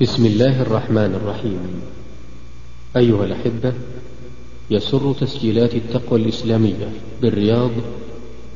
[0.00, 1.58] بسم الله الرحمن الرحيم.
[2.96, 3.72] أيها الأحبة
[4.70, 6.88] يسر تسجيلات التقوى الإسلامية
[7.22, 7.70] بالرياض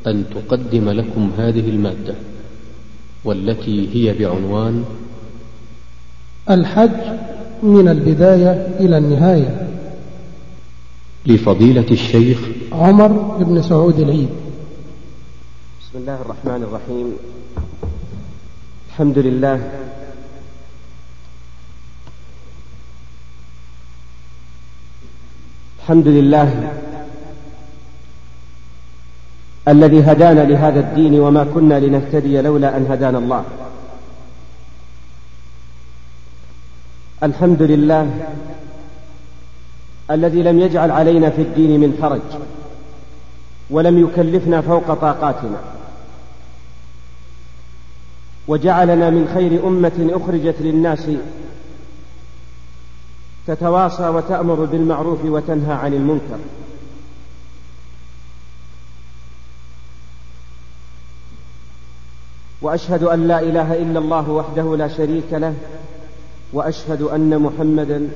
[0.06, 2.14] أن تقدم لكم هذه المادة
[3.24, 4.84] والتي هي بعنوان
[6.50, 7.18] الحج
[7.62, 9.68] من البداية إلى النهاية.
[11.26, 12.38] لفضيلة الشيخ
[12.72, 14.30] عمر بن سعود العيد.
[15.80, 17.12] بسم الله الرحمن الرحيم.
[18.88, 19.81] الحمد لله
[25.82, 26.72] الحمد لله
[29.68, 33.44] الذي هدانا لهذا الدين وما كنا لنهتدي لولا أن هدانا الله.
[37.22, 38.10] الحمد لله
[40.10, 42.40] الذي لم يجعل علينا في الدين من حرج
[43.70, 45.60] ولم يكلفنا فوق طاقاتنا
[48.48, 51.08] وجعلنا من خير أمة أخرجت للناس
[53.46, 56.38] تتواصى وتأمر بالمعروف وتنهى عن المنكر.
[62.62, 65.54] وأشهد أن لا إله إلا الله وحده لا شريك له
[66.52, 68.08] وأشهد أن محمدا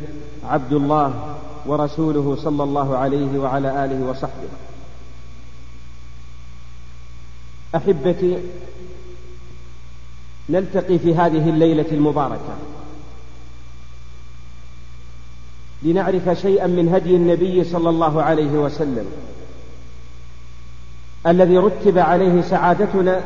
[0.44, 4.48] عبد الله ورسوله صلى الله عليه وعلى آله وصحبه.
[7.74, 8.38] أحبتي
[10.48, 12.75] نلتقي في هذه الليلة المباركة.
[15.82, 19.06] لنعرف شيئا من هدي النبي صلى الله عليه وسلم
[21.26, 23.20] الذي رتب عليه سعادتنا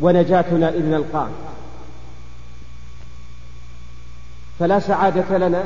[0.00, 1.28] ونجاتنا إذ نلقاه.
[4.58, 5.64] فلا سعادة لنا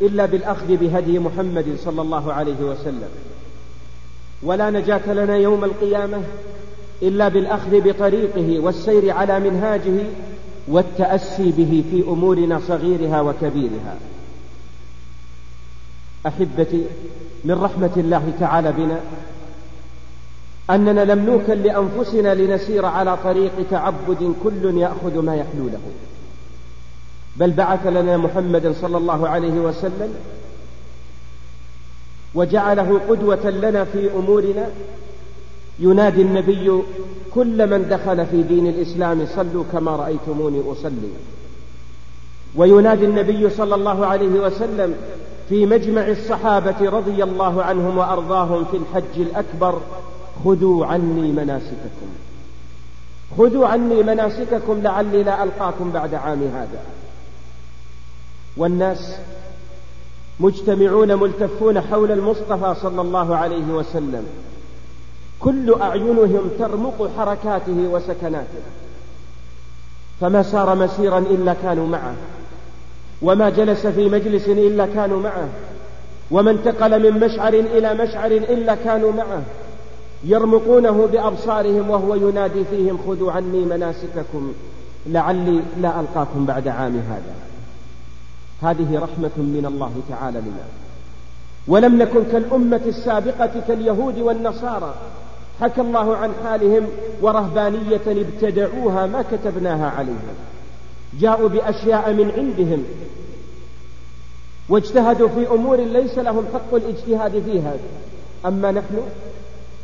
[0.00, 3.08] إلا بالأخذ بهدي محمد صلى الله عليه وسلم.
[4.42, 6.22] ولا نجاة لنا يوم القيامة
[7.02, 10.06] إلا بالأخذ بطريقه والسير على منهاجه
[10.68, 13.96] والتأسي به في أمورنا صغيرها وكبيرها.
[16.26, 16.84] أحبتي
[17.44, 19.00] من رحمة الله تعالى بنا
[20.70, 25.80] أننا لم نوكل لأنفسنا لنسير على طريق تعبد كل يأخذ ما يحلو له.
[27.36, 30.14] بل بعث لنا محمدا صلى الله عليه وسلم
[32.34, 34.66] وجعله قدوة لنا في أمورنا.
[35.78, 36.82] ينادي النبي
[37.34, 41.10] كل من دخل في دين الإسلام صلوا كما رأيتموني أصلي.
[42.56, 44.94] وينادي النبي صلى الله عليه وسلم
[45.48, 49.80] في مجمع الصحابة رضي الله عنهم وأرضاهم في الحج الأكبر
[50.44, 52.08] خذوا عني مناسككم.
[53.38, 56.82] خذوا عني مناسككم لعلي لا ألقاكم بعد عام هذا.
[58.56, 59.16] والناس
[60.40, 64.26] مجتمعون ملتفون حول المصطفى صلى الله عليه وسلم.
[65.40, 68.62] كل أعينهم ترمق حركاته وسكناته.
[70.20, 72.14] فما سار مسيرا إلا كانوا معه.
[73.24, 75.48] وما جلس في مجلس إلا كانوا معه.
[76.30, 79.42] وما انتقل من مشعر إلى مشعر إلا كانوا معه.
[80.24, 84.52] يرمقونه بأبصارهم وهو ينادي فيهم خذوا عني مناسككم
[85.06, 87.34] لعلي لا ألقاكم بعد عام هذا.
[88.62, 90.64] هذه رحمة من الله تعالى لنا.
[91.68, 94.94] ولم نكن كالأمة السابقة كاليهود والنصارى.
[95.60, 96.86] حكى الله عن حالهم
[97.22, 100.34] ورهبانية ابتدعوها ما كتبناها عليهم.
[101.20, 102.84] جاءوا بأشياء من عندهم
[104.68, 107.74] واجتهدوا في أمور ليس لهم حق الاجتهاد فيها.
[108.46, 109.00] أما نحن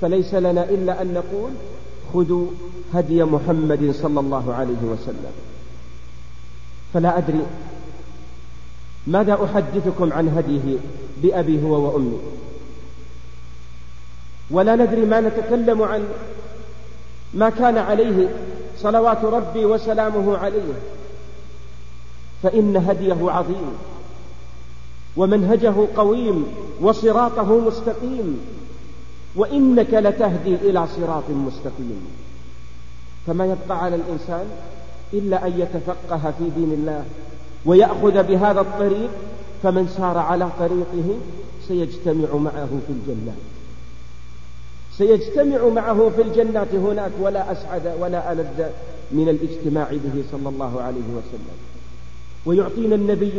[0.01, 1.51] فليس لنا إلا أن نقول
[2.15, 2.47] خذوا
[2.95, 5.33] هدي محمد صلى الله عليه وسلم.
[6.95, 7.47] فلا أدري
[9.07, 10.77] ماذا أحدثكم عن هديه
[11.23, 12.19] بأبي هو وأمي.
[14.51, 16.05] ولا ندري ما نتكلم عن
[17.35, 18.29] ما كان عليه
[18.79, 20.73] صلوات ربي وسلامه عليه.
[22.43, 23.73] فإن هديه عظيم
[25.17, 26.47] ومنهجه قويم
[26.81, 28.41] وصراطه مستقيم
[29.37, 32.07] وإنك لتهدي إلى صراط مستقيم.
[33.27, 34.47] فما يبقى على الإنسان
[35.13, 37.05] إلا أن يتفقه في دين الله
[37.65, 39.11] ويأخذ بهذا الطريق
[39.63, 41.19] فمن سار على طريقه
[41.69, 43.41] سيجتمع معه في الجنات.
[44.99, 48.63] سيجتمع معه في الجنات هناك ولا أسعد ولا ألذ
[49.13, 51.70] من الاجتماع به صلى الله عليه وسلم.
[52.47, 53.33] ويعطينا النبي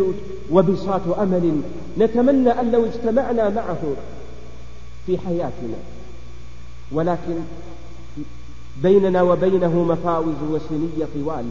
[0.52, 1.62] وبساط أمل
[1.98, 3.82] نتمنى أن لو اجتمعنا معه
[5.06, 5.78] في حياتنا.
[6.92, 7.36] ولكن
[8.84, 11.46] بيننا وبينه مفاوز وسنية طوال.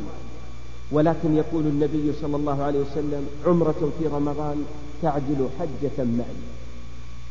[0.92, 4.64] ولكن يقول النبي صلى الله عليه وسلم عمرة في رمضان
[5.02, 6.40] تعدل حجة معي.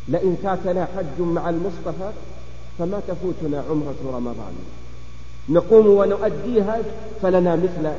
[0.07, 2.11] لئن فاتنا حج مع المصطفى
[2.79, 4.53] فما تفوتنا عمرة رمضان.
[5.49, 6.79] نقوم ونؤديها
[7.21, 7.91] فلنا مثل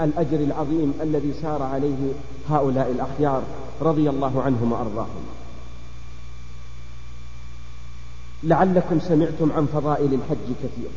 [0.00, 2.12] الأجر العظيم الذي سار عليه
[2.50, 3.42] هؤلاء الأخيار
[3.82, 5.24] رضي الله عنهم وأرضاهم.
[8.42, 10.90] لعلكم سمعتم عن فضائل الحج كثير.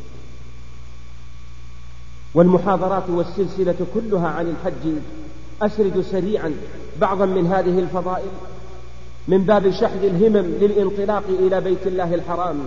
[2.34, 4.94] والمحاضرات والسلسلة كلها عن الحج
[5.62, 6.54] أسرد سريعا
[7.00, 8.30] بعضا من هذه الفضائل
[9.28, 12.58] من باب شحذ الهمم للانطلاق إلى بيت الله الحرام.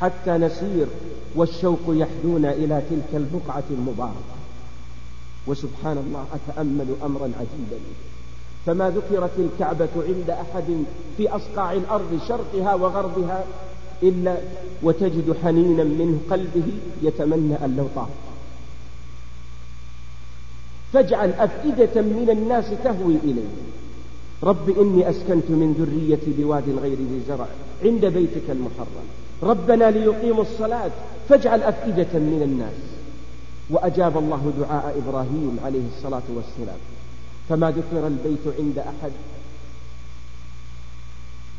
[0.00, 0.86] حتى نسير
[1.34, 4.38] والشوق يحدونا إلى تلك البقعة المباركة.
[5.46, 7.80] وسبحان الله أتأمل أمرا عجيبا.
[8.66, 10.64] فما ذكرت الكعبة عند أحد
[11.16, 13.44] في أصقاع الأرض شرقها وغربها
[14.02, 14.36] إلا
[14.82, 16.72] وتجد حنينا من قلبه
[17.02, 18.08] يتمنى أن لو طاف
[20.92, 23.48] فاجعل أفئدة من الناس تهوي إليه
[24.42, 27.46] رب إني أسكنت من ذريتي بواد غير ذي زرع
[27.84, 29.06] عند بيتك المحرم.
[29.42, 30.90] ربنا ليقيموا الصلاة
[31.28, 32.74] فاجعل أفئدة من الناس.
[33.70, 36.78] وأجاب الله دعاء إبراهيم عليه الصلاة والسلام.
[37.48, 39.12] فما ذكر البيت عند أحد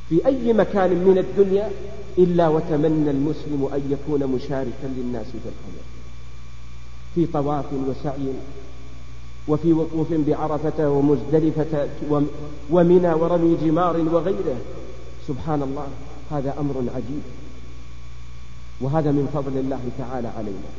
[0.10, 1.70] في أي مكان من الدنيا
[2.18, 5.80] إلا وتمنى المسلم أن يكون مشاركا للناس في الحج
[7.16, 8.34] في طواف وسعي
[9.48, 11.88] وفي وقوف بعرفة ومزدلفة
[12.70, 14.58] ومنى ورمي جمار وغيره.
[15.28, 15.88] سبحان الله
[16.32, 17.22] هذا أمر عجيب.
[18.82, 20.70] وهذا من فضل الله تعالى علينا.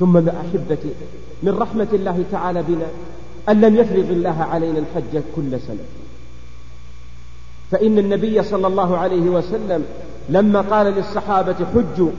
[0.00, 0.90] ثم أحبتي
[1.42, 2.86] من رحمة الله تعالى بنا
[3.48, 5.84] أن لم يفرض الله علينا الحج كل سنة.
[7.70, 9.84] فإن النبي صلى الله عليه وسلم
[10.28, 12.10] لما قال للصحابة حجوا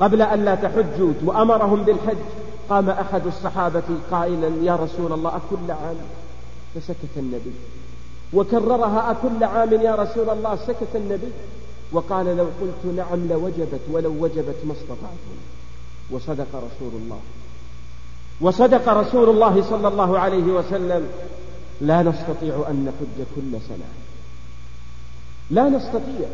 [0.00, 2.16] قبل أن لا تحجوا وأمرهم بالحج
[2.68, 5.96] قام أحد الصحابة قائلا يا رسول الله أكل عام؟
[6.74, 7.52] فسكت النبي.
[8.32, 11.28] وكررها أكل عام يا رسول الله؟ سكت النبي.
[11.94, 15.36] وقال لو قلت نعم لوجبت ولو وجبت ما استطعتم
[16.10, 17.18] وصدق رسول الله.
[18.40, 21.06] وصدق رسول الله صلى الله عليه وسلم.
[21.80, 23.88] لا نستطيع أن نحج كل سنة.
[25.50, 26.28] لا نستطيع.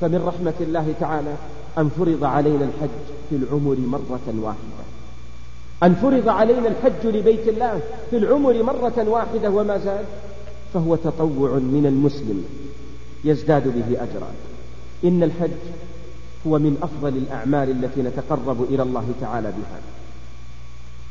[0.00, 1.34] فمن رحمة الله تعالى
[1.78, 2.88] أن فرض علينا الحج
[3.30, 4.86] في العمر مرة واحدة.
[5.82, 7.80] أن فرض علينا الحج لبيت الله
[8.10, 10.04] في العمر مرة واحدة وما زال.
[10.74, 12.44] فهو تطوع من المسلم.
[13.26, 14.28] يزداد به أجرا.
[15.04, 15.50] إن الحج
[16.46, 19.80] هو من أفضل الأعمال التي نتقرب إلى الله تعالى بها.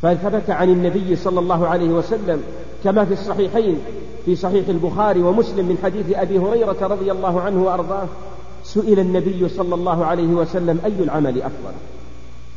[0.02, 2.44] فثبت عن النبي صلى الله عليه وسلم
[2.84, 3.78] كما في الصحيحين
[4.26, 8.08] في صحيح البخاري ومسلم من حديث أبي هريرة رضي الله عنه وأرضاه
[8.64, 11.74] سئل النبي صلى الله عليه وسلم أي العمل أفضل؟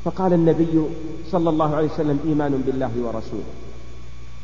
[0.04, 0.82] فقال النبي
[1.30, 3.52] صلى الله عليه وسلم إيمان بالله ورسوله.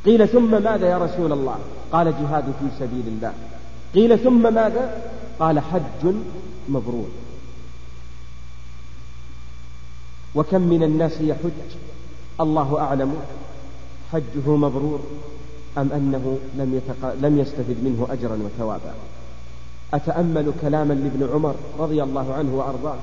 [0.04, 1.56] قيل ثم ماذا يا رسول الله؟
[1.92, 3.32] قال جهاد في سبيل الله.
[3.94, 5.02] قيل ثم ماذا؟
[5.38, 6.14] قال حج
[6.68, 7.08] مبرور.
[10.34, 11.78] وكم من الناس يحج؟
[12.40, 13.14] الله أعلم.
[14.12, 15.00] حجه مبرور
[15.78, 17.14] أم أنه لم, يتق...
[17.22, 18.94] لم يستفد منه أجرا وثوابا؟
[19.94, 22.96] أتأمل كلاما لابن عمر رضي الله عنه وأرضاه؟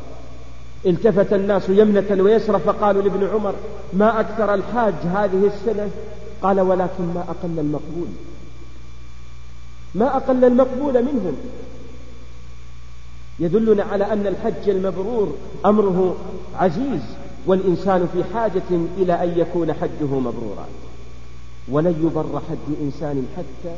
[0.86, 3.54] التفت الناس يمنة ويسرى فقالوا لابن عمر
[3.94, 5.90] ما أكثر الحاج هذه السنة؟
[6.42, 8.08] قال ولكن ما أقل المقبول.
[9.96, 11.38] ما أقل المقبول منهم.
[13.40, 15.36] يدلنا على أن الحج المبرور
[15.66, 16.16] أمره
[16.56, 17.02] عزيز
[17.46, 20.68] والإنسان في حاجة إلى أن يكون حجه مبرورا.
[21.70, 23.76] ولن يبر حج إنسان حتى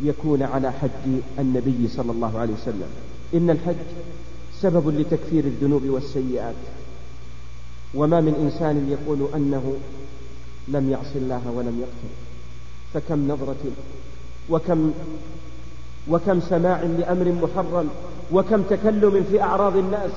[0.00, 2.88] يكون على حج النبي صلى الله عليه وسلم.
[3.34, 3.76] إن الحج
[4.60, 6.54] سبب لتكفير الذنوب والسيئات.
[7.94, 9.76] وما من إنسان يقول أنه
[10.68, 12.14] لم يعص الله ولم يقتل
[12.94, 13.56] فكم نظرة
[14.50, 14.92] وكم
[16.10, 17.88] وكم سماع لأمر محرم
[18.32, 20.10] وكم تكلم في أعراض الناس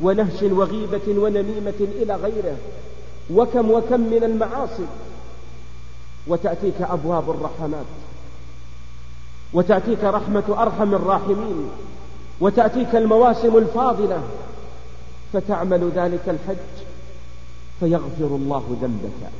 [0.00, 2.56] ونهش وغيبة ونميمة إلى غيره
[3.30, 4.86] وكم وكم من المعاصي.
[6.26, 7.84] وتأتيك أبواب الرحمات
[9.52, 11.68] وتأتيك رحمة أرحم الراحمين
[12.40, 14.22] وتأتيك المواسم الفاضلة
[15.32, 16.56] فتعمل ذلك الحج
[17.80, 19.30] فيغفر الله ذنبك.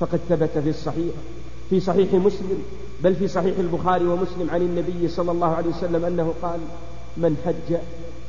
[0.00, 1.14] فقد ثبت في الصحيح
[1.72, 2.62] في صحيح مسلم
[3.04, 6.60] بل في صحيح البخاري ومسلم عن النبي صلى الله عليه وسلم أنه قال
[7.16, 7.76] من حج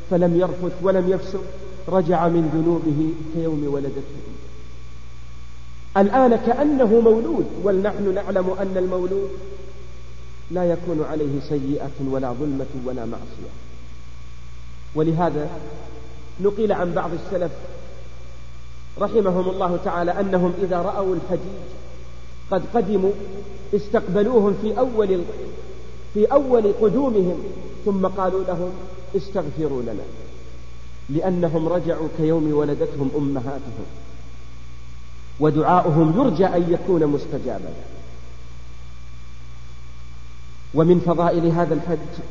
[0.09, 1.41] فلم يرفث ولم يفسق
[1.89, 4.23] رجع من ذنوبه كيوم ولدته.
[5.97, 9.29] الآن كأنه مولود ونحن نعلم أن المولود
[10.51, 13.53] لا يكون عليه سيئة ولا ظلمة ولا معصية.
[14.95, 15.49] ولهذا
[16.41, 17.51] نقل عن بعض السلف
[19.01, 21.82] رحمهم الله تعالى أنهم إذا رأوا الحجيج
[22.51, 23.11] قد قدموا
[23.75, 25.21] استقبلوهم في أول
[26.13, 27.43] في أول قدومهم
[27.85, 28.69] ثم قالوا لهم
[29.15, 30.03] استغفروا لنا
[31.09, 33.85] لأنهم رجعوا كيوم ولدتهم أمهاتهم
[35.39, 37.73] ودعاؤهم يرجى أن يكون مستجابا.
[40.73, 42.23] ومن فضائل هذا الحج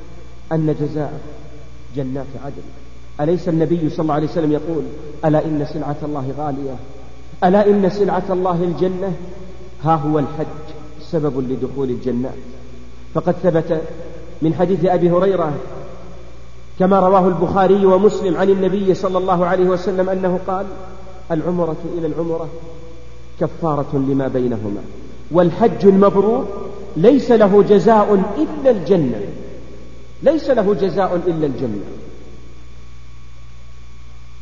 [0.53, 1.21] أن جزاء
[1.97, 2.63] جنات عدن.
[3.21, 4.85] أليس النبي صلى الله عليه وسلم يقول
[5.25, 6.77] ألا إن سلعة الله غالية؟
[7.45, 9.17] ألا إن سلعة الله الجنة
[9.85, 10.47] ها هو الحج
[11.01, 12.35] سبب لدخول الجنات
[13.15, 13.83] فقد ثبت
[14.43, 15.53] من حديث أبي هريرة
[16.79, 20.67] كما رواه البخاري ومسلم عن النبي صلى الله عليه وسلم أنه قال
[21.31, 22.49] العمرة إلى العمرة
[23.41, 24.83] كفارة لما بينهما
[25.31, 26.47] والحج المبرور
[26.97, 29.21] ليس له جزاء إلا الجنة
[30.23, 31.85] ليس له جزاء إلا الجنة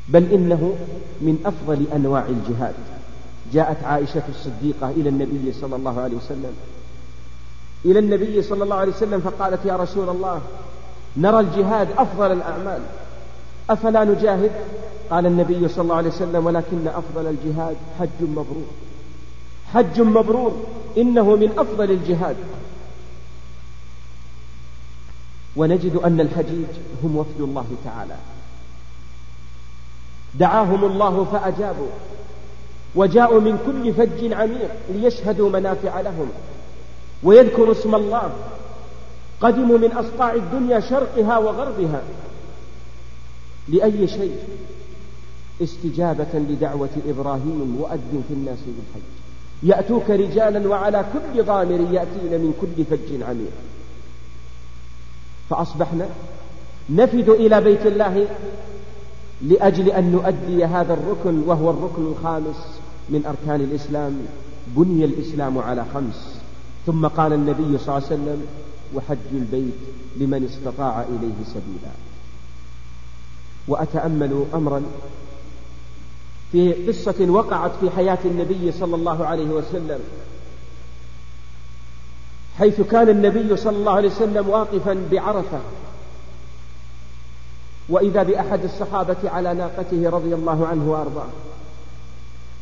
[0.08, 0.74] بل إنه
[1.20, 2.74] من أفضل أنواع الجهاد.
[3.52, 6.52] جاءت عائشة الصديقة إلى النبي صلى الله عليه وسلم.
[7.84, 10.40] إلى النبي صلى الله عليه وسلم فقالت يا رسول الله
[11.16, 12.80] نرى الجهاد أفضل الأعمال.
[13.70, 14.50] أفلا نجاهد؟
[15.10, 18.66] قال النبي صلى الله عليه وسلم ولكن أفضل الجهاد حج مبرور.
[19.74, 20.66] حج مبرور
[20.98, 22.36] إنه من أفضل الجهاد.
[25.56, 26.66] ونجد أن الحجيج
[27.04, 28.16] هم وفد الله تعالى.
[30.34, 31.90] دعاهم الله فأجابوا.
[32.94, 36.28] وجاءوا من كل فج عميق ليشهدوا منافع لهم
[37.22, 38.32] ويذكروا اسم الله.
[39.40, 42.02] قدموا من أصقاع الدنيا شرقها وغربها
[43.68, 44.36] لأي شيء؟
[45.62, 49.08] استجابة لدعوة إبراهيم وأذن في الناس بالحج.
[49.62, 53.52] يأتوك رجالا وعلى كل ضامر يأتين من كل فج عميق.
[55.50, 56.06] فأصبحنا
[56.90, 58.26] نفد إلى بيت الله
[59.42, 62.79] لأجل أن نؤدي هذا الركن وهو الركن الخامس.
[63.08, 64.26] من أركان الإسلام
[64.66, 66.40] بني الإسلام على خمس.
[66.86, 68.46] ثم قال النبي صلى الله عليه وسلم
[68.94, 69.74] وحج البيت
[70.16, 71.92] لمن استطاع إليه سبيلا.
[73.68, 74.82] وأتأمل أمرا
[76.52, 80.00] في قصة وقعت في حياة النبي صلى الله عليه وسلم
[82.58, 85.60] حيث كان النبي صلى الله عليه وسلم واقفا بعرفة.
[87.88, 91.28] وإذا بأحد الصحابة على ناقته رضي الله عنه وأرضاه.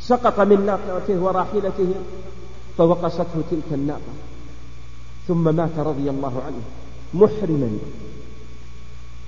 [0.08, 1.94] سقط من ناقته وراحلته
[2.78, 4.12] فوقصته تلك الناقة.
[5.28, 6.62] ثم مات رضي الله عنه
[7.14, 7.78] محرما.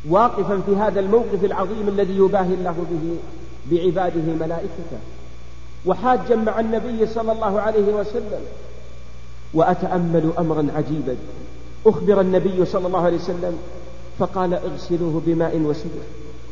[0.08, 3.16] واقفا في هذا الموقف العظيم الذي يباهي الله به
[3.70, 4.98] بعباده ملائكته.
[5.86, 8.42] وحاجا مع النبي صلى الله عليه وسلم.
[9.54, 11.16] وأتأمل أمرا عجيبا.
[11.86, 13.58] أخبر النبي صلى الله عليه وسلم
[14.18, 16.04] فقال اغسلوه بماء وسدر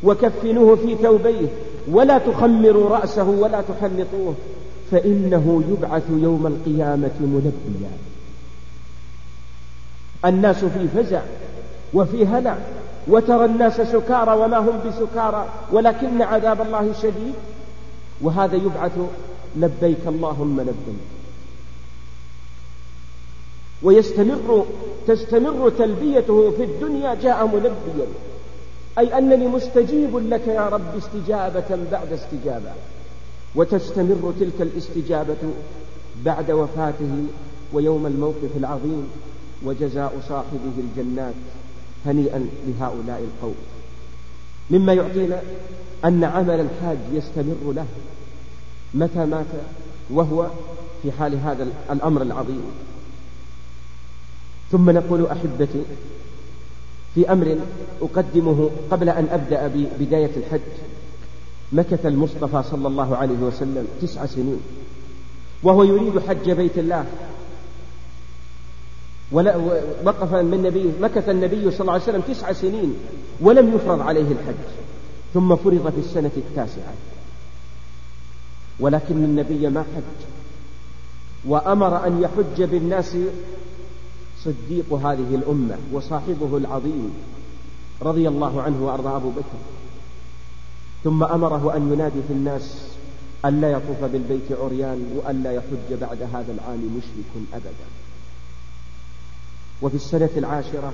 [0.05, 1.49] وكفنوه في ثوبيه
[1.91, 4.35] ولا تخمروا رأسه ولا تحنطوه
[4.91, 7.91] فإنه يبعث يوم القيامة ملبيا.
[10.25, 11.21] الناس في فزع
[11.95, 12.57] وفي هلع
[13.09, 17.35] وترى الناس سكارى وما هم بسكارى ولكن عذاب الله شديد.
[18.23, 18.99] وهذا يبعث
[19.57, 20.99] لبيك اللهم لبيك.
[23.83, 24.67] ويستمر
[25.07, 28.07] تستمر تلبيته في الدنيا جاء ملبيا.
[28.99, 32.73] أي أنني مستجيب لك يا رب استجابة بعد استجابة.
[33.55, 35.53] وتستمر تلك الاستجابة
[36.25, 37.25] بعد وفاته
[37.73, 39.09] ويوم الموقف العظيم
[39.65, 41.35] وجزاء صاحبه الجنات
[42.07, 43.55] هنيئا لهؤلاء القوم.
[44.71, 45.43] مما يعطينا
[46.05, 47.87] أن عمل الحاج يستمر له
[48.95, 49.47] متى مات
[50.11, 50.47] وهو
[51.03, 52.63] في حال هذا الأمر العظيم.
[54.73, 55.83] ثم نقول أحبتي
[57.19, 57.59] في أمر
[58.03, 60.61] أقدمه قبل أن أبدأ ببداية الحج.
[61.73, 64.61] مكث المصطفى صلى الله عليه وسلم تسع سنين
[65.63, 67.05] وهو يريد حج بيت الله.
[70.05, 72.95] وقف من النبي مكث النبي صلى الله عليه وسلم تسع سنين
[73.41, 74.69] ولم يفرض عليه الحج
[75.35, 76.93] ثم فرض في السنة التاسعة.
[78.81, 80.27] ولكن النبي ما حج
[81.47, 83.17] وأمر أن يحج بالناس
[84.45, 87.15] صديق هذه الأمة وصاحبه العظيم
[88.03, 89.59] رضي الله عنه وأرضى أبو بكر.
[91.05, 92.79] ثم أمره أن ينادي في الناس
[93.45, 97.89] ألا يطوف بالبيت عريان وألا يحج بعد هذا العام مشرك أبدا.
[99.83, 100.93] وفي السنة العاشرة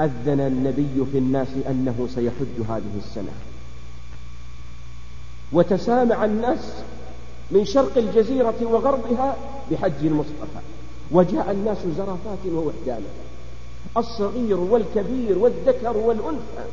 [0.00, 3.32] أذن النبي في الناس أنه سيحج هذه السنة.
[5.52, 6.72] وتسامع الناس
[7.50, 9.36] من شرق الجزيرة وغربها
[9.70, 10.60] بحج المصطفى.
[11.12, 13.06] وجاء الناس زرافات ووحدانا
[13.96, 16.64] الصغير والكبير والذكر والأنثى.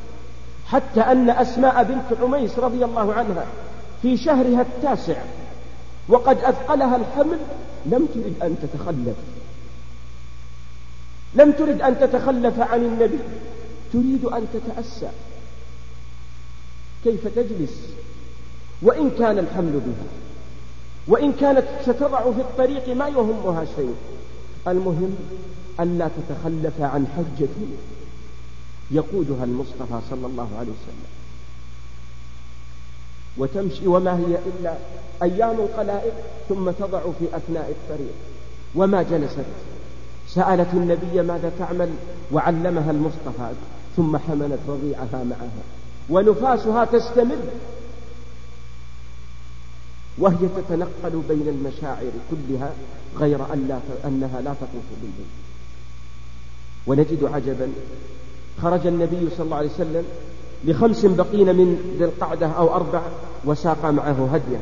[0.65, 3.45] حتى أن أسماء بنت عميس رضي الله عنها
[4.01, 5.21] في شهرها التاسع
[6.09, 7.37] وقد أثقلها الحمل
[7.85, 9.15] لم ترد أن تتخلف.
[11.35, 13.19] لم ترد أن تتخلف عن النبي.
[13.93, 15.09] تريد أن تتأسى.
[17.03, 17.81] كيف تجلس؟
[18.81, 20.07] وإن كان الحمل بها.
[21.07, 23.95] وإن كانت ستضع في الطريق ما يهمها شيء.
[24.67, 25.15] المهم
[25.79, 27.49] ألا تتخلف عن حجة
[28.91, 31.07] يقودها المصطفى صلى الله عليه وسلم.
[33.37, 34.73] وتمشي وما هي إلا
[35.23, 36.11] أيام قلائل
[36.49, 38.13] ثم تضع في أثناء الطريق.
[38.75, 39.45] وما جلست.
[40.27, 41.89] سألت النبي ماذا تعمل؟
[42.31, 43.51] وعلمها المصطفى
[43.97, 45.63] ثم حملت رضيعها معها.
[46.09, 47.37] ونفاسها تستمر.
[50.17, 52.71] وهي تتنقل بين المشاعر كلها
[53.17, 55.31] غير أن لا أنها لا تطوف بالبيت.
[56.87, 57.69] ونجد عجبا
[58.61, 60.03] خرج النبي صلى الله عليه وسلم
[60.65, 63.01] لخمس بقين من ذي القعدة أو أربع
[63.45, 64.61] وساق معه هديا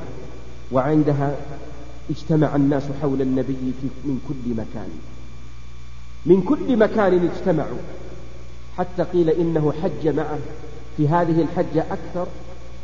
[0.72, 1.36] وعندها
[2.10, 4.90] اجتمع الناس حول النبي من كل مكان.
[6.26, 7.78] من كل مكان اجتمعوا.
[8.78, 10.40] حتى قيل إنه حج معه
[10.98, 12.28] في هذه الحجة أكثر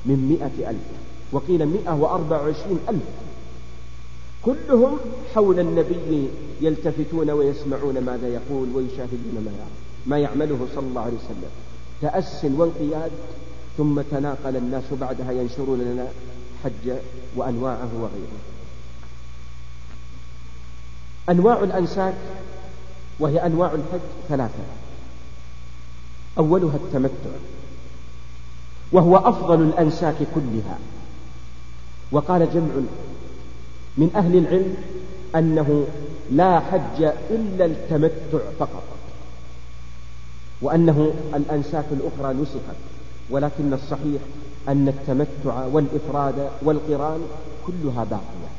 [0.06, 1.11] من مئة ألف.
[1.32, 3.04] وقيل مئة وأربع وعشرين ألف.
[4.42, 4.98] كلهم
[5.36, 6.28] حول النبي
[6.62, 9.72] يلتفتون ويسمعون ماذا يقول ويشاهدون ما يعمل
[10.06, 11.50] ما يعمله صلى الله عليه وسلم.
[12.02, 13.12] تأس وانقياد
[13.78, 16.08] ثم تناقل الناس بعدها ينشرون لنا
[16.64, 16.94] حج
[17.36, 18.42] وأنواعه وغيره.
[21.30, 22.16] أنواع الأنساك
[23.20, 24.64] وهي أنواع الحج ثلاثة.
[26.38, 27.36] أولها التمتع
[28.92, 30.80] وهو أفضل الأنساك كلها.
[32.12, 32.72] وقال جمع
[33.98, 34.76] من أهل العلم
[35.36, 35.86] أنه
[36.32, 38.84] لا حج إلا التمتع فقط
[40.62, 42.78] وأنه الأنساك الأخرى نسخت
[43.30, 44.22] ولكن الصحيح
[44.68, 47.22] أن التمتع والإفراد والقران
[47.68, 48.52] كلها باقية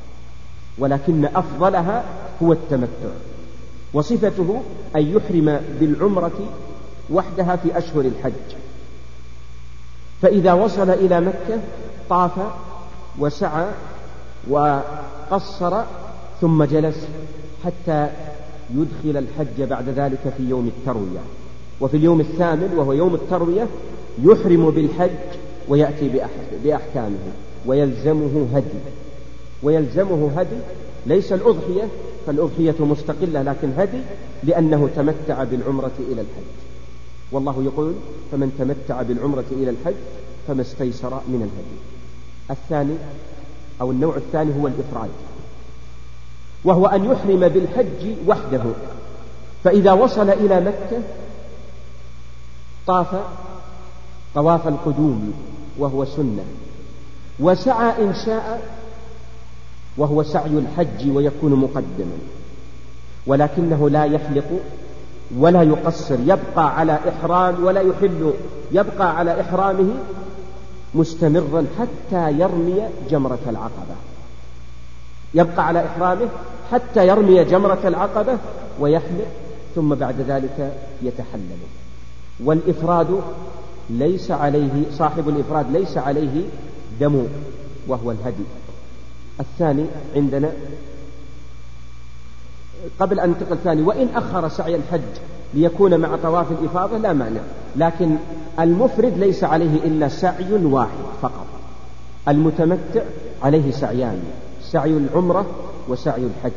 [0.79, 2.05] ولكن أفضلها
[2.43, 3.13] هو التمتع
[3.93, 4.63] وصفته
[4.97, 6.49] أن يحرم بالعمرة
[7.11, 8.57] وحدها في أشهر الحج
[10.23, 11.61] فإذا وصل إلى مكة
[12.09, 12.33] طاف
[13.19, 13.67] وسعى
[14.49, 15.83] وقصر
[16.41, 17.07] ثم جلس
[17.65, 18.09] حتى
[18.75, 21.21] يدخل الحج بعد ذلك في يوم التروية.
[21.81, 23.67] وفي اليوم الثامن وهو يوم التروية
[24.23, 25.11] يحرم بالحج
[25.69, 26.11] ويأتي
[26.65, 27.33] بأحكامه
[27.67, 28.79] ويلزمه هدي.
[29.63, 30.59] ويلزمه هدي
[31.07, 31.89] ليس الأضحية
[32.27, 34.01] فالأضحية مستقلة لكن هدي
[34.45, 36.53] لأنه تمتع بالعمرة إلى الحج.
[37.33, 37.93] والله يقول
[38.33, 39.95] فمن تمتع بالعمرة إلى الحج
[40.49, 41.92] فما استيسر من الهدي.
[42.53, 42.95] الثاني
[43.81, 45.11] أو النوع الثاني هو الإفراد
[46.65, 48.63] وهو أن يحرم بالحج وحده
[49.65, 51.03] فإذا وصل إلى مكة
[52.87, 53.07] طاف
[54.35, 55.33] طواف القدوم
[55.79, 56.45] وهو سنة
[57.41, 58.63] وسعى إن شاء
[59.97, 62.19] وهو سعي الحج ويكون مقدما
[63.27, 64.61] ولكنه لا يحلق
[65.39, 68.33] ولا يقصر يبقى على إحرام ولا يحل
[68.73, 69.95] يبقى على إحرامه
[70.95, 73.95] مستمرا حتى يرمي جمرة العقبة.
[75.35, 76.29] يبقى على إحرامه
[76.73, 78.39] حتى يرمي جمرة العقبة
[78.81, 79.27] ويحلق
[79.75, 81.59] ثم بعد ذلك يتحلل.
[82.45, 83.21] والإفراد
[83.91, 86.43] ليس عليه صاحب الإفراد ليس عليه
[87.01, 87.27] دم
[87.89, 88.45] وهو الهدي.
[89.41, 89.85] الثاني
[90.17, 90.53] عندنا
[93.01, 95.01] قبل أن ننتقل الثاني وإن أخر سعي الحج.
[95.55, 97.41] ليكون مع طواف الإفاضة لا مانع.
[97.77, 98.17] لكن
[98.61, 101.47] المفرد ليس عليه إلا سعي واحد فقط.
[102.29, 103.03] المتمتع
[103.43, 104.23] عليه سعيان
[104.63, 105.47] سعي العمرة
[105.89, 106.53] وسعي الحج.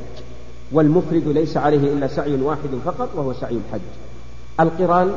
[0.71, 3.81] والمفرد ليس عليه إلا سعي واحد فقط وهو سعي الحج.
[4.59, 5.11] القران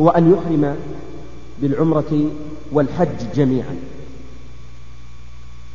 [0.00, 0.76] هو أن يحرم
[1.62, 2.30] بالعمرة
[2.72, 3.76] والحج جميعا.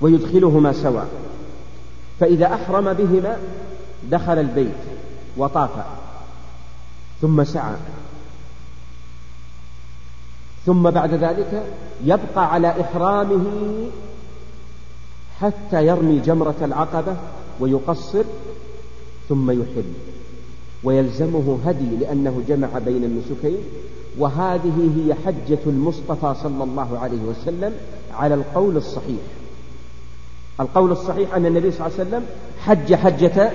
[0.02, 1.08] ويدخلهما سواء.
[2.20, 3.38] فإذا أحرم بهما
[4.12, 4.82] دخل البيت
[5.38, 5.70] وطاف.
[7.22, 7.76] ثم سعى.
[10.66, 11.64] ثم بعد ذلك
[12.06, 13.46] يبقى على إحرامه
[15.40, 17.16] حتى يرمي جمرة العقبة
[17.60, 18.24] ويقصر
[19.30, 19.94] ثم يحل.
[20.84, 23.58] ويلزمه هدي لأنه جمع بين النسكين.
[24.18, 27.74] وهذه هي حجة المصطفى صلى الله عليه وسلم
[28.14, 29.22] على القول الصحيح.
[30.60, 32.26] القول الصحيح أن النبي صلى الله عليه وسلم
[32.60, 33.52] حج حجة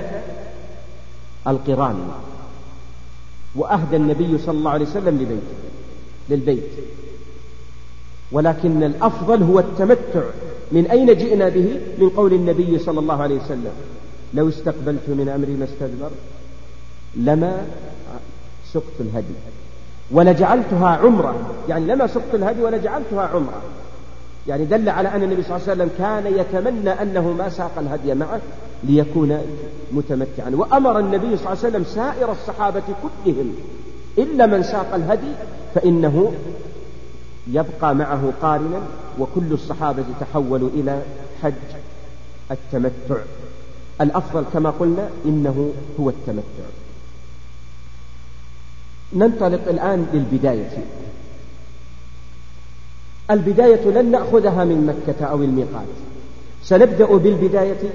[1.46, 2.09] القران.
[3.57, 5.57] وأهدى النبي صلى الله عليه وسلم لبيته
[6.31, 6.71] للبيت.
[8.33, 10.23] ولكن الأفضل هو التمتع
[10.73, 13.73] من أين جئنا به؟ من قول النبي صلى الله عليه وسلم
[14.35, 16.11] لو استقبلت من أمري ما استدبر
[17.16, 17.66] لما
[18.73, 19.35] سقت الهدي.
[20.11, 23.62] ولجعلتها عمرة يعني لما سقت الهدي ولجعلتها عمرة.
[24.49, 28.14] يعني دل على أن النبي صلى الله عليه وسلم كان يتمنى أنه ما ساق الهدي
[28.14, 28.40] معه
[28.85, 29.39] ليكون
[29.93, 30.51] متمتعا.
[30.53, 33.55] وأمر النبي صلى الله عليه وسلم سائر الصحابة كلهم
[34.19, 35.33] إلا من ساق الهدي
[35.75, 36.33] فإنه
[37.53, 38.83] يبقى معه قارنا
[39.19, 41.03] وكل الصحابة تحولوا إلى
[41.43, 41.53] حج
[42.51, 43.17] التمتع.
[44.01, 46.67] الأفضل كما قلنا إنه هو التمتع.
[49.12, 50.85] ننطلق الآن للبداية.
[53.31, 55.87] البداية لن نأخذها من مكة أو الميقات.
[56.62, 57.91] سنبدأ بالبداية.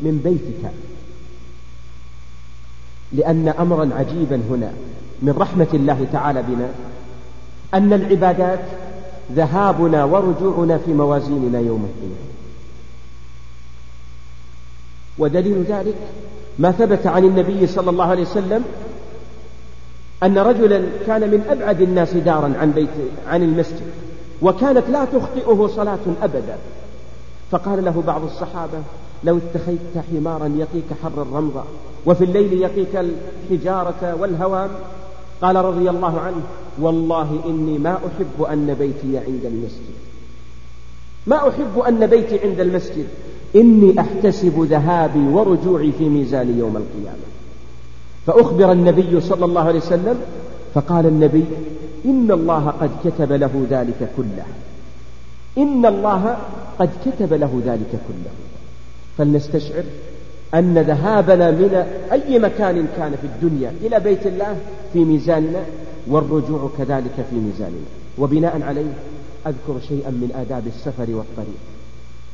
[0.00, 0.72] من بيتك.
[3.12, 4.72] لأن أمرا عجيبا هنا
[5.22, 6.68] من رحمة الله تعالى بنا
[7.74, 8.60] أن العبادات
[9.32, 12.26] ذهابنا ورجوعنا في موازيننا يوم القيامة.
[15.18, 15.96] ودليل ذلك
[16.58, 18.64] ما ثبت عن النبي صلى الله عليه وسلم
[20.22, 22.88] أن رجلا كان من أبعد الناس دارا عن بيت
[23.28, 23.92] عن المسجد
[24.42, 26.58] وكانت لا تخطئه صلاة أبدا.
[27.50, 28.78] فقال له بعض الصحابة
[29.26, 31.62] لو اتخذت حمارا يقيك حر الرمضة
[32.06, 33.04] وفي الليل يقيك
[33.50, 34.70] الحجارة والهوام.
[35.42, 36.42] قال رضي الله عنه
[36.78, 39.96] والله إني ما أحب أن بيتي عند المسجد.
[41.26, 43.06] ما أحب أن بيتي عند المسجد.
[43.56, 47.26] إني أحتسب ذهابي ورجوعي في ميزان يوم القيامة.
[48.26, 50.20] فأخبر النبي صلى الله عليه وسلم
[50.74, 51.44] فقال النبي
[52.04, 54.46] إن الله قد كتب له ذلك كله.
[55.58, 56.36] إن الله
[56.78, 58.45] قد كتب له ذلك كله.
[59.18, 59.84] فلنستشعر
[60.54, 64.56] أن ذهابنا من أي مكان كان في الدنيا إلى بيت الله
[64.92, 65.62] في ميزاننا
[66.06, 67.86] والرجوع كذلك في ميزاننا.
[68.18, 68.92] وبناء عليه
[69.46, 71.58] أذكر شيئا من آداب السفر والطريق.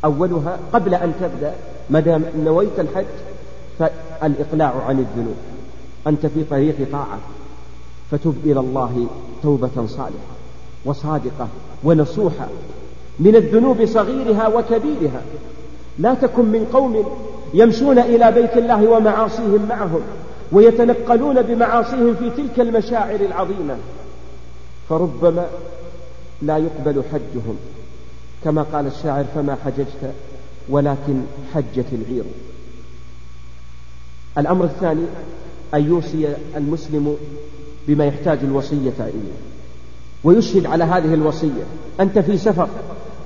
[0.04, 1.54] أولها قبل أن تبدأ
[1.90, 3.04] ما دام نويت الحج
[3.78, 5.36] فالإقلاع عن الذنوب.
[6.06, 7.18] أنت في طريق طاعة
[8.10, 9.06] فتب إلى الله
[9.42, 10.32] توبة صالحة
[10.84, 11.48] وصادقة
[11.84, 12.48] ونصوحة
[13.18, 15.22] من الذنوب صغيرها وكبيرها.
[16.02, 17.04] لا تكن من قوم
[17.54, 20.00] يمشون إلى بيت الله ومعاصيهم معهم
[20.52, 23.76] ويتنقلون بمعاصيهم في تلك المشاعر العظيمة.
[24.88, 25.46] فربما
[26.42, 27.56] لا يقبل حجهم
[28.44, 30.12] كما قال الشاعر فما حججت
[30.68, 31.22] ولكن
[31.54, 32.24] حجت العير.
[34.38, 35.04] الأمر الثاني
[35.74, 37.16] أن يوصي المسلم
[37.88, 39.32] بما يحتاج الوصية إليه
[40.24, 41.64] ويشهد على هذه الوصية.
[42.00, 42.68] أنت في سفر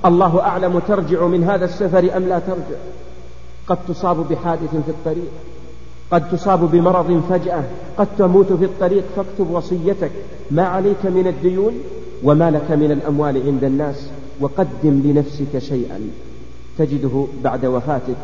[0.05, 2.79] الله أعلم ترجع من هذا السفر أم لا ترجع؟
[3.67, 5.31] قد تصاب بحادث في الطريق
[6.11, 7.63] قد تصاب بمرض فجأة
[7.97, 10.11] قد تموت في الطريق فاكتب وصيتك.
[10.51, 11.73] ما عليك من الديون
[12.23, 15.99] وما لك من الأموال عند الناس وقدم لنفسك شيئا.
[16.77, 18.15] تجده بعد وفاتك.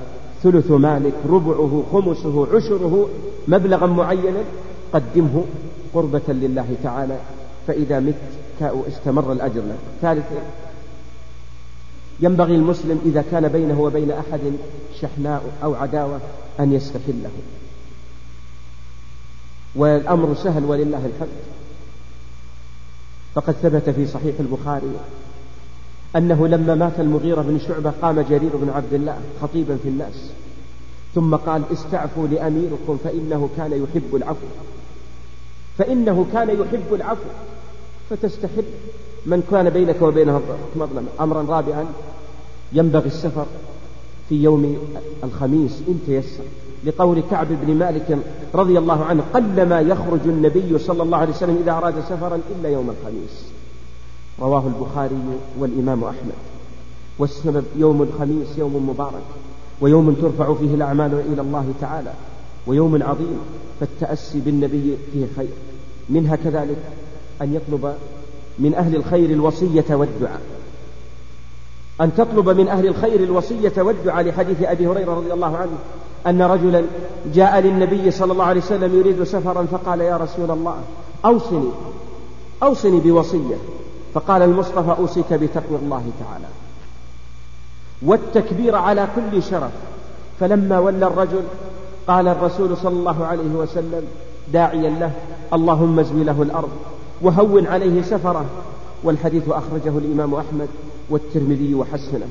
[0.43, 3.09] ثلث مالك ربعه خمسه عشره
[3.47, 4.39] مبلغا معينا.
[4.93, 5.43] قدمه
[5.93, 7.17] قربة لله تعالى.
[7.67, 8.15] فإذا مت
[8.87, 9.79] استمر الأجر لك.
[10.01, 10.41] ثالثا
[12.19, 14.39] ينبغي المسلم إذا كان بينه وبين أحد
[15.01, 16.19] شحناء أو عداوة
[16.59, 17.31] أن يستحله
[19.75, 21.37] والأمر سهل ولله الحمد.
[23.35, 24.91] فقد ثبت في صحيح البخاري
[26.15, 30.31] أنه لما مات المغيرة بن شعبة قام جرير بن عبد الله خطيبا في الناس
[31.15, 34.47] ثم قال استعفوا لأميركم فإنه كان يحب العفو.
[35.77, 37.29] فإنه كان يحب العفو
[38.09, 38.65] فتستحب
[39.25, 40.41] من كان بينك وبينه
[40.75, 41.85] مظلمة أمرا رابعا
[42.73, 43.45] ينبغي السفر
[44.29, 44.77] في يوم
[45.23, 46.43] الخميس إن تيسر.
[46.85, 48.17] لقول كعب بن مالك
[48.55, 52.89] رضي الله عنه قلما يخرج النبي صلى الله عليه وسلم إذا أراد سفرا إلا يوم
[52.89, 53.45] الخميس.
[54.41, 55.15] رواه البخاري
[55.59, 56.33] والإمام أحمد.
[57.19, 59.23] والسبب يوم الخميس يوم مبارك
[59.81, 62.13] ويوم ترفع فيه الأعمال إلى الله تعالى
[62.67, 63.39] ويوم عظيم
[63.79, 65.53] فالتأسي بالنبي فيه خير.
[66.09, 66.77] منها كذلك
[67.41, 67.93] أن يطلب
[68.59, 70.41] من أهل الخير الوصية والدعاء.
[72.01, 75.71] أن تطلب من أهل الخير الوصية والدعاء لحديث أبي هريرة رضي الله عنه
[76.27, 76.83] أن رجلا
[77.33, 80.75] جاء للنبي صلى الله عليه وسلم يريد سفرا فقال يا رسول الله
[81.25, 81.69] أوصني
[82.63, 83.55] أوصني بوصية.
[84.13, 86.45] فقال المصطفى أوصيك بتقوى الله تعالى.
[88.01, 89.71] والتكبير على كل شرف.
[90.39, 91.43] فلما ولى الرجل
[92.07, 94.03] قال الرسول صلى الله عليه وسلم
[94.53, 95.11] داعيا له
[95.53, 96.71] اللهم ازوي له الأرض.
[97.23, 98.45] وهون عليه سفره
[99.03, 100.67] والحديث أخرجه الإمام أحمد
[101.09, 102.27] والترمذي وحسنه.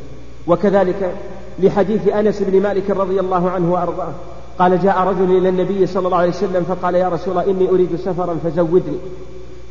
[0.46, 1.14] وكذلك
[1.58, 4.12] لحديث أنس بن مالك رضي الله عنه وأرضاه
[4.58, 7.96] قال جاء رجل إلى النبي صلى الله عليه وسلم فقال يا رسول الله إني أريد
[7.96, 8.96] سفرا فزودني.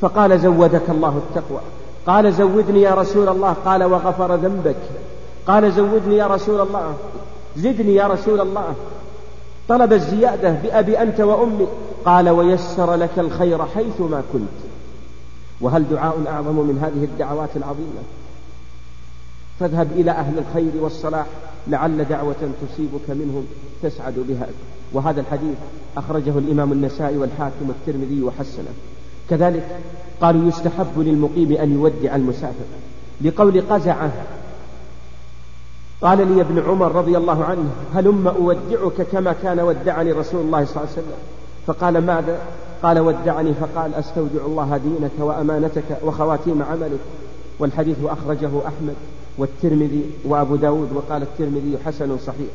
[0.01, 1.59] فقال زودك الله التقوى.
[2.07, 3.55] قال زودني يا رسول الله.
[3.65, 4.75] قال وغفر ذنبك.
[5.47, 6.93] قال زودني يا رسول الله.
[7.57, 8.73] زدني يا رسول الله.
[9.69, 11.67] طلب الزيادة بأبي أنت وأمي.
[12.05, 14.70] قال ويسر لك الخير حيثما كنت.
[15.61, 18.01] وهل دعاء أعظم من هذه الدعوات العظيمة؟
[19.59, 21.25] فاذهب إلى أهل الخير والصلاح
[21.67, 23.45] لعل دعوة تصيبك منهم
[23.83, 24.47] تسعد بها.
[24.93, 25.57] وهذا الحديث
[25.97, 28.73] أخرجه الإمام النسائي والحاكم والترمذي وحسنه.
[29.29, 29.79] كذلك
[30.21, 32.65] قالوا يستحب للمقيم أن يودع المسافر.
[33.21, 34.11] لقول قزعة
[36.01, 40.75] قال لي ابن عمر رضي الله عنه هلم أودعك كما كان ودعني رسول الله صلى
[40.75, 41.17] الله عليه وسلم؟
[41.67, 42.39] فقال ماذا؟
[42.83, 46.99] قال ودعني فقال أستودع الله دينك وأمانتك وخواتيم عملك
[47.59, 48.95] والحديث أخرجه أحمد
[49.37, 52.49] والترمذي وأبو داود وقال الترمذي حسن صحيح.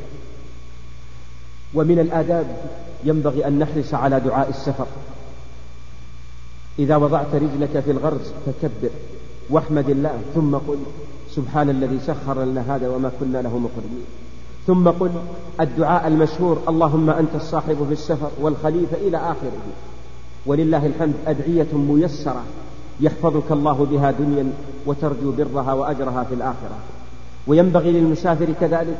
[1.74, 2.56] ومن الآداب
[3.04, 4.86] ينبغي أن نحرص على دعاء السفر.
[6.78, 8.90] إذا وضعت رجلك في الغرز فكبر
[9.50, 10.78] واحمد الله ثم قل
[11.30, 14.04] سبحان الذي سخر لنا هذا وما كنا له مقرنين.
[14.66, 15.10] ثم قل
[15.60, 19.52] الدعاء المشهور اللهم أنت الصاحب في السفر والخليفة إلى آخره.
[20.46, 22.42] ولله الحمد أدعية ميسرة
[23.00, 24.52] يحفظك الله بها دنيا
[24.86, 26.78] وترجو برها وأجرها في الآخرة.
[27.46, 28.96] وينبغي للمسافر كذلك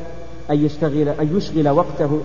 [0.50, 2.20] أن يشتغل أن يشغل وقته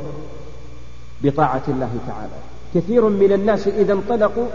[1.23, 2.51] بطاعة الله تعالى.
[2.75, 4.45] كثير من الناس إذا انطلقوا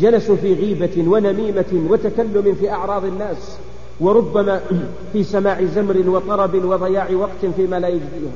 [0.00, 3.56] جلسوا في غيبة ونميمة وتكلم في أعراض الناس
[4.00, 4.60] وربما
[5.12, 8.30] في سماع زمر وطرب وضياع وقت فيما لا يجديه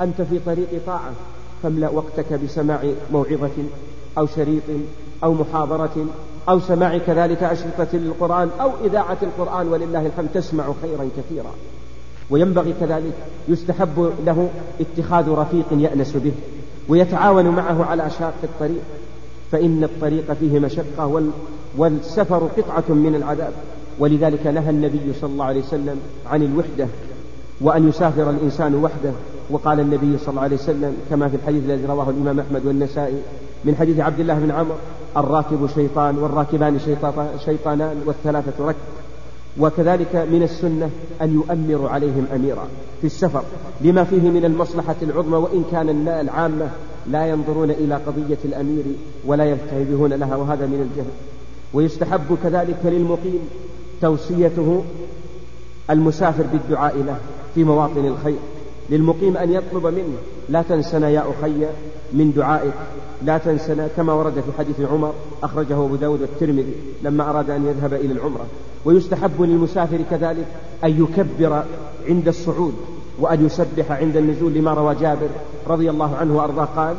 [0.00, 1.12] أنت في طريق طاعة
[1.62, 3.50] فاملأ وقتك بسماع موعظة
[4.18, 4.62] أو شريط
[5.22, 6.06] أو محاضرة
[6.48, 11.50] أو سماع كذلك أشرطة للقرآن أو إذاعة القرآن ولله الحمد تسمع خيرا كثيرا.
[12.30, 13.12] وينبغي كذلك
[13.48, 14.48] يستحب له
[14.80, 16.32] اتخاذ رفيق يأنس به
[16.88, 18.82] ويتعاون معه على شاق الطريق.
[19.52, 21.22] فإن الطريق فيه مشقة
[21.76, 23.52] والسفر قطعة من العذاب.
[23.98, 26.86] ولذلك نهى النبي صلى الله عليه وسلم عن الوحدة
[27.60, 29.12] وأن يسافر الإنسان وحده.
[29.50, 33.18] وقال النبي صلى الله عليه وسلم كما في الحديث الذي رواه الإمام أحمد والنسائي
[33.64, 34.74] من حديث عبد الله بن عمر
[35.16, 36.78] الراكب شيطان والراكبان
[37.44, 38.78] شيطانان والثلاثة ركب.
[39.60, 40.90] وكذلك من السنة
[41.22, 42.68] أن يؤمر عليهم أميرا
[43.00, 43.42] في السفر.
[43.80, 46.70] لما فيه من المصلحة العظمى وإن كان العامة
[47.06, 48.84] لا ينظرون إلى قضية الأمير
[49.26, 51.12] ولا ينتبهون لها وهذا من الجهل.
[51.74, 53.40] ويستحب كذلك للمقيم
[54.02, 54.84] توصيته
[55.90, 57.16] المسافر بالدعاء له
[57.54, 58.38] في مواطن الخير.
[58.90, 60.16] للمقيم أن يطلب منه
[60.48, 61.66] لا تنسنا يا أخي
[62.14, 62.74] من دعائك
[63.22, 67.94] لا تنسنا كما ورد في حديث عمر أخرجه أبو داود والترمذي لما أراد أن يذهب
[67.94, 68.46] إلى العمرة.
[68.84, 70.46] ويستحب للمسافر كذلك
[70.84, 71.62] أن يكبر
[72.08, 72.74] عند الصعود
[73.20, 75.28] وأن يسبح عند النزول لما روى جابر
[75.66, 76.68] رضي الله عنه وأرضاه.
[76.76, 76.96] قال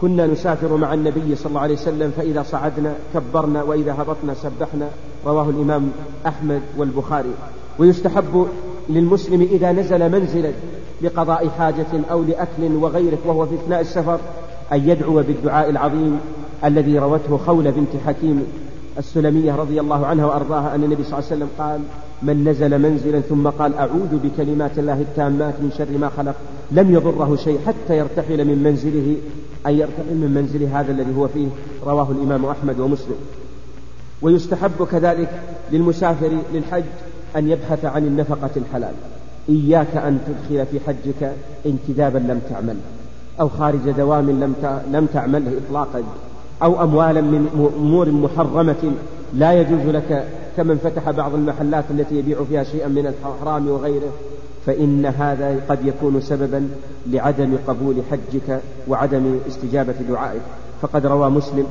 [0.00, 4.88] كنا نسافر مع النبي صلى الله عليه وسلم فإذا صعدنا كبرنا وإذا هبطنا سبحنا.
[5.26, 5.90] رواه الإمام
[6.26, 7.34] أحمد والبخاري.
[7.78, 8.46] ويستحب
[8.88, 10.52] للمسلم إذا نزل منزلا
[11.02, 14.18] لقضاء حاجة أو لأكل وغيره وهو في أثناء السفر
[14.72, 16.20] أن يدعو بالدعاء العظيم
[16.64, 18.46] الذي روته خولة بنت حكيم
[18.98, 21.80] السلمية رضي الله عنها وأرضاها أن النبي صلى الله عليه وسلم قال
[22.22, 26.34] من نزل منزلا ثم قال أعوذ بكلمات الله التامات من شر ما خلق
[26.70, 29.16] لم يضره شيء حتى يرتحل من منزله
[29.66, 31.48] أن يرتحل من منزله هذا الذي هو فيه
[31.86, 33.16] رواه الإمام أحمد ومسلم.
[34.22, 35.40] ويستحب كذلك
[35.72, 36.84] للمسافر للحج
[37.36, 38.94] أن يبحث عن النفقة الحلال.
[39.48, 41.32] إياك أن تدخل في حجك
[41.66, 42.76] انتدابا لم تعمل
[43.40, 44.54] أو خارج دوام لم
[44.92, 46.02] لم تعمله إطلاقا
[46.62, 48.92] أو أموالا من أمور محرمة
[49.34, 50.24] لا يجوز لك
[50.56, 54.12] كمن فتح بعض المحلات التي يبيع فيها شيئا من الحرام وغيره
[54.66, 56.68] فإن هذا قد يكون سببا
[57.06, 60.40] لعدم قبول حجك وعدم استجابة دعائك.
[60.82, 61.66] فقد روى مسلم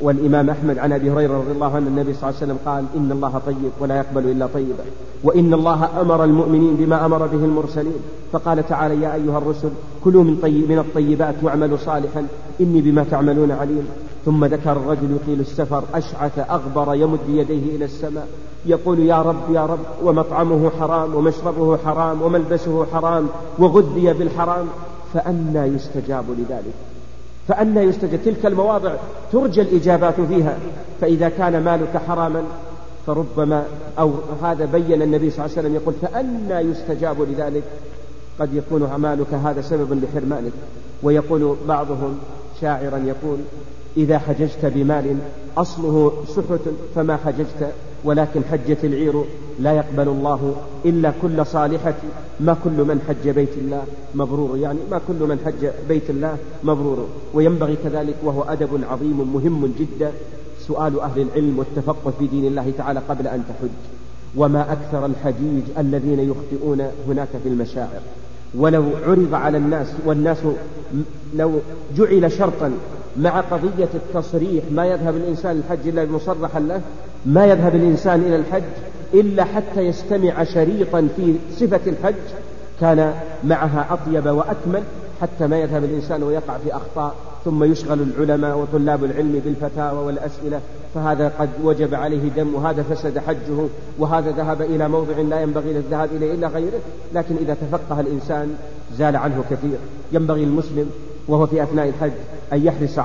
[0.00, 3.12] والإمام أحمد عن أبي هريرة رضي الله عنه النبي صلى الله عليه وسلم قال إن
[3.12, 4.84] الله طيب ولا يقبل إلا طيبا
[5.24, 8.00] وإن الله أمر المؤمنين بما أمر به المرسلين
[8.32, 9.68] فقال تعالى يا أيها الرسل
[10.04, 12.26] كلوا من, طيب من الطيبات واعملوا صالحا
[12.60, 13.86] إني بما تعملون عليم
[14.24, 18.28] ثم ذكر الرجل يطيل السفر أشعث أغبر يمد يديه إلى السماء
[18.66, 23.28] يقول يا رب يا رب ومطعمه حرام ومشربه حرام وملبسه حرام
[23.58, 24.66] وغذي بالحرام
[25.14, 26.95] فأنى يستجاب لذلك
[27.48, 28.94] فأنى يستجاب تلك المواضع
[29.32, 30.58] ترجى الإجابات فيها.
[31.00, 32.42] فإذا كان مالك حراما
[33.06, 33.64] فربما
[33.98, 37.62] أو هذا بين النبي صلى الله عليه وسلم يقول فأنى يستجاب لذلك.
[38.40, 40.52] قد يكون مالك هذا سببا لحرمانك
[41.02, 42.18] ويقول بعضهم
[42.60, 43.38] شاعرا يقول
[43.96, 45.16] إذا حججت بمال
[45.56, 46.60] أصله سحت
[46.94, 47.72] فما حججت؟
[48.06, 49.24] ولكن حجت العير
[49.60, 51.94] لا يقبل الله إلا كل صالحة
[52.40, 53.82] ما كل من حج بيت الله
[54.14, 54.58] مبرور.
[54.58, 57.06] يعني ما كل من حج بيت الله مبرور.
[57.34, 60.12] وينبغي كذلك وهو أدب عظيم مهم جدا
[60.68, 63.76] سؤال أهل العلم والتفقه في دين الله تعالى قبل أن تحج.
[64.36, 68.00] وما أكثر الحجيج الذين يخطئون هناك في المشاعر.
[68.54, 70.38] ولو عرض على الناس والناس
[71.36, 71.52] لو
[71.96, 72.72] جعل شرطا
[73.16, 76.80] مع قضية التصريح ما يذهب الإنسان الحج إلا مصرحا له
[77.26, 78.62] ما يذهب الإنسان إلى الحج
[79.14, 82.14] إلا حتى يستمع شريطا في صفة الحج
[82.80, 84.82] كان معها أطيب وأكمل
[85.22, 90.60] حتى ما يذهب الإنسان ويقع في أخطاء ثم يشغل العلماء وطلاب العلم بالفتاوى والأسئلة
[90.94, 93.66] فهذا قد وجب عليه دم وهذا فسد حجه
[93.98, 96.80] وهذا ذهب إلى موضع لا ينبغي للذهاب إليه إلا غيره
[97.14, 98.54] لكن إذا تفقه الإنسان
[98.98, 99.78] زال عنه كثير.
[100.12, 100.90] ينبغي المسلم
[101.28, 102.12] وهو في أثناء الحج
[102.52, 102.98] أن يحرص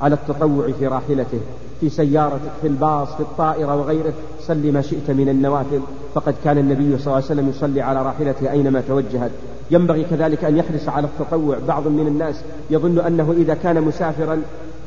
[0.00, 1.40] على التطوع في راحلته.
[1.82, 5.80] في سيارتك في الباص في الطائرة وغيره صل ما شئت من النوافل
[6.14, 9.30] فقد كان النبي صلى الله عليه وسلم يصلي على راحلته أينما توجهت.
[9.70, 11.56] ينبغي كذلك أن يحرص على التطوع.
[11.68, 14.42] بعض من الناس يظن أنه إذا كان مسافرا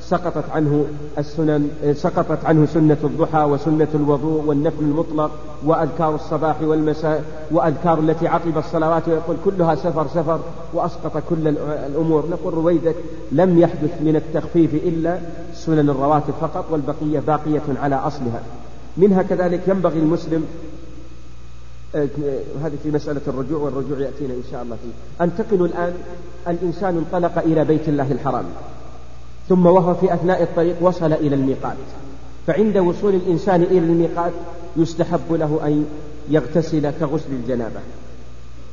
[0.09, 0.85] سقطت عنه
[1.17, 5.31] السنن سقطت عنه سنة الضحى وسنة الوضوء والنفل المطلق
[5.65, 10.39] وأذكار الصباح والمساء وأذكار التي عقب الصلوات ويقول كلها سفر سفر
[10.73, 12.29] وأسقط كل الأمور.
[12.29, 12.95] نقول رويدك
[13.31, 15.19] لم يحدث من التخفيف إلا
[15.53, 18.41] سنن الرواتب فقط والبقية باقية على أصلها.
[18.97, 20.45] منها كذلك ينبغي المسلم
[21.95, 22.07] آه،
[22.63, 25.23] هذه في مسألة الرجوع والرجوع يأتينا إن شاء الله فيه.
[25.23, 25.93] أنتقل الآن
[26.47, 28.45] الإنسان انطلق إلى بيت الله الحرام.
[29.49, 31.77] ثم وهو في أثناء الطريق وصل إلى الميقات.
[32.47, 34.31] فعند وصول الإنسان إلى الميقات
[34.77, 35.85] يستحب له أن
[36.29, 37.79] يغتسل كغسل الجنابة.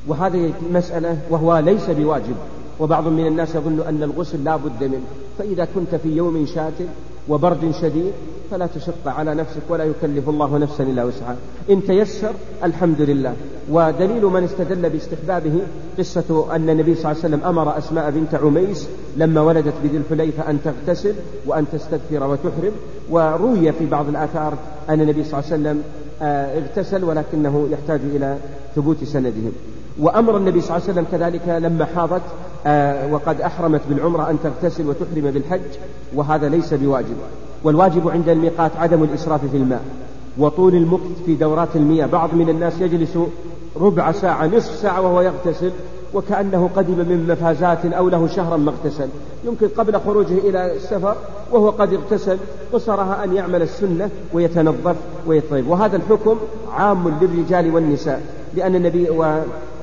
[0.06, 2.36] وهذه مسألة وهو ليس بواجب
[2.80, 5.04] وبعض من الناس يظن أن الغسل لا بد منه.
[5.38, 6.86] فإذا كنت في يوم شاتم
[7.28, 8.12] وبرد شديد
[8.50, 11.36] فلا تشق على نفسك ولا يكلف الله نفسا إلا وسعها.
[11.70, 12.32] إن تيسر
[12.64, 13.34] الحمد لله.
[13.70, 15.58] ودليل من استدل باستحبابه
[15.98, 20.50] قصة أن النبي صلى الله عليه وسلم أمر أسماء بنت عميس لما ولدت بذي الحليفة
[20.50, 21.14] أن تغتسل
[21.46, 22.72] وأن تستغفر وتحرم.
[23.10, 24.54] وروي في بعض الآثار
[24.88, 25.82] أن النبي صلى الله عليه وسلم
[26.22, 28.36] آه، اغتسل ولكنه يحتاج إلى
[28.76, 29.50] ثبوت سنده
[29.98, 32.22] وأمر النبي صلى الله عليه وسلم كذلك لما حاضت
[33.10, 35.60] وقد أحرمت بالعمرة أن تغتسل وتحرم بالحج
[36.14, 37.16] وهذا ليس بواجب.
[37.64, 39.82] والواجب عند الميقات عدم الإسراف في الماء.
[40.38, 43.18] وطول المكث في دورات المياه بعض من الناس يجلس
[43.76, 45.70] ربع ساعة نصف ساعة وهو يغتسل
[46.14, 49.08] وكأنه قدم من مفازات أو له شهرا ما اغتسل.
[49.44, 51.16] يمكن قبل خروجه إلى السفر
[51.52, 52.38] وهو قد اغتسل
[52.72, 54.96] قصرها أن يعمل السنة ويتنظف
[55.26, 56.36] ويطيب وهذا الحكم
[56.72, 58.22] عام للرجال والنساء.
[58.56, 59.24] لأن النبي و...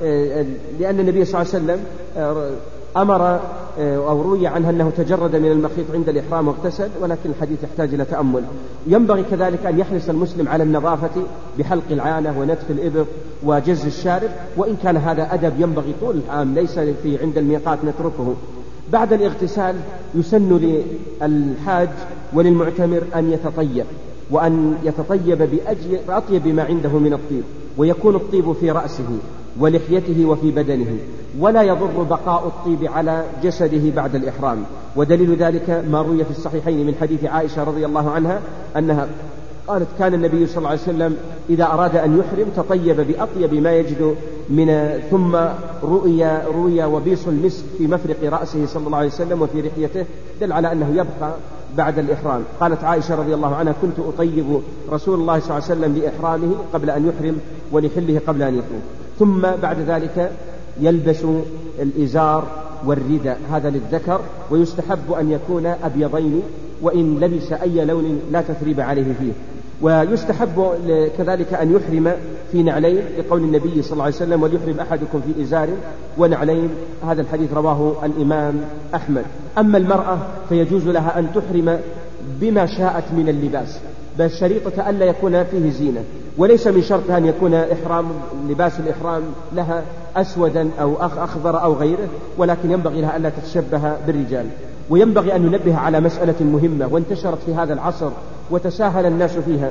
[0.02, 0.46] آه،
[0.80, 1.80] لأن النبي صلى الله عليه وسلم
[2.16, 2.50] آه،
[2.96, 3.40] أمر
[3.78, 8.04] آه، أو روي عنه أنه تجرد من المخيط عند الإحرام واغتسل ولكن الحديث يحتاج إلى
[8.04, 8.42] تأمل.
[8.86, 11.22] ينبغي كذلك أن يحرص المسلم على النظافة
[11.58, 13.06] بحلق العانة ونتف الإبط
[13.42, 18.34] وجز الشارب وإن كان هذا أدب ينبغي طول العام ليس في عند الميقات نتركه.
[18.92, 19.76] بعد الاغتسال
[20.14, 20.58] يسن
[21.22, 21.88] للحاج
[22.32, 23.84] وللمعتمر أن يتطيب
[24.30, 25.48] وأن يتطيب
[26.08, 27.42] بأطيب ما عنده من الطيب.
[27.76, 29.08] ويكون الطيب في رأسه
[29.58, 30.98] ولحيته وفي بدنه
[31.38, 34.64] ولا يضر بقاء الطيب على جسده بعد الإحرام.
[34.96, 38.40] ودليل ذلك ما روي في الصحيحين من حديث عائشة رضي الله عنها
[38.76, 39.08] أنها
[39.68, 41.16] قالت كان النبي صلى الله عليه وسلم
[41.50, 44.16] إذا أراد أن يحرم تطيب بأطيب ما يجد
[44.48, 45.36] من ثم
[45.82, 50.04] رؤي روي وبيص المسك في مفرق رأسه صلى الله عليه وسلم وفي لحيته
[50.40, 51.34] دل على أنه يبقى
[51.76, 52.42] بعد الإحرام.
[52.60, 54.60] قالت عائشة رضي الله عنها كنت أطيب
[54.92, 57.38] رسول الله صلى الله عليه وسلم لإحرامه قبل أن يحرم
[57.72, 58.82] ولحله قبل أن يطوف
[59.18, 60.32] ثم بعد ذلك
[60.80, 61.24] يلبس
[61.78, 62.46] الإزار
[62.86, 64.20] والرداء هذا للذكر
[64.50, 66.42] ويستحب أن يكون أبيضين
[66.82, 69.32] وإن لبس أي لون لا تثريب عليه فيه.
[69.82, 70.72] ويستحب
[71.18, 72.12] كذلك أن يحرم
[72.52, 75.68] في نعلين لقول النبي صلى الله عليه وسلم وليحرم أحدكم في إزار
[76.18, 76.70] ونعلين.
[77.06, 78.60] هذا الحديث رواه الإمام
[78.94, 79.24] أحمد.
[79.58, 81.78] أما المرأة فيجوز لها أن تحرم
[82.40, 83.78] بما شاءت من اللباس
[84.18, 86.04] بل شريطة ألا يكون فيه زينة.
[86.38, 88.06] وليس من شرطها أن يكون إحرام
[88.48, 89.82] لباس الإحرام لها
[90.16, 94.46] أسودا أو أخضر أو غيره ولكن ينبغي لها ألا تتشبه بالرجال.
[94.90, 98.10] وينبغي أن ننبه على مسألة مهمة وانتشرت في هذا العصر
[98.50, 99.70] وتساهل الناس فيها.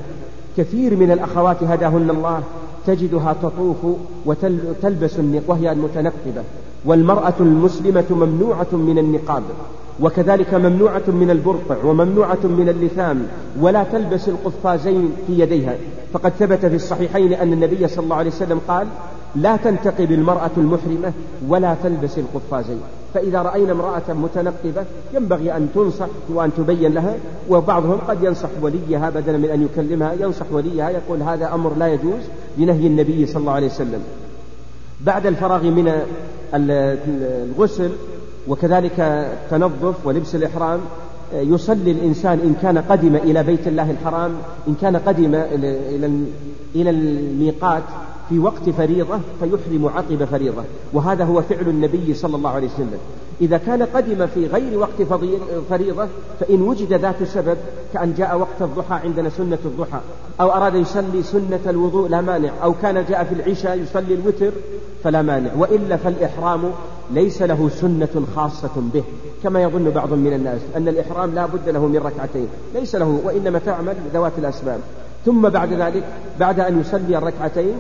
[0.58, 2.42] كثير من الأخوات هداهن الله
[2.88, 3.78] تجدها تطوف
[4.26, 6.44] وتلبس وهي المتنقبة.
[6.86, 9.44] والمرأة المسلمة ممنوعة من النقاب
[10.00, 13.28] وكذلك ممنوعة من البرقع وممنوعة من اللثام
[13.62, 15.76] ولا تلبس القفازين في يديها.
[16.14, 18.88] فقد ثبت في الصحيحين أن النبي صلى الله عليه وسلم قال
[19.36, 21.14] لا تنتقب المرأة المحرمة
[21.48, 22.80] ولا تلبس القفازين.
[23.14, 27.16] فإذا رأينا امرأة متنقبة ينبغي أن تنصح وأن تبين لها
[27.50, 32.22] وبعضهم قد ينصح وليها بدلا من أن يكلمها ينصح وليها يقول هذا أمر لا يجوز
[32.58, 34.02] لنهي النبي صلى الله عليه وسلم.
[35.02, 36.02] بعد الفراغ من
[36.54, 37.90] الغسل
[38.48, 40.80] وكذلك التنظف ولبس الإحرام
[41.34, 44.32] يصلي الإنسان إن كان قدم إلى بيت الله الحرام
[44.68, 45.36] إن كان قدم
[46.76, 47.84] إلى الميقات
[48.30, 50.64] في وقت فريضة فيحرم عقب فريضة.
[50.94, 52.98] وهذا هو فعل النبي صلى الله عليه وسلم.
[53.42, 55.02] إذا كان قدم في غير وقت
[55.70, 56.08] فريضة
[56.40, 57.58] فإن وجد ذات سبب
[57.94, 60.00] كأن جاء وقت الضحى عندنا سنة الضحى
[60.42, 62.50] أو أراد يصلي سنة الوضوء لا مانع.
[62.64, 64.52] أو كان جاء في العشاء يصلي الوتر
[65.04, 65.52] فلا مانع.
[65.58, 66.62] وإلا فالإحرام
[67.12, 69.04] ليس له سنة خاصة به.
[69.44, 72.48] كما يظن بعض من الناس أن الإحرام لا بد له من ركعتين.
[72.74, 74.80] ليس له وإنما تعمل ذوات الأسباب.
[75.26, 76.04] ثم بعد ذلك
[76.40, 77.74] بعد أن يصلي الركعتين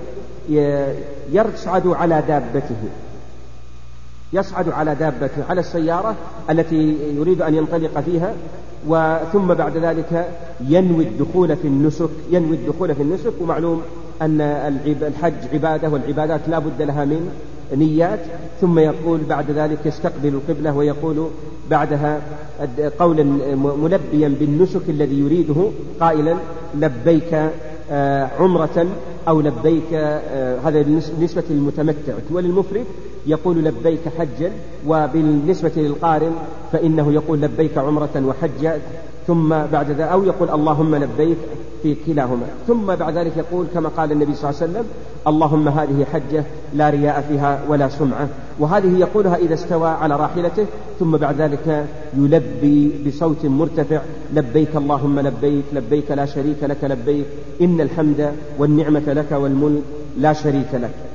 [1.31, 2.75] يصعد على دابته.
[4.33, 6.15] يصعد على دابته على السيارة
[6.49, 8.33] التي يريد أن ينطلق فيها
[8.87, 10.27] وثم بعد ذلك
[10.67, 13.33] ينوي الدخول في النسك ينوي الدخول في النسك.
[13.41, 13.81] ومعلوم
[14.21, 14.41] أن
[15.01, 17.31] الحج عبادة والعبادات لا بد لها من
[17.75, 18.19] نيات.
[18.61, 21.27] ثم يقول بعد ذلك يستقبل القبلة ويقول
[21.69, 22.21] بعدها
[22.99, 23.23] قولا
[23.55, 26.35] ملبيا بالنسك الذي يريده قائلا
[26.75, 27.49] لبيك
[27.91, 28.87] آه، عمرة
[29.27, 32.85] أو لبيك آه، هذا بالنسبة للمتمتع وللمفرد
[33.27, 34.51] يقول لبيك حجا
[34.87, 36.31] وبالنسبة للقارن
[36.71, 38.79] فإنه يقول لبيك عمرة وحجا.
[39.29, 41.37] ثم بعد ذلك أو يقول اللهم لبيك
[41.83, 42.45] في كلاهما.
[42.67, 44.85] ثم بعد ذلك يقول كما قال النبي صلى الله عليه وسلم
[45.27, 48.27] اللهم هذه حجة لا رياء فيها ولا سمعة.
[48.59, 50.65] وهذه يقولها إذا استوى على راحلته
[50.99, 51.85] ثم بعد ذلك
[52.17, 54.01] يلبي بصوت مرتفع
[54.33, 57.25] لبيك اللهم لبيك لبيك لا شريك لك لبيك
[57.61, 59.83] إن الحمد والنعمة لك والملك
[60.17, 61.08] لا شريك لك.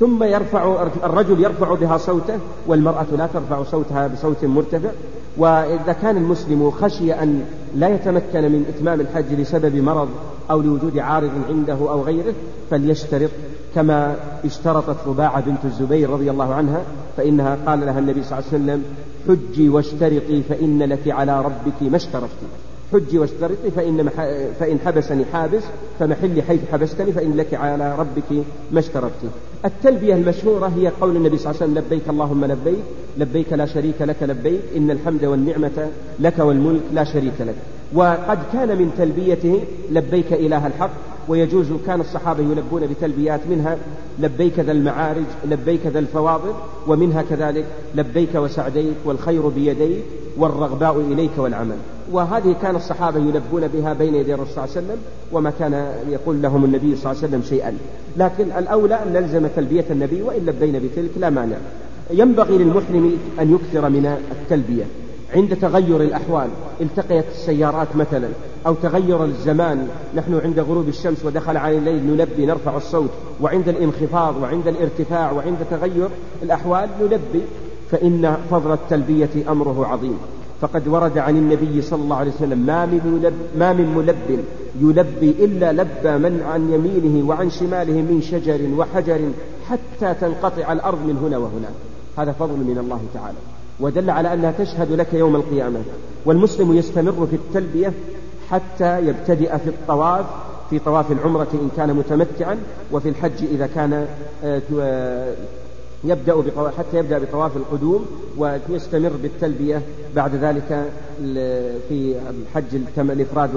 [0.00, 4.90] ثم يرفع الرجل يرفع بها صوته والمرأة لا ترفع صوتها بصوت مرتفع.
[5.36, 7.44] وإذا كان المسلم خشي أن
[7.76, 10.08] لا يتمكن من إتمام الحج لسبب مرض
[10.50, 12.34] أو لوجود عارض عنده أو غيره
[12.70, 13.30] فليشترط.
[13.74, 16.82] كما اشترطت رباعة بنت الزبير رضي الله عنها
[17.16, 18.84] فإنها قال لها النبي صلى الله عليه وسلم
[19.28, 22.42] حجي واشترطي فإن لك على ربك ما اشترطت.
[22.92, 24.08] حجي واشترطي فإن,
[24.60, 25.62] فإن حبسني حابس
[25.98, 29.24] فمحلي حيث حبستني فإن لك على ربك ما اشترطت.
[29.64, 32.84] التلبية المشهورة هي قول النبي صلى الله عليه وسلم لبيك اللهم لبيك
[33.18, 35.88] لبيك لا شريك لك لبيك إن الحمد والنعمة
[36.20, 37.54] لك والملك لا شريك لك.
[37.94, 40.90] وقد كان من تلبيته لبيك إله الحق
[41.28, 43.76] ويجوز كان الصحابة يلبون بتلبيات منها
[44.18, 46.52] لبيك ذا المعارج لبيك ذا الفواضل
[46.86, 47.64] ومنها كذلك
[47.94, 50.04] لبيك وسعديك والخير بيديك
[50.36, 51.76] والرغباء إليك والعمل.
[52.12, 54.98] وهذه كان الصحابة يلبون بها بين يدي الرسول صلى الله عليه وسلم
[55.32, 57.78] وما كان يقول لهم النبي صلى الله عليه وسلم شيئا.
[58.16, 61.56] لكن الأولى أن نلزم تلبية النبي وإن لبينا بتلك لا مانع.
[62.10, 64.84] ينبغي للمحرم أن يكثر من التلبية.
[65.34, 66.48] عند تغير الأحوال
[66.80, 68.28] التقيت السيارات مثلا
[68.66, 69.88] أو تغير الزمان.
[70.16, 73.10] نحن عند غروب الشمس ودخل على الليل نلبي نرفع الصوت
[73.40, 76.08] وعند الانخفاض وعند الارتفاع وعند تغير
[76.42, 77.42] الأحوال نلبي.
[77.90, 80.18] فإن فضل التلبية أمره عظيم.
[80.60, 84.44] فقد ورد عن النبي صلى الله عليه وسلم ما من, ملب ما من ملب
[84.80, 89.20] يلبي إلا لبى من عن يمينه وعن شماله من شجر وحجر
[89.68, 91.68] حتى تنقطع الأرض من هنا وهنا
[92.18, 93.51] هذا فضل من الله تعالى.
[93.80, 95.80] ودل على أنها تشهد لك يوم القيامة.
[96.24, 97.92] والمسلم يستمر في التلبية
[98.50, 100.26] حتى يبتدئ في الطواف
[100.70, 102.58] في طواف العمرة إن كان متمتعا
[102.92, 104.06] وفي الحج إذا كان
[104.44, 105.34] آه، آه،
[106.04, 106.42] يبدأ
[106.78, 108.06] حتى يبدأ بطواف القدوم
[108.38, 109.82] ويستمر بالتلبية
[110.16, 110.84] بعد ذلك
[111.88, 113.50] في الحج الإفراد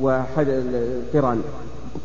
[0.00, 1.42] والقران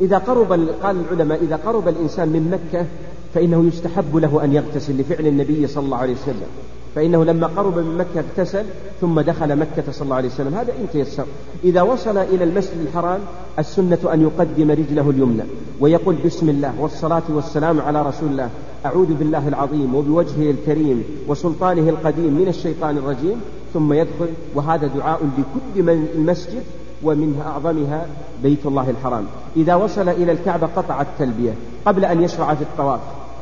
[0.00, 2.86] إذا قرب قال العلماء إذا قرب الإنسان من مكة
[3.34, 6.46] فإنه يستحب له أن يغتسل لفعل النبي صلى الله عليه وسلم.
[6.94, 8.64] فإنه لما قرب من مكة اغتسل
[9.00, 10.54] ثم دخل مكة صلى الله عليه وسلم.
[10.54, 11.24] هذا إن تيسر.
[11.64, 13.20] إذا وصل إلى المسجد الحرام
[13.58, 15.42] السنة أن يقدم رجله اليمنى
[15.80, 18.50] ويقول بسم الله والصلاة والسلام على رسول الله
[18.86, 23.40] أعوذ بالله العظيم وبوجهه الكريم وسلطانه القديم من الشيطان الرجيم
[23.74, 24.28] ثم يدخل.
[24.54, 26.62] وهذا دعاء لكل من المسجد
[27.02, 28.06] ومنها أعظمها
[28.42, 29.24] بيت الله الحرام.
[29.56, 33.00] إذا وصل إلى الكعبة قطع التلبية قبل أن يشرع في الطواف.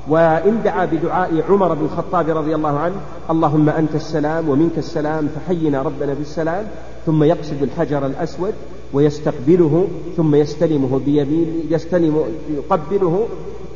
[0.08, 2.94] وإن دعا بدعاء عمر بن الخطاب رضي الله عنه
[3.30, 6.64] اللهم أنت السلام ومنك السلام فحينا ربنا بالسلام
[7.06, 8.54] ثم يقصد الحجر الأسود
[8.92, 13.26] ويستقبله ثم يستلمه بيمين يستلم يقبله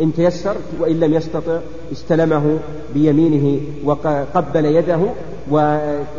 [0.01, 1.59] إن تيسر وإن لم يستطع
[1.93, 2.59] استلمه
[2.95, 5.01] بيمينه وقبل يده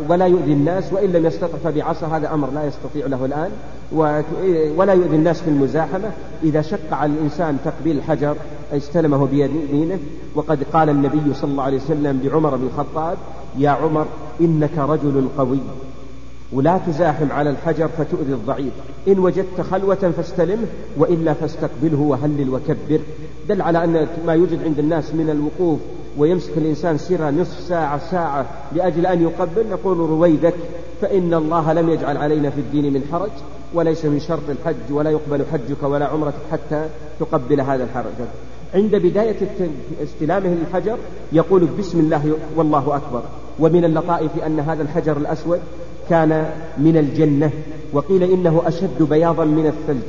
[0.08, 3.50] ولا يؤذي الناس وإن لم يستطع فبعصا هذا أمر لا يستطيع له الآن
[4.76, 6.10] ولا يؤذي الناس في المزاحمة
[6.42, 8.36] إذا شق على الإنسان تقبيل الحجر
[8.76, 9.98] استلمه بيمينه
[10.34, 13.18] وقد قال النبي صلى الله عليه وسلم لعمر بن الخطاب
[13.58, 14.06] يا عمر
[14.40, 15.58] إنك رجل قوي
[16.52, 18.72] ولا تزاحم على الحجر فتؤذي الضعيف.
[19.08, 20.66] إن وجدت خلوة فاستلمه
[20.96, 23.00] وإلا فاستقبله وهلل وكبر.
[23.48, 25.80] دل على أن ما يوجد عند الناس من الوقوف
[26.18, 30.54] ويمسك الإنسان سيرة نصف ساعة ساعة لأجل أن يقبل نقول رويدك
[31.00, 33.30] فإن الله لم يجعل علينا في الدين من حرج
[33.74, 36.88] وليس من شرط الحج ولا يقبل حجك ولا عمرتك حتى
[37.20, 38.28] تقبل هذا الحرج.
[38.74, 39.36] عند بداية
[40.02, 40.96] استلامه للحجر
[41.32, 43.22] يقول بسم الله والله أكبر.
[43.58, 45.60] ومن اللطائف أن هذا الحجر الأسود
[46.10, 47.50] كان من الجنة
[47.92, 50.02] وقيل إنه أشد بياضا من الثلج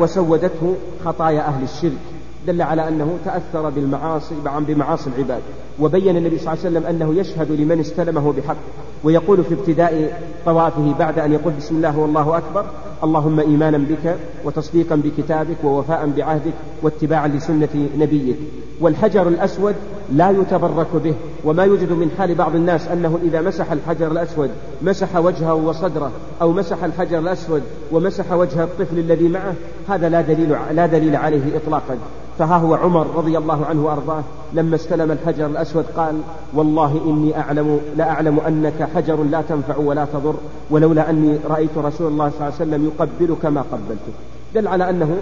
[0.00, 0.74] وسودته
[1.04, 1.98] خطايا أهل الشرك.
[2.46, 5.42] دل على أنه تأثر بالمعاصي بمعاصي العباد.
[5.80, 8.56] وبين النبي صلى الله عليه وسلم أنه يشهد لمن استلمه بحق.
[9.04, 12.64] ويقول في ابتداء طوافه بعد أن يقول بسم الله والله أكبر
[13.04, 18.36] اللهم إيمانا بك وتصديقا بكتابك ووفاء بعهدك واتباعا لسنة نبيك.
[18.80, 19.74] والحجر الأسود
[20.12, 21.14] لا يتبرك به.
[21.44, 24.50] وما يوجد من حال بعض الناس أنه إذا مسح الحجر الأسود
[24.82, 26.10] مسح وجهه وصدره
[26.42, 29.54] أو مسح الحجر الأسود ومسح وجه الطفل الذي معه
[29.88, 31.98] هذا لا دليل لا دليل عليه إطلاقا.
[32.40, 34.22] فها هو عمر رضي الله عنه وأرضاه
[34.52, 36.20] لما استلم الحجر الأسود قال
[36.54, 40.34] والله إني أعلم لا أعلم أنك حجر لا تنفع ولا تضر
[40.70, 44.16] ولولا أني رأيت رسول الله صلى الله عليه وسلم يقبلك ما قبلتك.
[44.54, 45.16] دل على أنه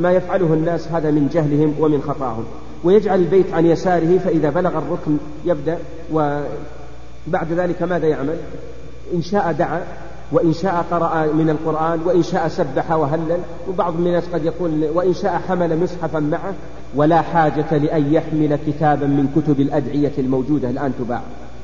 [0.00, 2.44] ما يفعله الناس هذا من جهلهم ومن خطاهم.
[2.84, 5.78] ويجعل البيت عن يساره فإذا بلغ الركن يبدأ.
[6.12, 8.36] وبعد ذلك ماذا يعمل؟
[9.14, 9.80] إن شاء دعا
[10.32, 13.38] وإن شاء قرأ من القرآن وإن شاء سبح وهلل.
[13.68, 16.54] وبعض الناس قد يقول وإن شاء حمل مصحفا معه.
[16.94, 21.22] ولا حاجة لأن يحمل كتابا من كتب الأدعية الموجودة الآن تباع.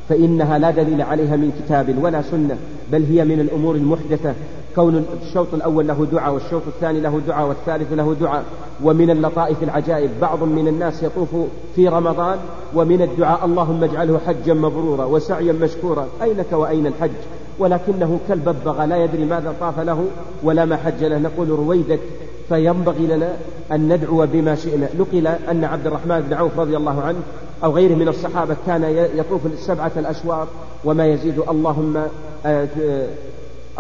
[0.09, 2.57] فإنها لا دليل عليها من كتاب ولا سنة
[2.93, 4.35] بل هي من الأمور المحدثة.
[4.75, 8.45] كون الشوط الأول له دعاء والشوط الثاني له دعاء والثالث له دعاء.
[8.85, 11.29] ومن اللطائف العجائب بعض من الناس يطوف
[11.77, 12.39] في رمضان
[12.75, 16.07] ومن الدعاء اللهم اجعله حجا مبرورا وسعيا مشكورا.
[16.23, 17.11] أينك وأين الحج؟
[17.59, 20.05] ولكنه كالببغى لا يدري ماذا طاف له
[20.43, 21.19] ولا ما حج له.
[21.19, 22.01] نقول رويدك
[22.49, 23.33] فينبغي لنا
[23.73, 24.89] أن ندعو بما شئنا.
[24.99, 27.19] نقل أن عبد الرحمن بن عوف رضي الله عنه
[27.65, 30.49] أو غيره من الصحابة كان يطوف السبعة الأشواط
[30.85, 32.03] وما يزيد اللهم
[32.47, 32.69] آه،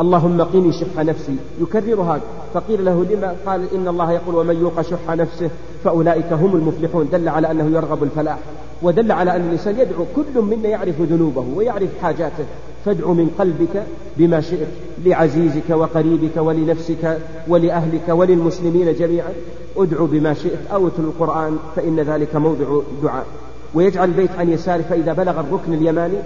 [0.01, 1.37] اللهم قني شح نفسي.
[1.61, 2.21] يكررها
[2.55, 5.51] فقيل له لما قال إن الله يقول ومن يوق شح نفسه
[5.85, 7.09] فأولئك هم المفلحون.
[7.13, 8.39] دل على أنه يرغب الفلاح.
[8.83, 12.45] ودل على أن الإنسان يدعو كل منا يعرف ذنوبه ويعرف حاجاته.
[12.85, 13.83] فادعو من قلبك
[14.17, 14.69] بما شئت
[15.05, 17.19] لعزيزك وقريبك ولنفسك
[17.49, 19.33] ولأهلك وللمسلمين جميعا.
[19.77, 23.27] ادعو بما شئت أو القرآن فإن ذلك موضع دعاء.
[23.75, 26.17] ويجعل البيت عن يساره فإذا بلغ الركن اليماني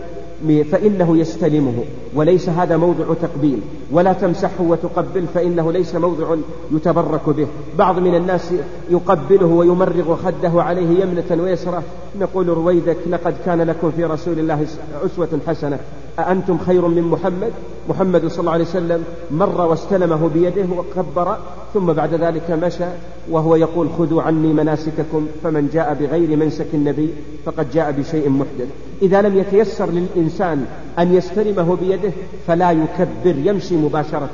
[0.72, 1.84] فإنه يستلمه
[2.14, 3.60] وليس هذا موضع تقبيل.
[3.90, 6.36] ولا تمسحه وتقبل فإنه ليس موضع
[6.72, 7.46] يتبرك به.
[7.78, 8.52] بعض من الناس
[8.90, 11.82] يقبله ويمرغ خده عليه يمنة ويسرة.
[12.20, 14.66] نقول رويدك لقد كان لكم في رسول الله
[15.06, 15.78] أسوة حسنة.
[16.18, 17.52] أأنتم خير من محمد؟
[17.88, 21.36] محمد صلى الله عليه وسلم مر واستلمه بيده وكبر
[21.74, 22.84] ثم بعد ذلك مشى
[23.30, 27.10] وهو يقول خذوا عني مناسككم فمن جاء بغير منسك النبي
[27.44, 28.68] فقد جاء بشيء محدث.
[29.02, 30.66] إذا لم يتيسر للإنسان
[30.98, 32.12] أن يستلمه بيده
[32.46, 34.30] فلا يكبر يمشي مباشرة.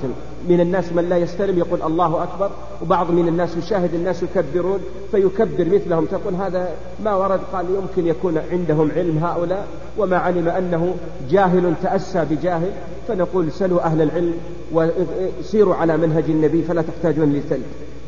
[0.49, 2.51] من الناس من لا يستلم يقول الله أكبر
[2.83, 4.81] وبعض من الناس يشاهد الناس يكبرون
[5.11, 6.69] فيكبر مثلهم تقول هذا
[7.05, 9.67] ما ورد قال يمكن يكون عندهم علم هؤلاء
[9.99, 10.95] وما علم أنه
[11.31, 12.71] جاهل تأسى بجاهل
[13.09, 14.35] فنقول سلوا أهل العلم
[14.73, 17.63] وسيروا على منهج النبي فلا تحتاجون للثلج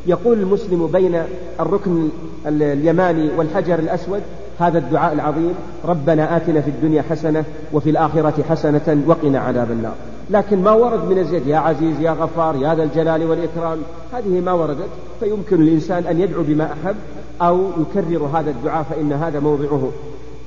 [0.07, 1.23] يقول المسلم بين
[1.59, 2.09] الركن
[2.45, 4.21] اليماني والحجر الأسود
[4.59, 5.53] هذا الدعاء العظيم
[5.85, 9.95] ربنا آتنا في الدنيا حسنة وفي الآخرة حسنة وقنا عذاب النار.
[10.29, 13.79] لكن ما ورد من الزيد يا عزيز يا غفار يا ذا الجلال والإكرام.
[14.13, 14.89] هذه ما وردت.
[15.19, 16.95] فيمكن الإنسان أن يدعو بما أحب
[17.41, 19.91] أو يكرر هذا الدعاء فإن هذا موضعه.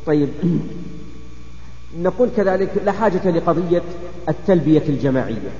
[0.06, 0.28] طيب
[2.02, 3.82] نقول كذلك لا حاجة لقضية
[4.28, 5.50] التلبية الجماعية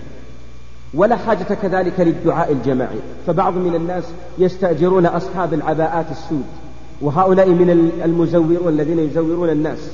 [0.95, 2.99] ولا حاجة كذلك للدعاء الجماعي.
[3.27, 4.05] فبعض من الناس
[4.39, 6.45] يستأجرون أصحاب العباءات السود
[7.01, 9.91] وهؤلاء من المزورون الذين يزورون الناس.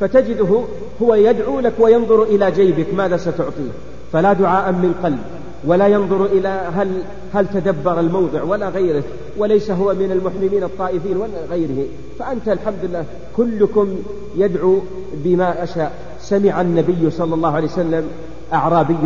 [0.00, 0.62] فتجده
[1.02, 3.70] هو يدعو لك وينظر إلى جيبك ماذا ستعطيه؟
[4.12, 5.18] فلا دعاء من قلب
[5.64, 6.88] ولا ينظر إلى هل
[7.34, 9.02] هل تدبر الموضع ولا غيره
[9.38, 11.86] وليس هو من المحرمين الطائفين ولا غيره.
[12.18, 13.04] فأنت الحمد لله
[13.36, 13.96] كلكم
[14.36, 14.78] يدعو
[15.24, 15.92] بما أشاء.
[16.20, 18.04] سمع النبي صلى الله عليه وسلم
[18.52, 18.96] أعرابي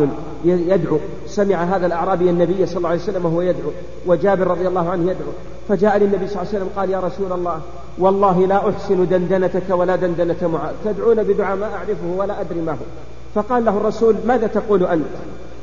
[0.45, 0.99] يدعو.
[1.26, 3.70] سمع هذا الأعرابي النبي صلى الله عليه وسلم وهو يدعو.
[4.07, 5.32] وجابر رضي الله عنه يدعو.
[5.68, 7.61] فجاء للنبي صلى الله عليه وسلم قال يا رسول الله
[7.99, 10.74] والله لا أحسن دندنتك ولا دندنة معاذ.
[10.84, 12.86] تدعون بدعاء ما أعرفه ولا أدري ما هو.
[13.34, 15.05] فقال له الرسول ماذا تقول أنت؟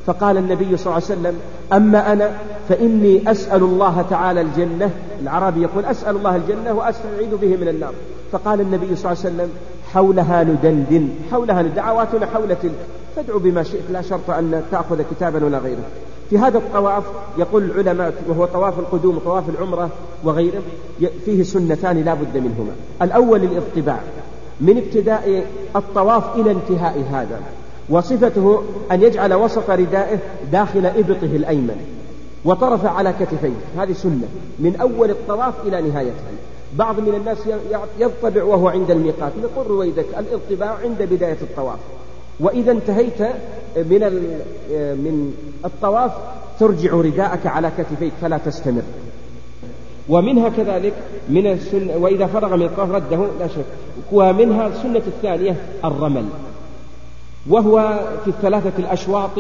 [0.06, 1.40] فقال النبي صلى الله عليه وسلم
[1.74, 2.32] أما أنا
[2.70, 4.90] فإني أسأل الله تعالى الجنة.
[5.22, 7.94] العربي يقول أسأل الله الجنة وأستعيذ به من النار.
[8.32, 9.50] فقال النبي صلى الله عليه وسلم
[9.94, 12.76] حولها ندندن حولها دعواتنا حول تلك.
[13.16, 15.84] فادعو بما شئت لا شرط أن تأخذ كتابا ولا غيره.
[16.30, 17.04] في هذا الطواف
[17.38, 19.90] يقول العلماء وهو طواف القدوم وطواف العمرة
[20.24, 20.62] وغيره
[21.26, 22.72] فيه سنتان لا بد منهما.
[23.02, 24.00] الأول الإطباع.
[24.62, 25.46] من ابتداء
[25.76, 27.40] الطواف إلى انتهاء هذا.
[27.90, 30.20] وصفته أن يجعل وسط ردائه
[30.52, 31.86] داخل إبطه الأيمن.
[32.46, 33.54] وطرف على كتفيه.
[33.78, 34.28] هذه سنة.
[34.60, 36.14] من أول الطواف إلى نهايته
[36.76, 37.38] بعض من الناس
[38.00, 39.32] يطبع وهو عند الميقات.
[39.44, 41.80] نقول رويدك الإطباع عند بداية الطواف.
[42.42, 43.22] وإذا انتهيت
[43.76, 44.02] من
[45.04, 45.34] من
[45.66, 46.12] الطواف
[46.60, 48.82] ترجع رداءك على كتفيك فلا تستمر.
[50.10, 50.94] ومنها كذلك
[51.30, 53.66] من السنة وإذا فرغ من الطواف رده لا شك.
[54.12, 56.26] ومنها السنة الثانية الرمل.
[57.50, 59.40] وهو في الثلاثة الأشواط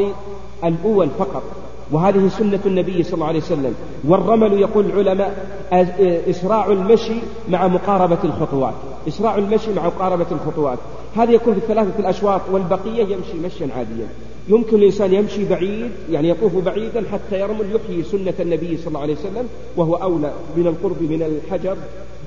[0.64, 1.43] الأول فقط.
[1.92, 3.76] وهذه سنة النبي صلى الله عليه وسلم.
[4.08, 5.46] والرمل يقول العلماء
[6.30, 7.20] إسراع المشي
[7.50, 8.74] مع مقاربة الخطوات.
[9.08, 10.80] إسراع المشي مع مقاربة الخطوات.
[11.16, 14.08] هذا يكون في الثلاثة الأشواط والبقية يمشي مشيا عاديا.
[14.50, 19.14] يمكن الإنسان يمشي بعيد يعني يطوف بعيدا حتى يرمل يحيي سنة النبي صلى الله عليه
[19.14, 21.78] وسلم وهو أولى من القرب من الحجر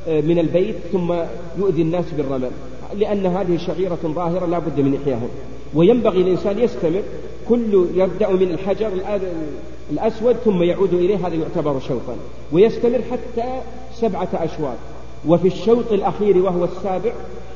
[0.08, 1.14] آه، من البيت ثم
[1.58, 2.50] يؤذي الناس بالرمل.
[2.98, 5.28] لأن هذه شعيرة ظاهرة لا بد من إحياها
[5.74, 7.02] وينبغي الإنسان يستمر
[7.48, 8.90] كل يبدأ من الحجر
[9.92, 12.16] الأسود ثم يعود إليه هذا يعتبر شوطا
[12.52, 13.60] ويستمر حتى
[13.94, 14.76] سبعة أشواط.
[15.26, 17.12] وفي الشوط الأخير وهو السابع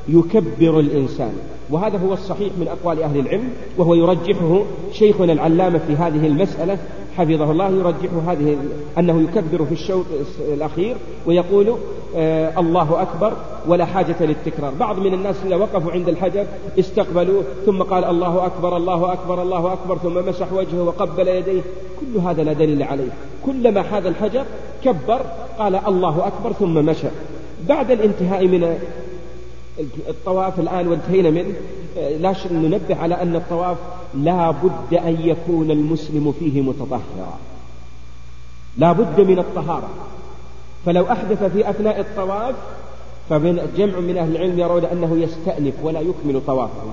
[0.07, 1.33] يكبر الإنسان.
[1.71, 4.63] وهذا هو الصحيح من أقوال أهل العلم وهو يرجحه
[4.93, 6.77] شيخنا العلامة في هذه المسألة
[7.17, 8.57] حفظه الله يرجح هذه
[8.97, 10.05] أنه يكبر في الشوط
[10.53, 10.95] الأخير
[11.25, 11.75] ويقول
[12.15, 13.33] آه الله أكبر
[13.67, 14.73] ولا حاجة للتكرار.
[14.79, 16.45] بعض من الناس إذا وقفوا عند الحجر
[16.79, 21.61] استقبلوه ثم قال الله أكبر الله أكبر الله أكبر ثم مسح وجهه وقبل يديه
[21.99, 23.09] كل هذا لا دليل عليه.
[23.45, 24.43] كلما حاذ الحجر
[24.83, 25.21] كبر
[25.59, 27.07] قال الله أكبر ثم مشى
[27.67, 28.77] بعد الانتهاء من
[30.09, 31.53] الطواف الآن وانتهينا منه
[31.95, 33.77] لا ننبه على أن الطواف
[34.15, 37.37] لا بد أن يكون المسلم فيه متطهرا.
[38.77, 39.89] لا بد من الطهارة.
[40.85, 42.55] فلو أحدث في أثناء الطواف
[43.29, 46.83] فمن جمع من أهل العلم يرون أنه يستأنف ولا يكمل طوافه.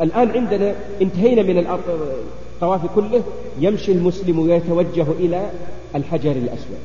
[0.00, 3.22] الآن عندنا انتهينا من الطواف كله
[3.60, 5.50] يمشي المسلم ويتوجه إلى
[5.94, 6.78] الحجر الأسود.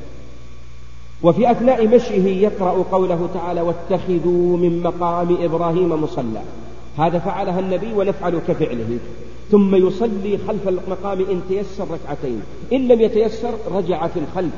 [1.22, 6.42] وفي أثناء مشيه يقرأ قوله تعالى واتخذوا من مقام إبراهيم مصلى.
[6.98, 8.98] هذا فعلها النبي ونفعل كفعله.
[9.50, 12.42] ثم يصلي خلف المقام إن تيسر ركعتين.
[12.72, 14.52] إن لم يتيسر رجع في الخلف.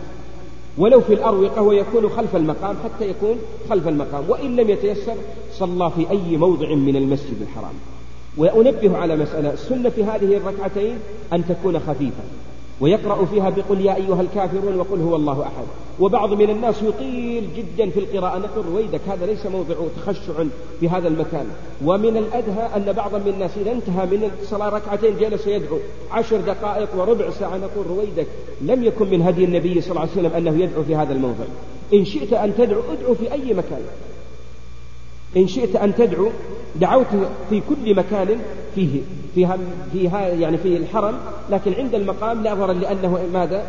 [0.79, 3.37] ولو في الأروقة ويكون خلف المقام حتى يكون
[3.71, 4.25] خلف المقام.
[4.29, 5.15] وإن لم يتيسر
[5.53, 7.75] صلى في أي موضع من المسجد الحرام.
[8.37, 10.99] وأنبه على مسألة السنة في هذه الركعتين
[11.33, 12.23] أن تكون خفيفة.
[12.81, 15.65] ويقرأ فيها بقل يا أيها الكافرون وقل هو الله أحد.
[16.01, 18.39] وبعض من الناس يطيل جدا في القراءة.
[18.39, 20.33] نقول رويدك هذا ليس موضع تخشع
[20.81, 21.47] في هذا المكان.
[21.85, 25.79] ومن الأدهى أن بعض من الناس إذا انتهى من الصلاة ركعتين جلس يدعو
[26.11, 27.57] عشر دقائق وربع ساعة.
[27.57, 28.27] نقول رويدك
[28.61, 31.45] لم يكن من هدي النبي صلى الله عليه وسلم أنه يدعو في هذا الموضع.
[31.95, 33.83] إن شئت أن تدعو ادعو في أي مكان.
[35.37, 36.29] إن شئت أن تدعو
[36.77, 37.07] دعوت
[37.51, 38.29] في كل مكان
[38.75, 39.01] فيه
[39.35, 39.59] فيها
[39.93, 41.15] فيها يعني في الحرم
[41.51, 43.65] لكن عند المقام لا ضرر لأنه ماذا؟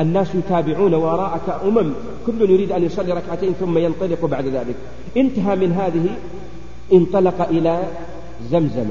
[0.00, 1.92] الناس يتابعون وراءك أمم
[2.26, 4.74] كل يريد أن يصلي ركعتين ثم ينطلق بعد ذلك.
[5.16, 6.16] انتهى من هذه
[6.92, 7.82] انطلق إلى
[8.50, 8.88] زمزم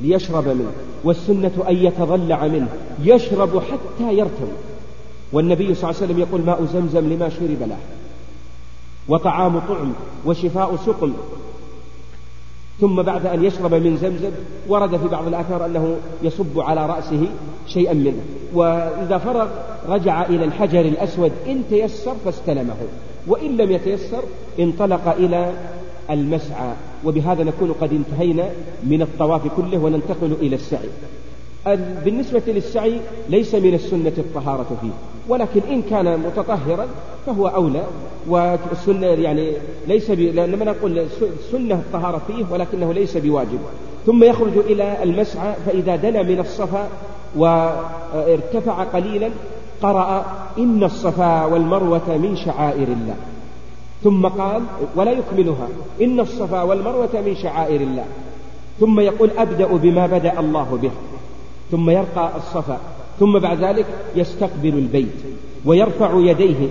[0.00, 0.72] ليشرب منه
[1.04, 2.68] والسنة أن يتضلع منه
[3.04, 4.48] يشرب حتى يرتوي.
[5.32, 7.78] والنبي صلى الله عليه وسلم يقول ماء زمزم لما شرب له
[9.08, 9.92] وطعام طعم
[10.26, 11.12] وشفاء سقم.
[12.80, 14.30] ثم بعد أن يشرب من زمزم
[14.68, 17.26] ورد في بعض الآثار أنه يصب على رأسه
[17.68, 18.20] شيئا منه.
[18.54, 19.48] وإذا فرغ
[19.88, 21.32] رجع إلى الحجر الأسود.
[21.46, 22.76] إن تيسر فاستلمه.
[23.26, 24.22] وإن لم يتيسر
[24.60, 25.52] انطلق إلى
[26.10, 26.72] المسعى.
[27.04, 28.50] وبهذا نكون قد انتهينا
[28.82, 30.88] من الطواف كله وننتقل إلى السعي.
[32.04, 35.13] بالنسبة للسعي ليس من السنة الطهارة فيه.
[35.28, 36.86] ولكن إن كان متطهرا
[37.26, 37.84] فهو أولى
[38.28, 39.52] والسنة يعني
[39.88, 40.20] ليس ب...
[40.20, 43.58] لما نقول السنة الطهارة فيه ولكنه ليس بواجب.
[44.06, 46.88] ثم يخرج إلى المسعى فإذا دنا من الصفا
[47.36, 49.30] وارتفع قليلا
[49.82, 50.24] قرأ
[50.58, 53.16] إن الصفا والمروة من شعائر الله.
[54.04, 54.62] ثم قال
[54.96, 55.68] ولا يكملها
[56.02, 58.04] إن الصفا والمروة من شعائر الله.
[58.80, 60.90] ثم يقول أبدأ بما بدأ الله به.
[61.70, 62.78] ثم يرقى الصفا.
[63.20, 63.86] ثم بعد ذلك
[64.16, 65.22] يستقبل البيت
[65.64, 66.68] ويرفع يديه.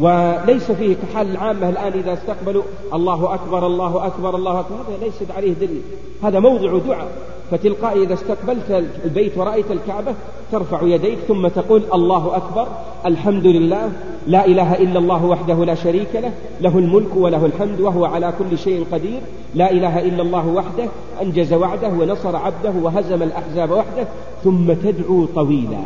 [0.00, 2.62] وليس فيه كحال العامة الآن إذا استقبلوا
[2.94, 4.74] الله أكبر الله أكبر الله أكبر.
[4.74, 5.82] هذا ليس عليه دليل.
[6.22, 7.08] هذا موضع دعاء.
[7.52, 10.14] فتلقائي إذا استقبلت البيت ورأيت الكعبة
[10.52, 12.68] ترفع يديك ثم تقول الله أكبر
[13.06, 13.92] الحمد لله
[14.26, 18.58] لا إله إلا الله وحده لا شريك له له الملك وله الحمد وهو على كل
[18.58, 19.20] شيء قدير
[19.54, 20.88] لا إله إلا الله وحده
[21.22, 24.06] أنجز وعده ونصر عبده وهزم الأحزاب وحده
[24.44, 25.80] ثم تدعو طويلا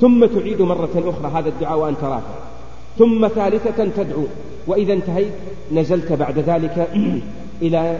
[0.00, 2.34] ثم تعيد مرة أخرى هذا الدعاء وأنت رافع
[2.98, 4.24] ثم ثالثة تدعو
[4.66, 5.32] وإذا انتهيت
[5.72, 6.88] نزلت بعد ذلك
[7.62, 7.98] إلى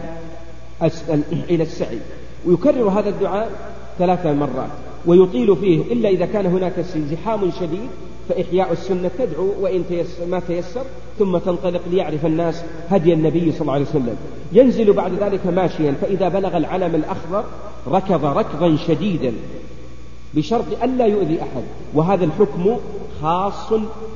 [1.51, 1.99] إلى السعي.
[2.47, 3.51] ويكرر هذا الدعاء
[3.99, 4.71] ثلاث مرات
[5.07, 7.89] ويطيل فيه إلا إذا كان هناك زحام شديد
[8.29, 10.83] فإحياء السنة تدعو وإن تيسر ما تيسر
[11.19, 14.17] ثم تنطلق ليعرف الناس هدي النبي صلى الله عليه وسلم.
[14.53, 17.45] ينزل بعد ذلك ماشيا فإذا بلغ العلم الأخضر
[17.89, 19.33] ركض ركضا شديدا
[20.35, 21.63] بشرط ألا يؤذي أحد
[21.95, 22.77] وهذا الحكم
[23.23, 23.73] خاص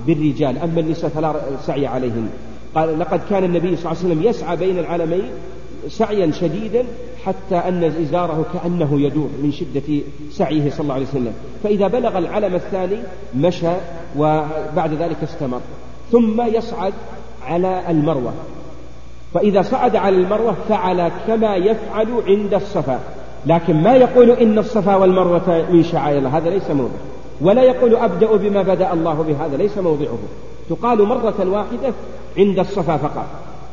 [0.06, 0.58] بالرجال.
[0.58, 1.34] أما النساء فلا
[1.66, 2.28] سعي عليهن.
[2.74, 5.30] قال لقد كان النبي صلى الله عليه وسلم يسعى بين العالمين
[5.88, 6.84] سعيا شديدا
[7.24, 11.32] حتى أن إزاره كأنه يدور من شدة سعيه صلى الله عليه وسلم.
[11.62, 12.96] فإذا بلغ العلم الثاني
[13.36, 13.72] مشى
[14.16, 15.60] وبعد ذلك استمر.
[16.12, 16.92] ثم يصعد
[17.46, 18.32] على المروة.
[19.34, 23.00] فإذا صعد على المروة فعل كما يفعل عند الصفا.
[23.46, 26.98] لكن ما يقول إن الصفا والمروة من شعائر الله؟ هذا ليس موضع.
[27.40, 29.46] ولا يقول أبدأ بما بدأ الله به.
[29.46, 30.18] هذا ليس موضعه.
[30.70, 31.94] تقال مرة واحدة
[32.38, 33.26] عند الصفا فقط.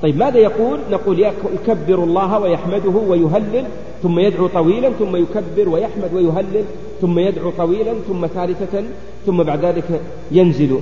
[0.03, 3.65] طيب ماذا يقول؟ نقول يكبر الله ويحمده ويهلل
[4.03, 6.63] ثم يدعو طويلا ثم يكبر ويحمد ويهلل
[7.01, 8.83] ثم يدعو طويلا ثم ثالثة
[9.25, 10.79] ثم بعد ذلك ينزل.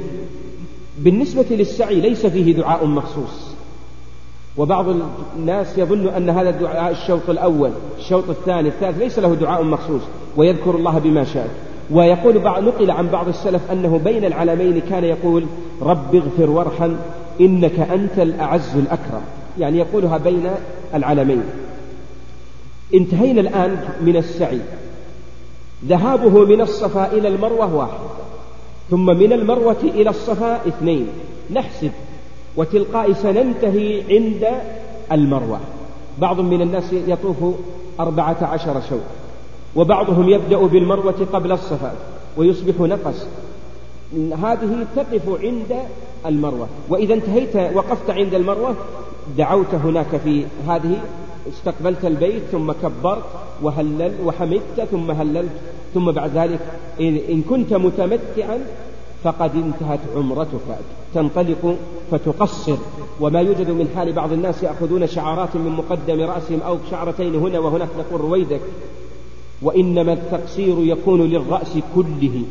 [0.99, 3.55] بالنسبة للسعي ليس فيه دعاء مخصوص.
[4.57, 4.85] وبعض
[5.37, 10.01] الناس يظن أن هذا الدعاء الشوط الأول الشوط الثاني الثالث ليس له دعاء مخصوص
[10.37, 11.49] ويذكر الله بما شاء.
[11.91, 15.45] ويقول بعض نقل عن بعض السلف أنه بين العلمين كان يقول
[15.81, 16.95] رب اغفر وارحم
[17.41, 19.21] إنك أنت الأعز الأكرم.
[19.59, 20.49] يعني يقولها بين
[20.93, 21.43] العلمين
[22.93, 24.59] انتهينا الآن من السعي.
[25.85, 27.99] ذهابه من الصفا إلى المروة واحد.
[28.91, 31.07] ثم من المروة إلى الصفا اثنين.
[31.53, 31.91] نحسب.
[32.55, 34.47] وتلقاء سننتهي عند
[35.11, 35.59] المروة.
[36.19, 37.55] بعض من الناس يطوف
[37.99, 38.99] أربعة عشر شوط
[39.75, 41.93] وبعضهم يبدأ بالمروة قبل الصفا.
[42.37, 43.25] ويصبح نقص
[44.13, 45.75] هذه تقف عند
[46.25, 46.67] المروة.
[46.89, 48.75] وإذا انتهيت وقفت عند المروة
[49.37, 51.01] دعوت هناك في هذه
[51.49, 53.23] استقبلت البيت ثم كبرت
[53.61, 55.51] وهلل وحمدت ثم هللت
[55.93, 56.59] ثم بعد ذلك
[57.01, 58.59] إن كنت متمتعا
[59.23, 60.77] فقد انتهت عمرتك.
[61.13, 61.75] تنطلق
[62.11, 62.77] فتقصر.
[63.19, 67.89] وما يوجد من حال بعض الناس يأخذون شعرات من مقدم رأسهم أو شعرتين هنا وهناك
[67.99, 68.61] نقول رويدك.
[69.61, 72.43] وإنما التقصير يكون للرأس كله.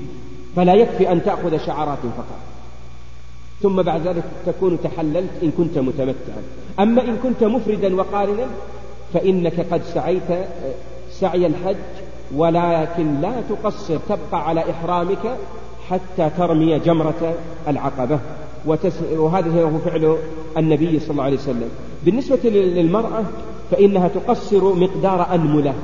[0.56, 2.40] فلا يكفي أن تأخذ شعرات فقط.
[3.62, 6.42] ثم بعد ذلك تكون تحللت إن كنت متمتعا.
[6.80, 8.46] أما إن كنت مفردا وقارنا
[9.14, 10.46] فإنك قد سعيت
[11.10, 11.76] سعي الحج
[12.34, 15.36] ولكن لا تقصر تبقى على إحرامك
[15.90, 17.34] حتى ترمي جمرة
[17.68, 18.18] العقبة.
[19.16, 20.16] وهذا هو فعل
[20.56, 21.68] النبي صلى الله عليه وسلم.
[22.04, 23.24] بالنسبة للمرأة
[23.70, 25.74] فإنها تقصر مقدار أنملة.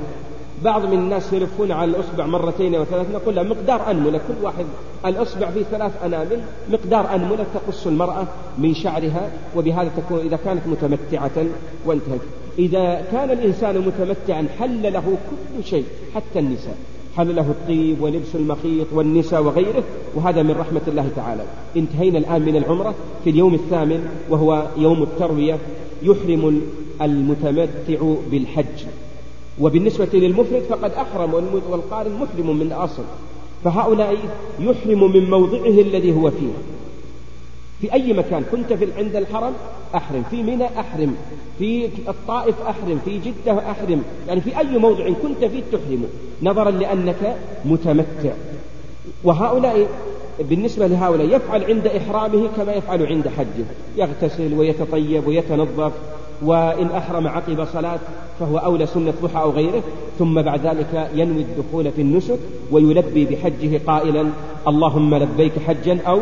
[0.64, 4.64] بعض من الناس يلفون على الأصبع مرتين أو ثلاث نقول له مقدار أنملة كل واحد
[5.06, 6.40] الأصبع فيه ثلاث أنامل
[6.72, 8.26] مقدار أنملة تقص المرأة
[8.58, 11.46] من شعرها وبهذا تكون إذا كانت متمتعة
[11.86, 12.20] وانتهت.
[12.58, 15.84] إذا كان الإنسان متمتعا حل له كل شيء
[16.14, 16.76] حتى النساء.
[17.16, 19.82] حل له الطيب ولبس المخيط والنساء وغيره
[20.14, 21.42] وهذا من رحمة الله تعالى.
[21.76, 22.94] انتهينا الآن من العمرة
[23.24, 25.58] في اليوم الثامن وهو يوم التروية
[26.02, 26.62] يحرم
[27.02, 28.84] المتمتع بالحج.
[29.61, 31.34] وبالنسبة للمفرد فقد أحرم
[31.70, 33.02] والقارن محرم من الأصل
[33.64, 34.16] فهؤلاء
[34.61, 36.52] يحرم من موضعه الذي هو فيه.
[37.80, 39.52] في أي مكان كنت في عند الحرم
[39.94, 40.22] أحرم.
[40.30, 41.16] في منى أحرم.
[41.58, 43.00] في الطائف أحرم.
[43.04, 44.02] في جدة أحرم.
[44.28, 46.04] يعني في أي موضع كنت فيه تحرم.
[46.42, 48.32] نظرا لأنك متمتع.
[49.24, 49.88] وهؤلاء
[50.40, 53.64] بالنسبة لهؤلاء يفعل عند إحرامه كما يفعل عند حجه.
[53.96, 55.92] يغتسل ويتطيب ويتنظف.
[56.43, 57.99] وإن أحرم عقب صلاة
[58.41, 59.82] فهو أولى سنة ضحى أو غيره
[60.18, 62.38] ثم بعد ذلك ينوي الدخول في النسك
[62.70, 64.26] ويلبي بحجه قائلا
[64.68, 66.20] اللهم لبيك حجا أو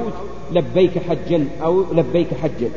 [0.53, 2.71] لبيك حجا أو لبيك حجا.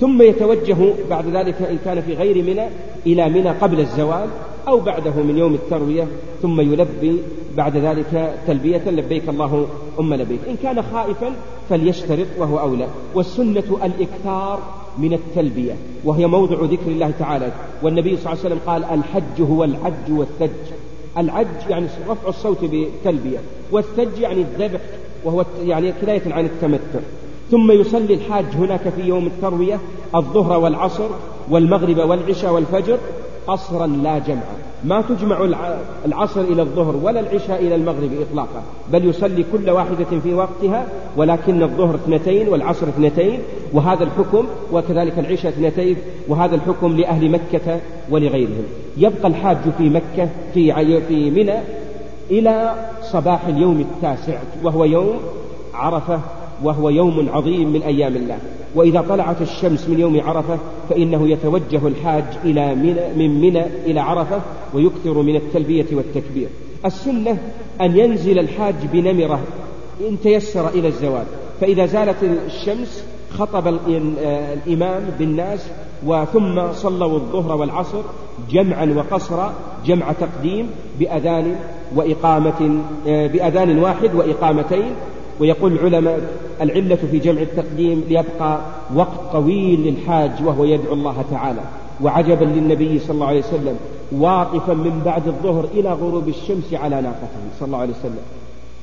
[0.00, 0.76] ثم يتوجه
[1.10, 2.68] بعد ذلك إن كان في غير منى
[3.06, 4.28] إلى منى قبل الزوال
[4.68, 6.08] أو بعده من يوم التروية
[6.42, 7.18] ثم يلبي
[7.56, 9.68] بعد ذلك تلبية لبيك الله
[10.00, 10.40] أم لبيك.
[10.48, 11.32] إن كان خائفا
[11.70, 12.88] فليشترط وهو أولى.
[13.14, 17.52] والسنة الإكثار من التلبية وهي موضع ذكر الله تعالى.
[17.82, 20.72] والنبي صلى الله عليه وسلم قال الحج هو العج والثج.
[21.18, 23.38] العج يعني رفع الصوت بالتلبية
[23.72, 24.80] والثج يعني الذبح
[25.24, 27.00] وهو يعني كناية عن التمتع.
[27.50, 29.80] ثم يصلي الحاج هناك في يوم التروية
[30.14, 31.08] الظهر والعصر
[31.50, 32.98] والمغرب والعشاء والفجر
[33.46, 35.48] قصرا لا جمعا ما تجمع
[36.04, 38.62] العصر إلى الظهر ولا العشاء إلى المغرب إطلاقا
[38.92, 43.38] بل يصلي كل واحدة في وقتها ولكن الظهر اثنتين والعصر اثنتين
[43.72, 45.96] وهذا الحكم وكذلك العشاء اثنتين
[46.28, 48.64] وهذا الحكم لأهل مكة ولغيرهم.
[48.96, 51.58] يبقى الحاج في مكة في في منى
[52.30, 55.20] إلى صباح اليوم التاسع وهو يوم
[55.74, 56.20] عرفة
[56.62, 58.38] وهو يوم عظيم من أيام الله.
[58.74, 64.40] وإذا طلعت الشمس من يوم عرفة فإنه يتوجه الحاج إلى منى من منى إلى عرفة
[64.74, 66.48] ويكثر من التلبية والتكبير.
[66.84, 67.38] السنة
[67.80, 69.40] أن ينزل الحاج بنمرة
[70.08, 71.24] إن تيسر إلى الزوال.
[71.60, 75.66] فإذا زالت الشمس خطب الإمام بالناس
[76.06, 78.00] وثم صلوا الظهر والعصر
[78.50, 79.54] جمعا وقصرا
[79.86, 81.56] جمع تقديم بأذان
[81.94, 84.90] وإقامة بأذان واحد وإقامتين
[85.40, 86.20] ويقول العلماء
[86.60, 88.60] العلة في جمع التقديم ليبقى
[88.94, 91.60] وقت طويل للحاج وهو يدعو الله تعالى.
[92.02, 93.76] وعجبا للنبي صلى الله عليه وسلم
[94.12, 98.22] واقفا من بعد الظهر إلى غروب الشمس على ناقته صلى الله عليه وسلم.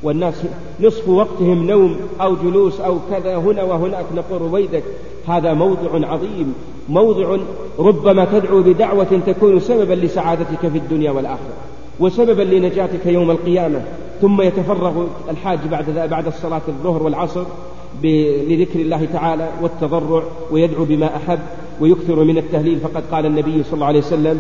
[0.04, 0.44] والناس
[0.82, 4.84] نصف وقتهم نوم أو جلوس أو كذا هنا وهناك نقول رويدك.
[5.28, 6.54] هذا موضع عظيم
[6.90, 7.38] موضع
[7.80, 11.54] ربما تدعو بدعوة تكون سببا لسعادتك في الدنيا والآخرة
[12.00, 13.82] وسببا لنجاتك يوم القيامة.
[14.22, 17.44] ثم يتفرغ الحاج بعد بعد الصلاة الظهر والعصر
[18.50, 21.40] لذكر الله تعالى والتضرع ويدعو بما أحب
[21.82, 22.80] ويكثر من التهليل.
[22.80, 24.40] فقد قال النبي صلى الله عليه وسلم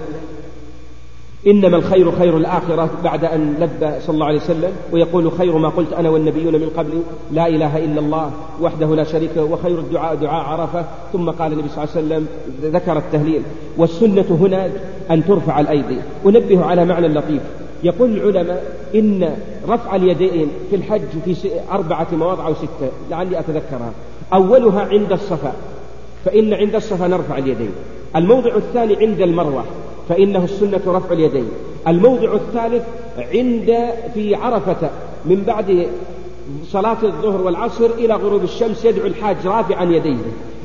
[1.47, 4.71] إنما الخير خير الآخرة بعد أن لبى صلى الله عليه وسلم.
[4.91, 7.01] ويقول خير ما قلت أنا والنبيون من قبلي
[7.31, 10.85] لا إله إلا الله وحده لا شريك له وخير الدعاء دعاء عرفة.
[11.13, 12.27] ثم قال النبي صلى الله عليه وسلم
[12.61, 13.41] ذكر التهليل.
[13.77, 14.69] والسنة هنا
[15.11, 15.97] أن ترفع الأيدي.
[16.25, 17.41] أنبه على معنى لطيف.
[17.83, 18.63] يقول العلماء
[18.95, 19.37] إن
[19.69, 23.91] رفع اليدين في الحج في أربعة مواضع أو ستة لعلي أتذكرها.
[24.33, 25.53] أولها عند الصفا
[26.25, 27.71] فإن عند الصفا نرفع اليدين.
[28.15, 29.63] الموضع الثاني عند المروة
[30.09, 31.47] فإنه السنة رفع اليدين.
[31.87, 32.83] الموضع الثالث
[33.17, 33.77] عند
[34.13, 34.89] في عرفة
[35.25, 35.87] من بعد
[36.65, 40.17] صلاة الظهر والعصر إلى غروب الشمس يدعو الحاج رافعا يديه.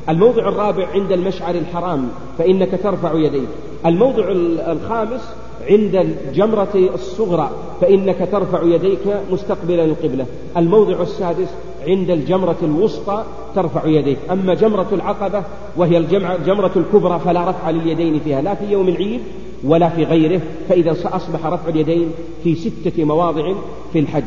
[0.09, 3.49] الموضع الرابع عند المشعر الحرام فإنك ترفع يديك.
[3.85, 4.25] الموضع
[4.71, 5.33] الخامس
[5.69, 7.49] عند الجمرة الصغرى
[7.81, 8.99] فإنك ترفع يديك
[9.31, 10.25] مستقبلا القبلة.
[10.57, 11.47] الموضع السادس
[11.87, 13.23] عند الجمرة الوسطى
[13.55, 14.17] ترفع يديك.
[14.31, 15.43] أما جمرة العقبة
[15.77, 19.21] وهي الجمرة الكبرى فلا رفع لليدين فيها لا في يوم العيد
[19.63, 22.11] ولا في غيره فإذا أصبح رفع اليدين
[22.43, 23.53] في ستة مواضع
[23.93, 24.23] في الحج.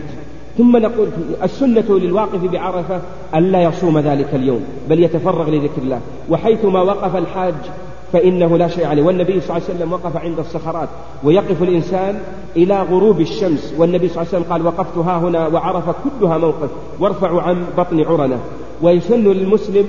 [0.59, 1.09] ثم نقول
[1.43, 3.01] السنة للواقف بعرفة
[3.35, 6.01] ألا يصوم ذلك اليوم بل يتفرغ لذكر الله.
[6.30, 7.55] وحيثما وقف الحاج
[8.12, 9.02] فإنه لا شيء عليه.
[9.02, 10.88] والنبي صلى الله عليه وسلم وقف عند الصخرات
[11.24, 12.22] ويقف الإنسان
[12.56, 13.74] إلى غروب الشمس.
[13.78, 18.00] والنبي صلى الله عليه وسلم قال وقفت ها هنا وعرف كلها موقف وارفعوا عن بطن
[18.00, 18.40] عرنة.
[18.82, 19.86] ويسن للمسلم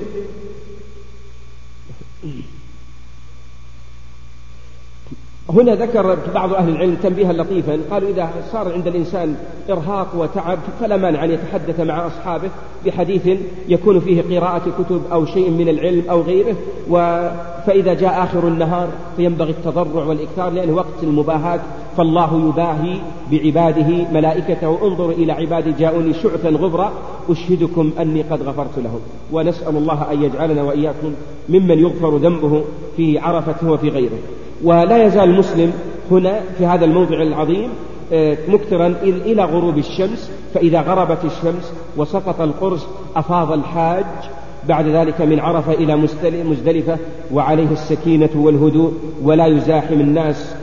[5.50, 7.78] هنا ذكر بعض أهل العلم تنبيها لطيفا.
[7.90, 9.36] قالوا إذا صار عند الإنسان
[9.70, 12.48] إرهاق وتعب فلا مانع أن يتحدث مع أصحابه
[12.86, 13.38] بحديث
[13.68, 16.56] يكون فيه قراءة كتب أو شيء من العلم أو غيره.
[16.90, 17.28] و
[17.66, 21.60] فإذا جاء آخر النهار فينبغي التضرع والإكثار لأنه وقت المباهاة
[21.96, 22.98] فالله يباهي
[23.30, 24.78] بعباده ملائكته.
[24.86, 26.92] انظروا إلى عبادي جاءوني شعثا غبرا
[27.30, 29.00] أشهدكم أني قد غفرت لهم.
[29.32, 31.12] ونسأل الله أن يجعلنا وإياكم
[31.48, 32.64] ممن يغفر ذنبه
[32.96, 34.18] في عرفة وفي غيره.
[34.64, 35.72] ولا يزال المسلم
[36.10, 37.68] هنا في هذا الموضع العظيم
[38.12, 42.86] آه، مكثرا إلى غروب الشمس فإذا غربت الشمس وسقط القرص
[43.16, 44.04] أفاض الحاج
[44.68, 45.96] بعد ذلك من عرفة إلى
[46.44, 46.98] مزدلفة
[47.32, 48.92] وعليه السكينة والهدوء
[49.22, 50.54] ولا يزاحم الناس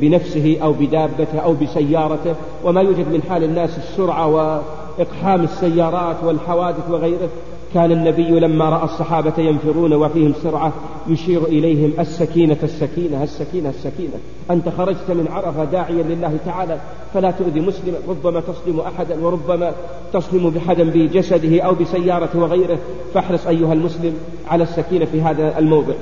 [0.00, 2.34] بنفسه أو بدابته أو بسيارته
[2.64, 7.28] وما يوجد من حال الناس السرعة وإقحام السيارات والحوادث وغيره.
[7.74, 10.72] كان النبي لما رأى الصحابة ينفرون وفيهم سرعة
[11.08, 14.14] يشير إليهم السكينة السكينة السكينة السكينة.
[14.50, 16.80] أنت خرجت من عرفة داعيا لله تعالى
[17.14, 19.72] فلا تؤذي مسلما ربما تصدم أحدا وربما
[20.12, 22.78] تصدم بحدا بجسده أو بسيارته وغيره.
[23.14, 24.14] فاحرص أيها المسلم
[24.48, 25.94] على السكينة في هذا الموضع.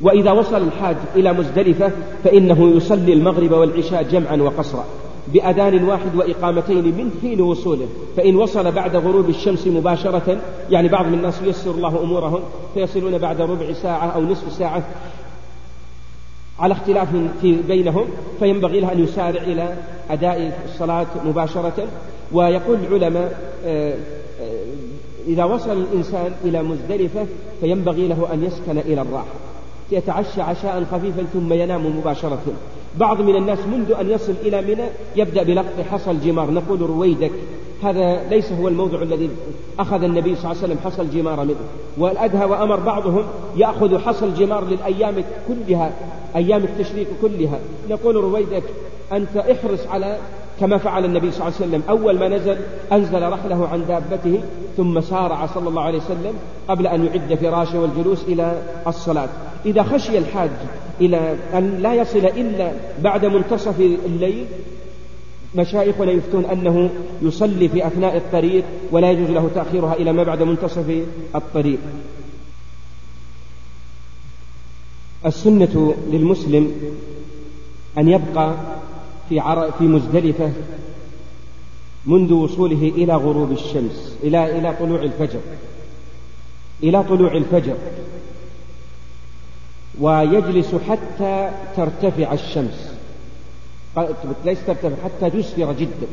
[0.00, 1.92] وإذا وصل الحاج إلى مزدلفة
[2.24, 4.84] فإنه يصلي المغرب والعشاء جمعا وقصرا.
[5.32, 7.88] بأذان واحد وإقامتين من حين وصوله.
[8.16, 10.38] فإن وصل بعد غروب الشمس مباشرة
[10.70, 12.40] يعني بعض الناس ييسر الله أمورهم
[12.74, 14.82] فيصلون بعد ربع ساعة أو نصف ساعة
[16.58, 17.08] على اختلاف
[17.40, 18.04] في بينهم
[18.38, 19.76] فينبغي له أن يسارع إلى
[20.10, 21.86] أداء الصلاة مباشرة.
[22.32, 23.94] ويقول العلماء آه،
[24.40, 24.64] آه،
[25.26, 27.26] إذا وصل الإنسان إلى مزدلفة
[27.60, 29.34] فينبغي له أن يسكن إلى الراحة.
[29.90, 32.42] يتعشى عشاء خفيفا ثم ينام مباشرة.
[32.98, 34.84] بعض من الناس منذ أن يصل إلى منى
[35.16, 37.30] يبدأ بلقط حصى الجمار نقول رويدك
[37.82, 39.30] هذا ليس هو الموضع الذي
[39.78, 41.56] أخذ النبي صلى الله عليه وسلم حصى الجمار منه.
[41.98, 43.22] والأدهى وأمر بعضهم
[43.56, 45.14] يأخذ حصى الجمار للأيام
[45.48, 45.92] كلها
[46.36, 47.58] أيام التشريق كلها.
[47.90, 48.62] نقول رويدك
[49.12, 50.18] أنت احرص على
[50.60, 51.82] كما فعل النبي صلى الله عليه وسلم.
[51.88, 52.56] أول ما نزل
[52.92, 54.40] أنزل رحله عن دابته
[54.76, 56.34] ثم سارع صلى الله عليه وسلم
[56.68, 59.28] قبل أن يعد فراشه والجلوس إلى الصلاة.
[59.66, 60.50] إذا خشي الحاج
[61.00, 62.72] إلى أن لا يصل إلا
[63.02, 64.46] بعد منتصف الليل
[65.54, 66.90] مشايخنا يفتون أنه
[67.22, 71.02] يصلي في أثناء الطريق ولا يجوز له تأخيرها إلى ما بعد منتصف
[71.34, 71.78] الطريق
[75.26, 76.72] السنة للمسلم
[77.98, 78.54] أن يبقى
[79.28, 79.40] في.
[79.78, 80.52] في مزدلفة
[82.06, 85.40] منذ وصوله إلى غروب الشمس إلى إلى طلوع الفجر
[86.82, 87.76] إلى طلوع الفجر
[90.00, 92.92] ويجلس حتى ترتفع الشمس.
[94.44, 96.06] ليس ترتفع حتى تسفر جدا.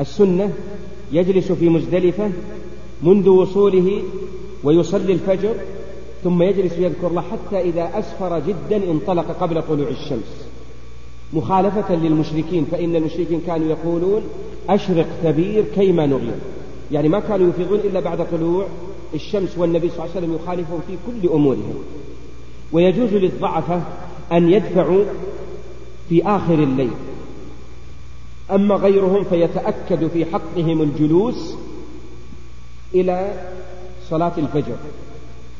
[0.00, 0.52] السنة
[1.12, 2.30] يجلس في مزدلفة
[3.02, 4.02] منذ وصوله
[4.64, 5.54] ويصلي الفجر
[6.24, 10.46] ثم يجلس يذكر الله حتى إذا أسفر جدا انطلق قبل طلوع الشمس.
[11.32, 14.22] مخالفة للمشركين فإن المشركين كانوا يقولون
[14.68, 16.34] أشرق ثبير كيما نغير
[16.92, 18.66] يعني ما كانوا يفيضون إلا بعد طلوع
[19.14, 21.74] الشمس والنبي صلى الله عليه وسلم يخالفهم في كل أمورهم.
[22.72, 23.82] ويجوز للضعفة
[24.32, 25.04] أن يدفعوا
[26.08, 26.90] في آخر الليل.
[28.50, 31.54] أما غيرهم فيتأكد في حقهم الجلوس
[32.94, 33.32] إلى
[34.10, 34.76] صلاة الفجر.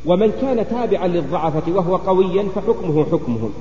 [0.06, 3.52] ومن كان تابعا للضعفة وهو قويا فحكمه حكمهم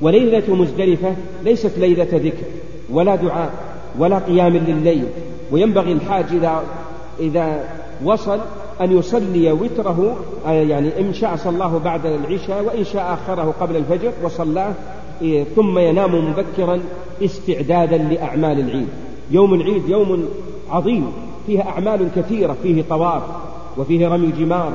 [0.00, 2.46] وليلة مزدلفة ليست ليلة ذكر
[2.90, 3.52] ولا دعاء
[3.98, 5.06] ولا قيام لليل.
[5.50, 6.64] وينبغي الحاج إذا
[7.20, 7.68] إذا
[8.04, 8.40] وصل
[8.80, 10.16] أن يصلي وتره
[10.46, 14.72] آه، يعني إن شاء صلاه بعد العشاء وإن شاء أخره قبل الفجر وصلاه
[15.22, 16.80] إيه، ثم ينام مبكرا
[17.24, 18.88] استعدادا لأعمال العيد.
[19.30, 20.28] يوم العيد يوم
[20.70, 21.12] عظيم
[21.46, 23.22] فيه أعمال كثيرة فيه طواف
[23.78, 24.72] وفيه رمي جمار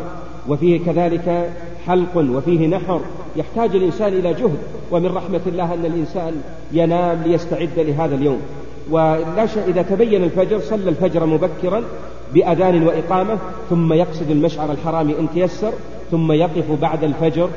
[0.49, 1.53] وفيه كذلك
[1.87, 3.01] حلق وفيه نحر.
[3.35, 4.57] يحتاج الإنسان إلى جهد
[4.91, 6.41] ومن رحمة الله أن الإنسان
[6.71, 8.41] ينام ليستعد لهذا اليوم.
[8.91, 11.83] ولا إذا تبين الفجر صلى الفجر مبكرا
[12.33, 13.37] بأذان وإقامة
[13.69, 15.73] ثم يقصد المشعر الحرام إن تيسر
[16.11, 17.49] ثم يقف بعد الفجر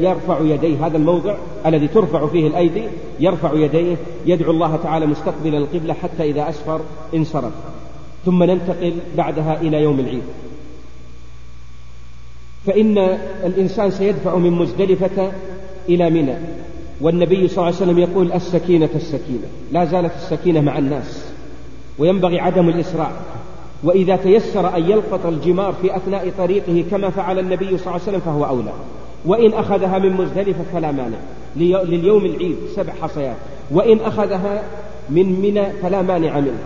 [0.00, 1.36] يرفع يديه هذا الموضع
[1.66, 2.84] الذي ترفع فيه الأيدي
[3.20, 6.80] يرفع يديه يدعو الله تعالى مستقبلا القبلة حتى إذا أسفر
[7.14, 7.52] انصرف.
[8.24, 10.22] ثم ننتقل بعدها إلى يوم العيد.
[12.66, 12.98] فإن
[13.44, 15.32] الإنسان سيدفع من مزدلفة
[15.88, 16.34] إلى منى
[17.00, 21.24] والنبي صلى الله عليه وسلم يقول السكينة السكينة لا زالت السكينة مع الناس
[21.98, 23.12] وينبغي عدم الإسراع
[23.84, 28.20] وإذا تيسر أن يلقط الجمار في أثناء طريقه كما فعل النبي صلى الله عليه وسلم
[28.20, 28.72] فهو أولى.
[29.26, 31.18] وإن أخذها من مزدلفة فلا مانع.
[31.56, 33.36] لليوم العيد سبع حصيات.
[33.70, 34.62] وإن أخذها
[35.10, 36.58] من منى فلا مانع منه.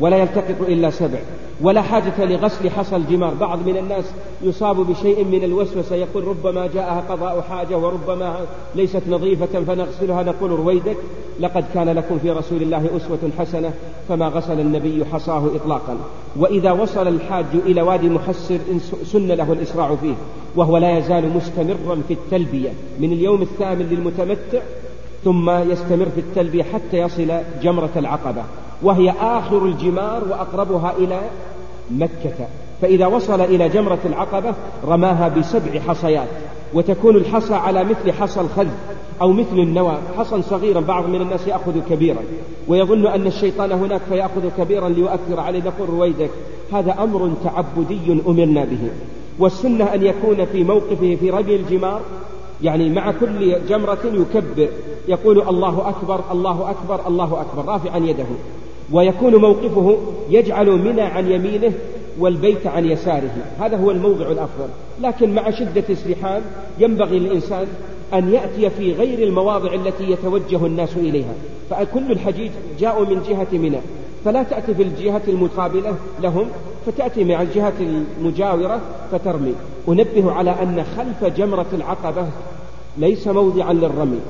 [0.00, 1.18] ولا يلتقط إلا سبع.
[1.60, 3.34] ولا حاجة لغسل حصى الجمار.
[3.34, 4.04] بعض من الناس
[4.42, 8.36] يصاب بشيء من الوسوسة يقول ربما جاءها قضاء حاجة وربما
[8.74, 10.22] ليست نظيفة فنغسلها.
[10.22, 10.96] نقول رويدك
[11.40, 13.72] لقد كان لكم في رسول الله أسوة حسنة
[14.08, 15.96] فما غسل النبي حصاه إطلاقا.
[16.36, 18.58] وإذا وصل الحاج إلى وادي محسر
[19.04, 20.14] سن له الإسراع فيه
[20.56, 22.70] وهو لا يزال مستمرا في التلبية.
[23.00, 24.60] من اليوم الثامن للمتمتع
[25.24, 27.28] ثم يستمر في التلبية حتى يصل
[27.62, 28.42] جمرة العقبة.
[28.82, 31.20] وهي آخر الجمار وأقربها إلى
[31.90, 32.46] مكة.
[32.82, 34.54] فإذا وصل إلى جمرة العقبة
[34.86, 36.28] رماها بسبع حصيات
[36.74, 38.66] وتكون الحصى على مثل حصى الخذ
[39.22, 39.98] أو مثل النوى.
[40.18, 42.20] حصى صغيرا بعض من الناس يأخذ كبيرا
[42.68, 45.62] ويظن أن الشيطان هناك فيأخذ كبيرا ليؤثر عليه.
[45.62, 46.30] نقول رويدك
[46.72, 48.90] هذا أمر تعبدي أمرنا به.
[49.38, 52.00] والسنة أن يكون في موقفه في رمي الجمار
[52.62, 54.68] يعني مع كل جمرة يكبر.
[55.08, 57.72] يقول الله أكبر الله أكبر الله أكبر.
[57.72, 58.26] رافعا يده.
[58.92, 59.98] ويكون موقفه
[60.30, 61.72] يجعل منى عن يمينه
[62.18, 63.30] والبيت عن يساره.
[63.60, 64.68] هذا هو الموضع الأفضل.
[65.02, 66.42] لكن مع شدة الزحام
[66.78, 67.66] ينبغي للإنسان
[68.14, 71.34] أن يأتي في غير المواضع التي يتوجه الناس إليها.
[71.70, 73.78] فكل الحجيج جاءوا من جهة منى.
[74.24, 76.46] فلا تأتي في الجهة المقابلة لهم
[76.86, 77.72] فتأتي مع الجهة
[78.20, 78.80] المجاورة
[79.12, 79.54] فترمي.
[79.88, 82.26] أنبه على أن خلف جمرة العقبة
[82.98, 84.20] ليس موضعا للرمي.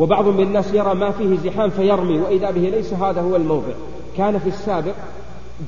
[0.00, 3.72] وبعض من الناس يرى ما فيه زحام فيرمي وإذا به ليس هذا هو الموضع.
[4.16, 4.94] كان في السابق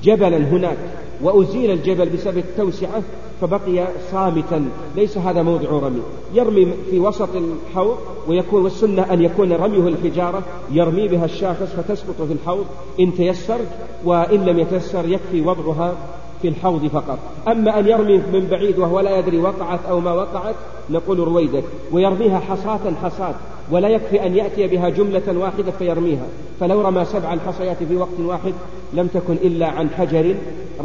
[0.03, 0.77] جبلا هناك
[1.23, 3.03] وأزيل الجبل بسبب التوسعة
[3.41, 4.65] فبقي صامتا.
[4.97, 6.03] ليس هذا موضع رمي.
[6.35, 7.97] يرمي في وسط الحوض
[8.29, 12.65] ويكون والسنة أن يكون رميه الحجارة يرمي بها الشاخص فتسقط في الحوض.
[13.01, 13.59] إن تيسر
[14.05, 15.95] وإن لم يتيسر يكفي وضعها.
[16.43, 17.19] في الحوض فقط.
[17.49, 20.55] أما أن يرمي من بعيد وهو لا يدري وقعت أو ما وقعت
[20.91, 23.35] نقول رويدك ويرميها حصاة حصاة
[23.71, 26.27] ولا يكفي أن يأتي بها جملة واحدة فيرميها.
[26.61, 28.53] فلو رمى سبع حصيات في وقت واحد
[28.93, 30.35] لم تكن إلا عن حجر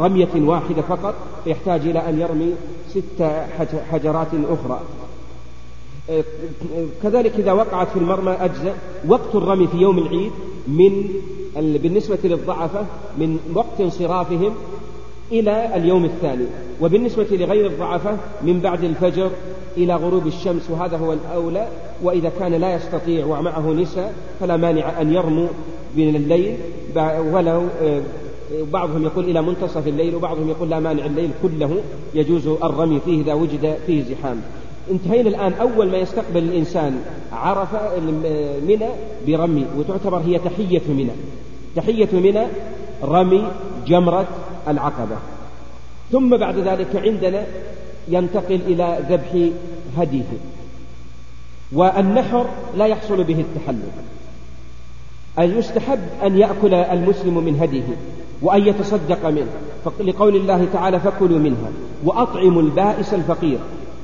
[0.00, 1.14] رمية واحدة فقط
[1.46, 2.52] يحتاج إلى أن يرمي
[2.88, 3.22] ست
[3.90, 4.80] حجرات أخرى.
[7.02, 8.78] كذلك إذا وقعت في المرمى أجزاء
[9.08, 10.32] وقت الرمي في يوم العيد
[10.68, 11.08] من
[11.56, 12.86] بالنسبة للضعفة
[13.18, 14.54] من وقت انصرافهم
[15.32, 16.44] إلى اليوم الثاني.
[16.80, 19.30] وبالنسبة لغير الضعفة من بعد الفجر
[19.76, 21.68] إلى غروب الشمس وهذا هو الأولى.
[22.02, 25.48] وإذا كان لا يستطيع ومعه نساء فلا مانع أن يرموا
[25.96, 26.56] من الليل.
[27.32, 28.02] ولو آه،
[28.72, 31.76] بعضهم يقول إلى منتصف الليل وبعضهم يقول لا مانع الليل كله.
[32.14, 34.40] يجوز الرمي فيه إذا وجد فيه زحام.
[34.90, 35.52] انتهينا الآن.
[35.52, 37.00] أول ما يستقبل الإنسان
[37.32, 37.68] عرف
[38.68, 38.88] منى
[39.26, 39.66] برمي.
[39.78, 41.12] وتعتبر هي تحية منى.
[41.76, 42.46] تحية منى
[43.04, 43.44] رمي
[43.86, 44.26] جمرة
[44.68, 45.16] العقبة.
[46.12, 47.46] ثم بعد ذلك عندنا
[48.08, 49.50] ينتقل إلى ذبح
[49.98, 50.38] هديه.
[51.72, 52.46] والنحر
[52.76, 53.90] لا يحصل به التحلل.
[55.58, 57.96] يستحب أن يأكل المسلم من هديه
[58.42, 59.50] وأن يتصدق منه.
[60.00, 61.70] لقول الله تعالى فكلوا منها
[62.04, 63.58] وأطعموا البائس الفقير.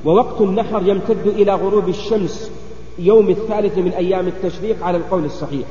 [0.05, 2.51] ووقت النحر يمتد إلى غروب الشمس
[2.99, 5.67] يوم الثالث من أيام التشريق على القول الصحيح.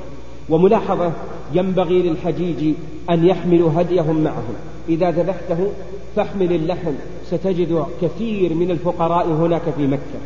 [0.48, 1.12] وملاحظة
[1.54, 2.74] ينبغي للحجيج
[3.10, 4.54] أن يحملوا هديهم معهم.
[4.88, 5.72] إذا ذبحته
[6.16, 6.92] فاحمل اللحم
[7.26, 10.20] ستجد كثير من الفقراء هناك في مكة.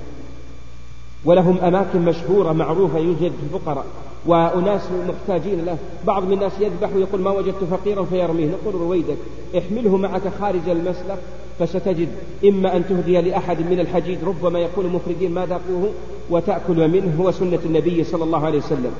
[1.24, 3.84] ولهم أماكن مشهورة معروفة يوجد الفقراء.
[4.26, 5.76] وأناس محتاجين له.
[6.06, 8.46] بعض من الناس يذبح ويقول ما وجدت فقيرا فيرميه.
[8.46, 9.16] نقول رويدك
[9.58, 11.18] احمله معك خارج المسلك
[11.58, 12.08] فستجد
[12.44, 15.90] إما أن تهدي لأحد من الحجيج ربما يكون مفردين ما ذاقوه
[16.30, 18.92] وتأكل منه هو سنة النبي صلى الله عليه وسلم.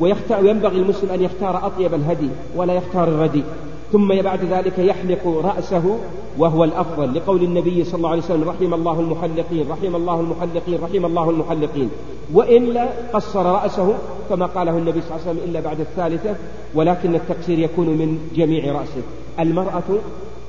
[0.00, 3.44] ويختار وينبغي المسلم أن يختار أطيب الهدي ولا يختار الرديء
[3.92, 5.98] ثم بعد ذلك يحلق رأسه
[6.38, 7.14] وهو الأفضل.
[7.14, 11.90] لقول النبي صلى الله عليه وسلم رحم الله المحلقين رحم الله المحلقين رحم الله المحلقين.
[12.32, 13.94] وإلا قصر رأسه
[14.28, 16.34] كما قاله النبي صلى الله عليه وسلم إلا بعد الثالثة
[16.74, 19.02] ولكن التقصير يكون من جميع رأسه.
[19.40, 19.98] المرأة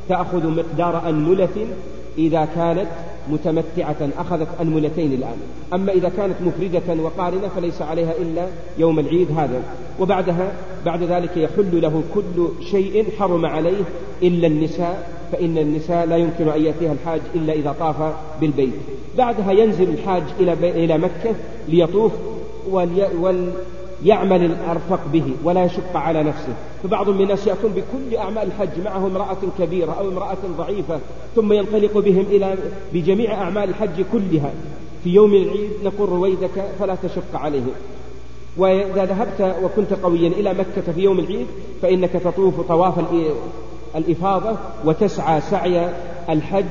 [0.10, 1.68] تأخذ مقدار أنملة
[2.18, 2.88] إذا كانت
[3.30, 5.38] متمتعة أخذت أنملتين الآن.
[5.74, 8.48] أما إذا كانت مفردة وقارنة فليس عليها إلا
[8.78, 9.64] يوم العيد هذا.
[10.00, 10.54] وبعدها
[10.86, 13.84] بعد ذلك يحل له كل شيء حرم عليه
[14.24, 17.96] إلا النساء فإن النساء لا يمكن أن يأتيها الحاج إلا إذا طاف
[18.42, 18.74] بالبيت.
[19.18, 20.54] بعدها ينزل الحاج إلى
[20.84, 21.36] إلى مكة
[21.70, 22.12] ليطوف
[24.02, 26.54] وليعمل الأرفق به ولا يشق على نفسه.
[26.84, 31.00] فبعض من الناس يأتون بكل أعمال الحج معه امرأة كبيرة أو امرأة ضعيفة
[31.36, 32.56] ثم ينطلق بهم إلى
[32.94, 34.52] بجميع أعمال الحج كلها.
[35.04, 37.72] في يوم العيد نقول رويدك فلا تشق عليهم
[38.58, 41.48] وإذا ذهبت وكنت قويا إلى مكة في يوم العيد
[41.82, 42.94] فإنك تطوف طواف
[43.96, 45.90] الإفاضة وتسعى سعي
[46.30, 46.66] الحج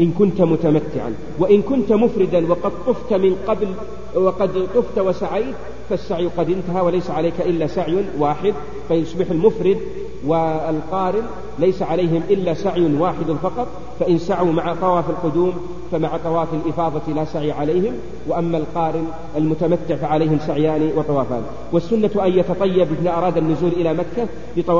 [0.00, 3.68] إن كنت متمتعا وإن كنت مفردا وقد طفت من قبل
[4.14, 5.54] وقد طفت وسعيت
[5.90, 8.54] فالسعي قد انتهى وليس عليك إلا سعي واحد
[8.88, 9.76] فيصبح المفرد
[10.26, 11.22] والقارن
[11.58, 13.66] ليس عليهم إلا سعي واحد فقط
[14.00, 15.52] فإن سعوا مع طواف القدوم
[15.92, 17.92] فمع طواف الإفاضة لا سعي عليهم
[18.28, 19.04] وأما القارن
[19.36, 21.42] المتمتع فعليهم سعيان وطوافان.
[21.72, 24.28] والسنة أن يتطيب إذا أراد النزول إلى مكة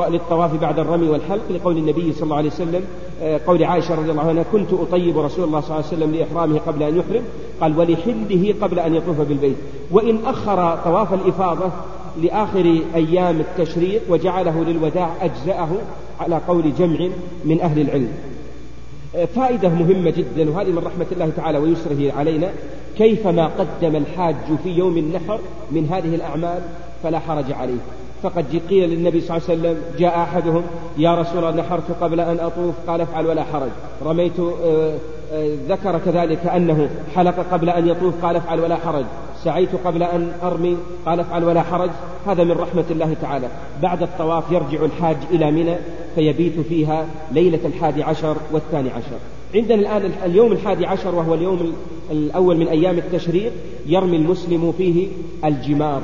[0.09, 2.81] للطواف بعد الرمي والحلق لقول النبي صلى الله عليه وسلم
[3.21, 6.59] آه، قول عائشة رضي الله عنها كنت أطيب رسول الله صلى الله عليه وسلم لإحرامه
[6.67, 7.23] قبل أن يحرم
[7.61, 9.57] قال ولحله قبل أن يطوف بالبيت.
[9.91, 11.71] وإن أخر طواف الإفاضة
[12.21, 15.69] لآخر أيام التشريق وجعله للوداع أجزأه
[16.19, 17.07] على قول جمع
[17.45, 18.11] من أهل العلم.
[19.35, 22.49] فائدة مهمة جدا وهذه من رحمة الله تعالى ويسره علينا.
[22.97, 25.39] كيفما قدم الحاج في يوم النحر
[25.71, 26.59] من هذه الأعمال
[27.03, 27.79] فلا حرج عليه.
[28.23, 30.63] فقد قيل للنبي صلى الله عليه وسلم جاء أحدهم
[30.97, 32.75] يا رسول الله نحرت قبل أن أطوف.
[32.87, 33.69] قال افعل ولا حرج.
[34.05, 34.97] رميت آه، آه،
[35.69, 39.05] ذكر كذلك أنه حلق قبل أن يطوف قال افعل ولا حرج.
[39.43, 41.89] سعيت قبل أن أرمي قال افعل ولا حرج.
[42.27, 43.47] هذا من رحمة الله تعالى.
[43.81, 45.75] بعد الطواف يرجع الحاج إلى منى
[46.15, 49.17] فيبيت فيها ليلة الحادي عشر والثاني عشر.
[49.55, 51.73] عندنا الآن اليوم الحادي عشر وهو اليوم
[52.11, 53.51] الأول من أيام التشريق
[53.85, 55.07] يرمي المسلم فيه
[55.45, 56.01] الجمار.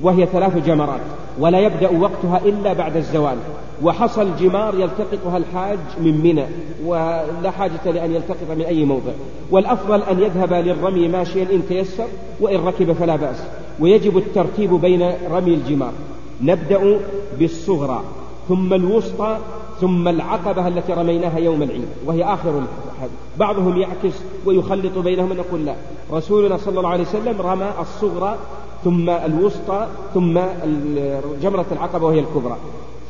[0.00, 1.00] وهي ثلاث جمرات
[1.38, 3.36] ولا يبدأ وقتها إلا بعد الزوال.
[3.82, 6.44] وحصى الجمار يلتقطها الحاج من منى
[6.86, 9.12] ولا حاجة لأن يلتقط من أي موضع.
[9.50, 12.06] والأفضل أن يذهب للرمي ماشيا إن تيسر
[12.40, 13.42] وإن ركب فلا بأس.
[13.80, 15.92] ويجب الترتيب بين رمي الجمار.
[16.42, 17.00] نبدأ
[17.38, 18.02] بالصغرى
[18.48, 19.38] ثم الوسطى
[19.80, 24.14] ثم العقبة التي رميناها يوم العيد وهي آخر الحج بعضهم يعكس
[24.46, 25.74] ويخلط بينهما نقول لا.
[26.12, 28.36] رسولنا صلى الله عليه وسلم رمى الصغرى
[28.84, 30.38] ثم الوسطى ثم
[31.42, 32.56] جمرة العقبة وهي الكبرى.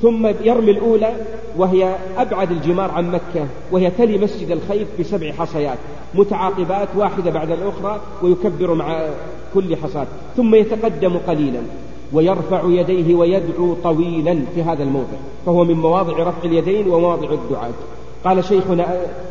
[0.03, 1.13] ثم يرمي الأولى
[1.57, 5.79] وهي أبعد الجمار عن مكة وهي تلي مسجد الخيف بسبع حصيات.
[6.15, 9.09] متعاقبات واحدة بعد الأخرى ويكبر مع
[9.55, 10.07] كل حصاد
[10.37, 11.61] ثم يتقدم قليلا
[12.13, 17.73] ويرفع يديه ويدعو طويلا في هذا الموضع فهو من مواضع رفع اليدين ومواضع الدعاء.
[18.29, 18.87] قال شيخنا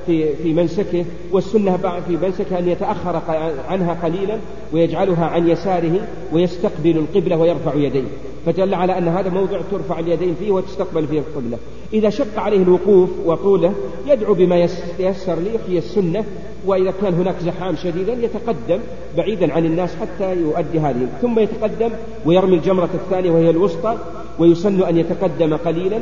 [0.05, 3.21] في في منسكه والسنة في منسكه أن يتأخر
[3.69, 4.37] عنها قليلا
[4.73, 8.03] ويجعلها عن يساره ويستقبل القبلة ويرفع يديه.
[8.45, 11.57] فدل على أن هذا موضع ترفع اليدين فيه وتستقبل فيه القبلة.
[11.93, 13.73] إذا شق عليه الوقوف وطوله
[14.07, 14.55] يدعو بما
[14.99, 16.23] ييسر ليحيي السنة
[16.65, 18.79] وإذا كان هناك زحام شديدا يتقدم
[19.17, 21.07] بعيدا عن الناس حتى يؤدي هذه.
[21.21, 21.89] ثم يتقدم
[22.25, 23.97] ويرمي الجمرة الثانية وهي الوسطى
[24.39, 25.99] ويسن أن يتقدم قليلا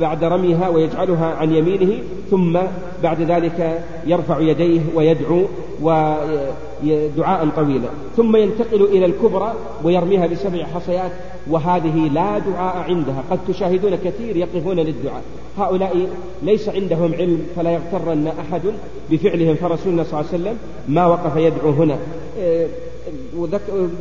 [0.00, 1.98] بعد رميها ويجعلها عن يمينه
[2.30, 2.58] ثم
[3.02, 5.44] بعد ذلك يرفع يديه ويدعو
[5.82, 7.88] ودعاء طويلا.
[8.16, 9.54] ثم ينتقل إلى الكبرى
[9.84, 11.12] ويرميها بسبع حصيات
[11.50, 13.22] وهذه لا دعاء عندها.
[13.30, 15.22] قد تشاهدون كثير يقفون للدعاء.
[15.58, 16.06] هؤلاء
[16.42, 18.62] ليس عندهم علم فلا يغترن أحد
[19.10, 19.54] بفعلهم.
[19.54, 20.56] فرسولنا صلى الله عليه وسلم
[20.88, 21.98] ما وقف يدعو هنا.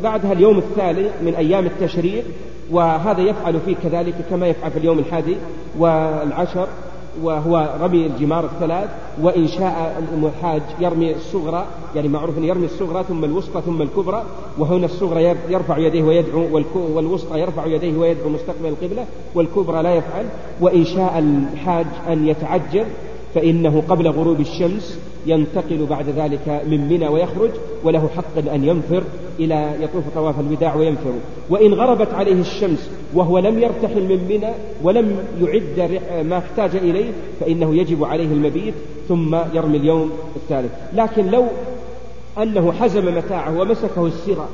[0.03, 2.23] بعدها اليوم الثالث من أيام التشريق
[2.73, 5.37] وهذا يفعل فيه كذلك كما يفعل في اليوم الحادي
[5.79, 6.67] والعشر
[7.21, 8.89] وهو رمي الجمار الثلاث
[9.21, 14.23] وإن شاء الحاج يرمي الصغرى يعني معروف أن يرمي الصغرى ثم الوسطى ثم الكبرى
[14.57, 19.05] وهنا الصغرى يرفع يديه ويدعو والوسطى يرفع يديه ويدعو مستقبل القبلة
[19.35, 20.25] والكبرى لا يفعل
[20.61, 22.85] وإن شاء الحاج أن يتعجل
[23.35, 27.49] فإنه قبل غروب الشمس ينتقل بعد ذلك من منى ويخرج
[27.83, 29.03] وله حق أن ينفر
[29.39, 31.13] إلى يطوف طواف الوداع وينفر.
[31.49, 34.53] وإن غربت عليه الشمس وهو لم يرتحل من منى
[34.83, 38.73] ولم يعد ما احتاج إليه فإنه يجب عليه المبيت
[39.07, 40.71] ثم يرمي اليوم الثالث.
[40.93, 41.45] لكن لو
[42.37, 44.47] أنه حزم متاعه ومسكه السرى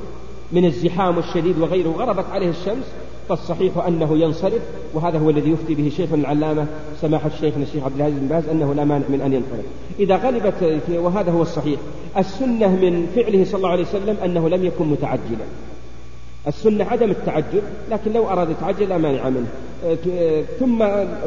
[0.52, 2.86] من الزحام الشديد وغيره غربت عليه الشمس
[3.30, 4.62] فالصحيح أنه ينصرف
[4.94, 6.68] وهذا هو الذي يفتي به شيخنا العلامة
[7.02, 9.66] سماحة الشيخ الشيخ عبد العزيز بن باز أنه لا مانع من أن ينصرف.
[10.00, 11.80] إذا غلبت وهذا هو الصحيح.
[12.18, 15.46] السنة من فعله صلى الله عليه وسلم أنه لم يكن متعجلا.
[16.48, 17.62] السنة عدم التعجل
[17.92, 19.48] لكن لو أراد يتعجل لا مانع منه.
[20.60, 20.82] ثم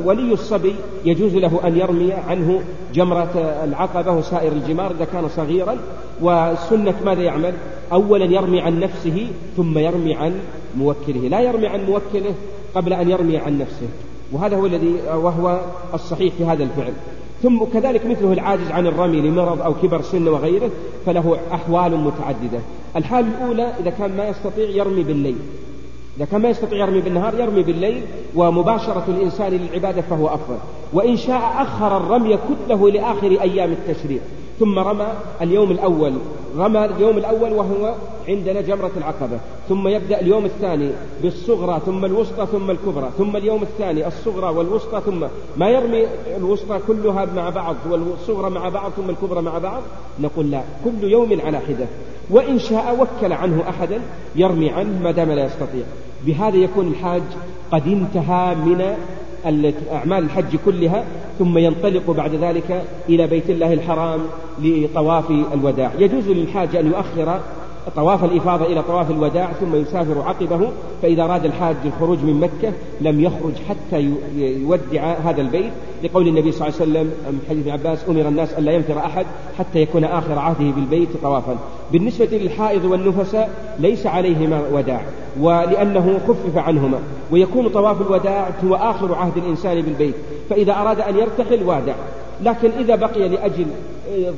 [0.04, 0.74] ولي الصبي
[1.04, 2.62] يجوز له أن يرمي عنه
[2.94, 5.76] جمرة العقبة وسائر الجمار إذا كان صغيرا.
[6.20, 7.52] والسنة ماذا يعمل؟
[7.92, 9.26] أولا يرمي عن نفسه
[9.56, 10.40] ثم يرمي عن
[10.76, 11.28] موكله.
[11.28, 12.34] لا يرمي عن موكله
[12.74, 13.88] قبل أن يرمي عن نفسه.
[14.32, 15.60] وهذا هو الذي وهو
[15.94, 16.92] الصحيح في هذا الفعل.
[17.42, 20.70] ثم كذلك مثله العاجز عن الرمي لمرض أو كبر سن وغيره
[21.06, 22.60] فله أحوال متعددة.
[22.96, 25.36] الحال الأولى إذا كان ما يستطيع يرمي بالليل.
[26.16, 28.02] إذا كان ما يستطيع يرمي بالنهار يرمي بالليل
[28.34, 30.56] ومباشرة الإنسان للعبادة فهو أفضل.
[30.92, 34.20] وإن شاء أخر الرمي كله لآخر أيام التشريق.
[34.60, 35.06] ثم رمى
[35.42, 36.12] اليوم الأول
[36.58, 37.94] رمى اليوم الأول وهو
[38.28, 39.38] عندنا جمرة العقبة
[39.68, 40.90] ثم يبدأ اليوم الثاني
[41.22, 45.26] بالصغرى ثم الوسطى ثم الكبرى ثم اليوم الثاني الصغرى والوسطى ثم
[45.56, 46.06] ما يرمي
[46.36, 49.82] الوسطى كلها مع بعض والصغرى مع بعض ثم الكبرى مع بعض؟
[50.20, 51.86] نقول لا كل يوم على حدة.
[52.30, 54.00] وإن شاء وكل عنه أحدا
[54.36, 55.84] يرمي عنه ما دام لا يستطيع.
[56.26, 57.22] بهذا يكون الحاج
[57.72, 58.96] قد انتهى من
[59.92, 61.04] أعمال الحج كلها
[61.38, 64.20] ثم ينطلق بعد ذلك إلى بيت الله الحرام
[64.62, 65.90] لطواف الوداع.
[65.98, 67.40] يجوز للحاج أن يؤخر
[67.96, 70.68] طواف الإفاضة إلى طواف الوداع ثم يسافر عقبه
[71.02, 75.72] فإذا أراد الحاج الخروج من مكة لم يخرج حتى يودع هذا البيت.
[76.04, 79.26] لقول النبي صلى الله عليه وسلم حديث عباس أمر الناس ألا ينفر أحد
[79.58, 81.56] حتى يكون آخر عهده بالبيت طوافا.
[81.92, 85.02] بالنسبة للحائض والنفساء ليس عليهما وداع
[85.40, 86.98] ولأنه خفف عنهما.
[87.30, 90.14] ويكون طواف الوداع هو آخر عهد الإنسان بالبيت.
[90.50, 91.94] فإذا أراد أن يرتحل وادع.
[92.42, 93.66] لكن إذا بقي لأجل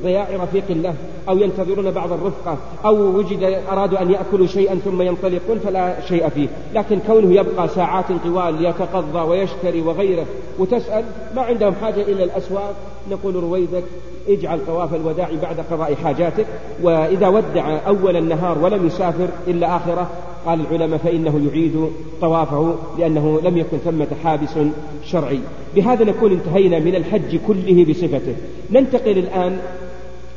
[0.02, 0.94] ضياع رفيق له
[1.28, 6.48] أو ينتظرون بعض الرفقة أو وجد أرادوا أن يأكلوا شيئا ثم ينطلقون فلا شيء فيه.
[6.74, 10.26] لكن كونه يبقى ساعات طوال ليتقضى ويشتري وغيره
[10.58, 11.04] وتسأل
[11.36, 12.74] ما عندهم حاجة إلى الأسواق
[13.10, 13.84] نقول رويدك
[14.28, 16.46] اجعل طواف الوداع بعد قضاء حاجاتك
[16.82, 20.10] وإذا ودع أول النهار ولم يسافر إلا آخرة
[20.46, 21.88] قال العلماء فإنه يعيد
[22.20, 24.58] طوافه لأنه لم يكن ثمة حابس
[25.04, 25.40] شرعي.
[25.76, 28.34] بهذا نكون انتهينا من الحج كله بصفته.
[28.70, 29.58] ننتقل الآن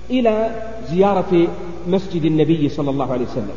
[0.09, 0.49] إلى
[0.91, 1.47] زيارة
[1.87, 3.55] مسجد النبي صلى الله عليه وسلم.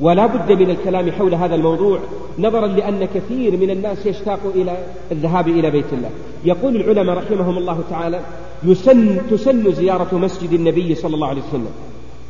[0.00, 1.98] ولا بد من الكلام حول هذا الموضوع
[2.38, 4.76] نظرا لأن كثير من الناس يشتاق إلى
[5.12, 6.10] الذهاب إلى بيت الله.
[6.44, 8.20] يقول العلماء رحمهم الله تعالى
[8.64, 11.72] يسن تسن زيارة مسجد النبي صلى الله عليه وسلم.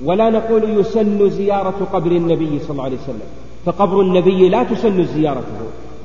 [0.05, 3.29] ولا نقول يسن زيارة قبر النبي صلى الله عليه وسلم.
[3.65, 5.61] فقبر النبي لا تسن زيارته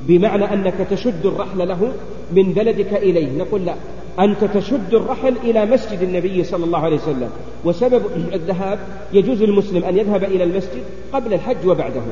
[0.08, 1.92] بمعنى أنك تشد الرحل له
[2.32, 3.38] من بلدك إليه.
[3.38, 3.74] نقول لا.
[4.20, 7.30] أنت تشد الرحل إلى مسجد النبي صلى الله عليه وسلم.
[7.64, 8.78] وسبب الذهاب
[9.12, 10.82] يجوز للمسلم أن يذهب إلى المسجد
[11.12, 12.02] قبل الحج وبعده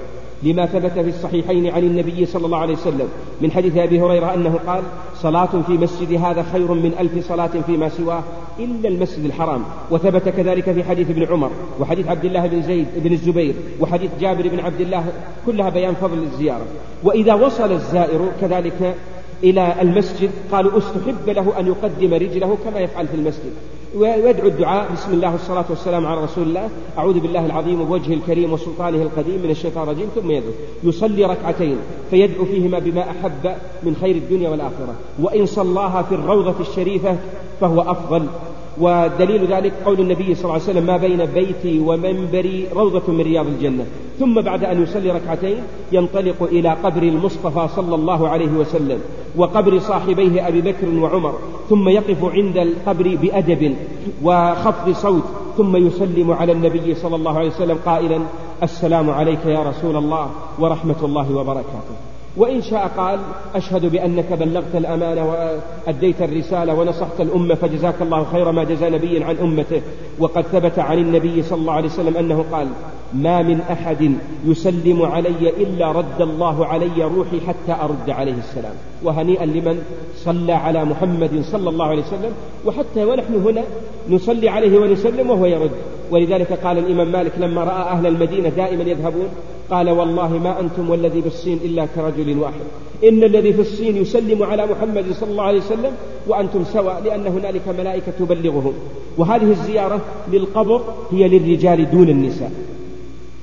[0.42, 3.08] لما ثبت في الصحيحين عن النبي صلى الله عليه وسلم.
[3.40, 4.82] من حديث أبي هريرة أنه قال
[5.16, 8.22] صلاة في مسجد هذا خير من ألف صلاة فيما سواه
[8.58, 9.64] إلا المسجد الحرام.
[9.90, 11.50] وثبت كذلك في حديث ابن عمر
[11.80, 15.04] وحديث عبد الله بن زيد بن الزبير وحديث جابر بن عبد الله
[15.46, 16.66] كلها بيان فضل الزيارة.
[17.04, 18.94] وإذا وصل الزائر كذلك
[19.44, 23.52] إلى المسجد قالوا استحب له أن يقدم رجله كما يفعل في المسجد.
[23.96, 29.02] ويدعو الدعاء بسم الله والصلاة والسلام على رسول الله أعوذ بالله العظيم بوجهه الكريم وسلطانه
[29.02, 30.52] القديم من الشيطان الرجيم ثم يدعو.
[30.84, 31.76] يصلي ركعتين
[32.10, 34.94] فيدعو فيهما بما أحب من خير الدنيا والآخرة.
[35.22, 37.16] وإن صلاها في الروضة الشريفة
[37.60, 38.26] فهو أفضل.
[38.80, 43.46] ودليل ذلك قول النبي صلى الله عليه وسلم ما بين بيتي ومنبري روضة من رياض
[43.46, 43.86] الجنة.
[44.18, 45.56] ثم بعد أن يصلي ركعتين
[45.92, 49.00] ينطلق إلى قبر المصطفى صلى الله عليه وسلم
[49.36, 51.34] وقبر صاحبيه أبي بكر وعمر
[51.68, 53.76] ثم يقف عند القبر بأدب
[54.22, 55.24] وخفض صوت
[55.56, 58.18] ثم يسلم على النبي صلى الله عليه وسلم قائلا
[58.62, 62.11] السلام عليك يا رسول الله ورحمة الله وبركاته.
[62.36, 63.18] وإن شاء قال
[63.54, 65.30] أشهد بأنك بلغت الأمانة
[65.86, 69.82] وأديت الرسالة ونصحت الأمة فجزاك الله خير ما جزى نبي عن أمته.
[70.18, 72.66] وقد ثبت عن النبي صلى الله عليه وسلم أنه قال
[73.14, 74.12] ما من أحد
[74.44, 78.74] يسلم علي إلا رد الله علي روحي حتى أرد عليه السلام.
[79.02, 79.82] وهنيئا لمن
[80.16, 82.32] صلى على محمد صلى الله عليه وسلم.
[82.66, 83.62] وحتى ونحن هنا
[84.10, 85.70] نصلي عليه ونسلم وهو يرد.
[86.10, 89.28] ولذلك قال الإمام مالك لما رأى أهل المدينة دائما يذهبون
[89.72, 92.60] قال والله ما أنتم والذي بالصين إلا كرجل واحد.
[93.04, 95.92] إن الذي في الصين يسلم على محمد صلى الله عليه وسلم
[96.26, 98.72] وأنتم سواء لأن هنالك ملائكة تبلغهم.
[99.18, 100.00] وهذه الزيارة
[100.32, 100.80] للقبر
[101.12, 102.52] هي للرجال دون النساء.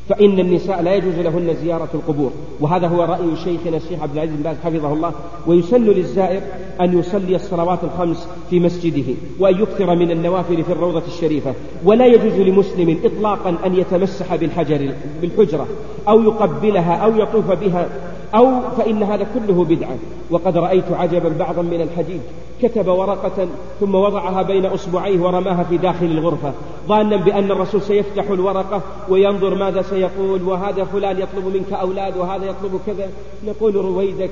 [0.10, 2.32] فإن النساء لا يجوز لهن زيارة القبور.
[2.60, 5.12] وهذا هو رأي شيخنا الشيخ عبد العزيز بن باز حفظه الله
[5.48, 6.42] ويسن للزائر
[6.82, 11.54] أن يصلي الصلوات الخمس في مسجده وأن يكثر من النوافل في الروضة الشريفة.
[11.86, 15.68] ولا يجوز لمسلم إطلاقا أن يتمسح بالحجر بالحجرة.
[16.10, 17.88] أو يقبلها أو يطوف بها
[18.36, 19.98] أو فإن هذا كله بدعة.
[20.32, 22.22] وقد رأيت عجبا بعضا من الحديث
[22.62, 23.48] كتب ورقة
[23.80, 26.54] ثم وضعها بين أصبعيه ورماها في داخل الغرفة.
[26.88, 32.80] ظانا بأن الرسول سيفتح الورقة وينظر ماذا سيقول وهذا فلان يطلب منك أولاد وهذا يطلب
[32.88, 33.10] كذا.
[33.48, 34.30] نقول رويدك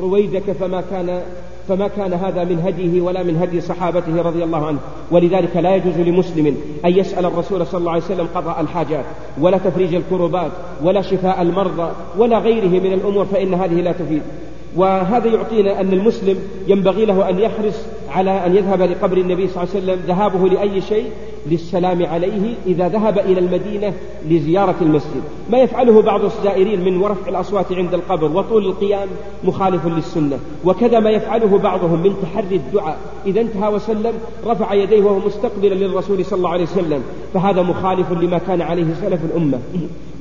[0.00, 1.22] رويدك فما كان
[1.70, 4.78] فما كان هذا من هديه ولا من هدي صحابته رضي الله عنه.
[5.10, 9.04] ولذلك لا يجوز لمسلم أن يسأل الرسول صلى الله عليه وسلم قضاء الحاجات
[9.40, 10.50] ولا تفريج الكربات
[10.82, 14.22] ولا شفاء المرضى ولا غيره من الأمور فإن هذه لا تفيد.
[14.76, 17.74] وهذا يعطينا أن المسلم ينبغي له أن يحرص
[18.10, 21.04] على أن يذهب لقبر النبي صلى الله عليه وسلم ذهابه لأي شيء؟
[21.46, 23.92] للسلام عليه إذا ذهب إلى المدينة
[24.28, 25.22] لزيارة المسجد.
[25.50, 29.08] ما يفعله بعض الزائرين من ورفع الأصوات عند القبر وطول القيام
[29.44, 30.38] مخالف للسنة.
[30.64, 32.98] وكذا ما يفعله بعضهم من تحري الدعاء.
[33.26, 34.12] إذا انتهى وسلم
[34.46, 37.02] رفع يديه وهو مستقبلا للرسول صلى الله عليه وسلم.
[37.34, 39.58] فهذا مخالف لما كان عليه سلف الأمة.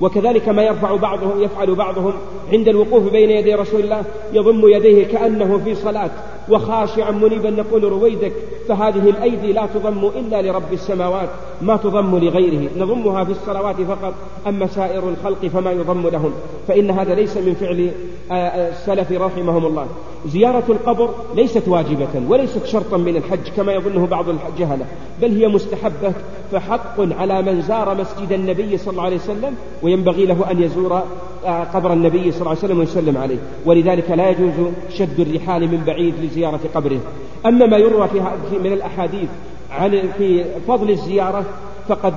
[0.02, 2.14] وكذلك ما يرفع بعضهم يفعل بعضهم
[2.54, 4.04] عند الوقوف بين يدي رسول الله
[4.34, 6.10] يضم يديه كأنه في صلاة
[6.50, 8.32] وخاشعا منيبا نقول رويدك
[8.68, 11.30] فهذه الأيدي لا تضم إلا لرب السماوات
[11.62, 14.14] ما تضم لغيره نضمها في الصلوات فقط
[14.48, 16.34] أما سائر الخلق فما يضم لهم
[16.68, 17.92] فإن هذا ليس من فعل
[18.32, 19.88] آه، آه، السلف رحمهم الله.
[20.26, 24.86] زيارة القبر ليست واجبة وليست شرطا من الحج كما يظنه بعض الجهلة
[25.22, 26.14] بل هي مستحبة
[26.52, 29.56] فحق على من زار مسجد النبي صلى الله عليه وسلم
[29.90, 31.02] وينبغي له أن يزور
[31.46, 33.38] آه، قبر النبي صلى الله عليه وسلم ويسلم عليه.
[33.66, 34.54] ولذلك لا يجوز
[34.90, 37.00] شد الرحال من بعيد لزيارة قبره.
[37.46, 39.30] أما ما يروى في من الأحاديث
[39.72, 41.46] عن في فضل الزيارة
[41.88, 42.14] فقد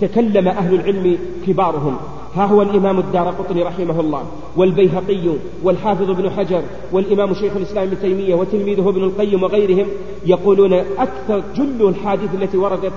[0.00, 1.96] تكلم أهل العلم كبارهم.
[2.36, 4.22] ها هو الإمام الدار قطني رحمه الله
[4.56, 6.62] والبيهقي والحافظ ابن حجر
[6.92, 9.86] والإمام شيخ الإسلام ابن تيمية وتلميذه ابن القيم وغيرهم
[10.26, 12.92] يقولون أكثر جل الحادث التي وردت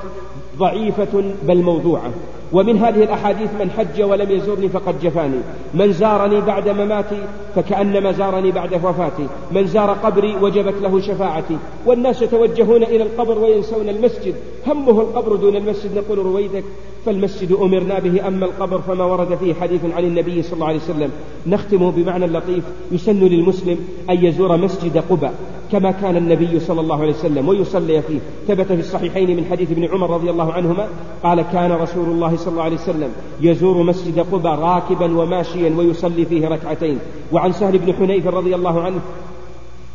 [0.58, 2.12] ضعيفة بل موضوعة.
[2.54, 5.40] ومن هذه الأحاديث من حج ولم يزورني فقد جفاني.
[5.74, 7.22] من زارني بعد مماتي
[7.56, 9.28] فكأنما زارني بعد وفاتي.
[9.52, 11.58] من زار قبري وجبت له شفاعتي.
[11.86, 14.36] والناس يتوجهون إلى القبر وينسون المسجد.
[14.68, 15.98] همه القبر دون المسجد.
[15.98, 16.64] نقول رويدك.
[17.06, 18.28] فالمسجد أمرنا به.
[18.28, 21.12] أما القبر فما ورد فيه حديث عن النبي صلى الله عليه وسلم.
[21.48, 22.64] نختم بمعنى لطيف.
[22.92, 23.78] يسن للمسلم
[24.10, 25.30] أن يزور مسجد قبى.
[25.72, 27.48] كما كان النبي صلى الله عليه وسلم.
[27.48, 28.20] ويصلي فيه.
[28.48, 30.88] ثبت في الصحيحين من حديث ابن عمر رضي الله عنهما.
[31.24, 33.12] قال كان رسول الله صلى الله عليه وسلم
[33.42, 37.00] يزور مسجد قبى راكبا وماشيا ويصلي فيه ركعتين.
[37.32, 39.00] وعن سهل بن حنيف رضي الله عنه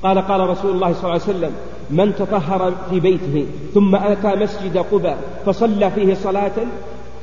[0.02, 1.52] قال قال رسول الله صلى الله عليه وسلم
[1.90, 5.14] من تطهر في بيته ثم أتى مسجد قبى
[5.46, 6.52] فصلى فيه صلاة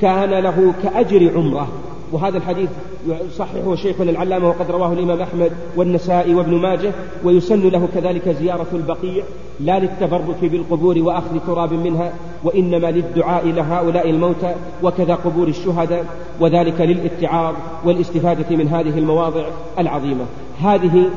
[0.02, 1.68] كان له كأجر عمرة.
[2.12, 2.70] وهذا الحديث
[3.08, 6.92] يصححه شيخنا العلامة وقد رواه الإمام أحمد والنسائي وابن ماجه
[7.24, 9.24] ويسن له كذلك زيارة البقيع
[9.60, 12.14] لا للتبرك بالقبور وأخذ تراب منها
[12.44, 16.06] وإنما للدعاء لهؤلاء الموتى وكذا قبور الشهداء
[16.40, 17.56] وذلك للاتعاظ
[17.86, 19.44] والاستفادة من هذه المواضع
[19.80, 20.26] العظيمة.
[20.64, 21.10] هذه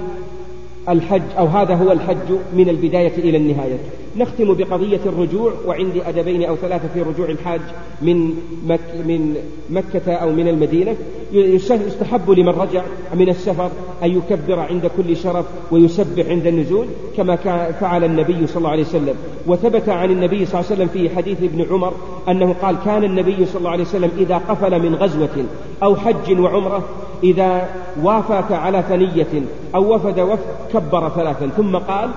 [0.89, 3.79] الحج أو هذا هو الحج من البداية إلى النهاية.
[4.17, 7.61] نختم بقضية الرجوع وعندي أدبين أو ثلاثة في رجوع الحاج
[8.03, 8.35] من
[8.67, 9.37] مك من
[9.71, 10.97] مكة أو من المدينة.
[11.33, 12.83] يستحب لمن رجع
[13.15, 13.71] من السفر
[14.03, 16.87] أن يكبر عند كل شرف ويسبح عند النزول
[17.17, 17.37] كما
[17.81, 19.15] فعل النبي صلى الله عليه وسلم.
[19.47, 21.95] وثبت عن النبي صلى الله عليه وسلم في حديث ابن عمر
[22.29, 25.45] أنه قال كان النبي صلى الله عليه وسلم إذا قفل من غزوة
[25.83, 26.85] أو حج وعمرة
[27.25, 27.69] إذا
[28.03, 29.43] وافق على ثنية
[29.75, 32.11] أو وفد وفد كبر ثلاثا ثم قال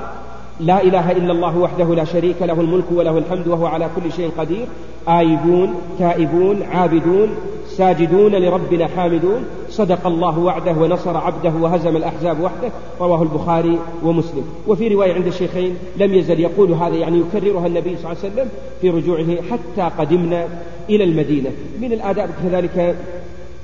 [0.59, 4.31] لا إله إلا الله وحده لا شريك له الملك وله الحمد وهو على كل شيء
[4.37, 4.65] قدير
[5.07, 7.29] آيبون تائبون عابدون
[7.67, 12.71] ساجدون لربنا حامدون صدق الله وعده ونصر عبده وهزم الأحزاب وحده
[13.01, 14.43] رواه البخاري ومسلم.
[14.67, 18.49] وفي رواية عند الشيخين لم يزل يقول هذا يعني يكررها النبي صلى الله عليه وسلم
[18.81, 20.45] في رجوعه حتى قدمنا
[20.89, 21.49] إلى المدينة.
[21.81, 22.95] من الآداب كذلك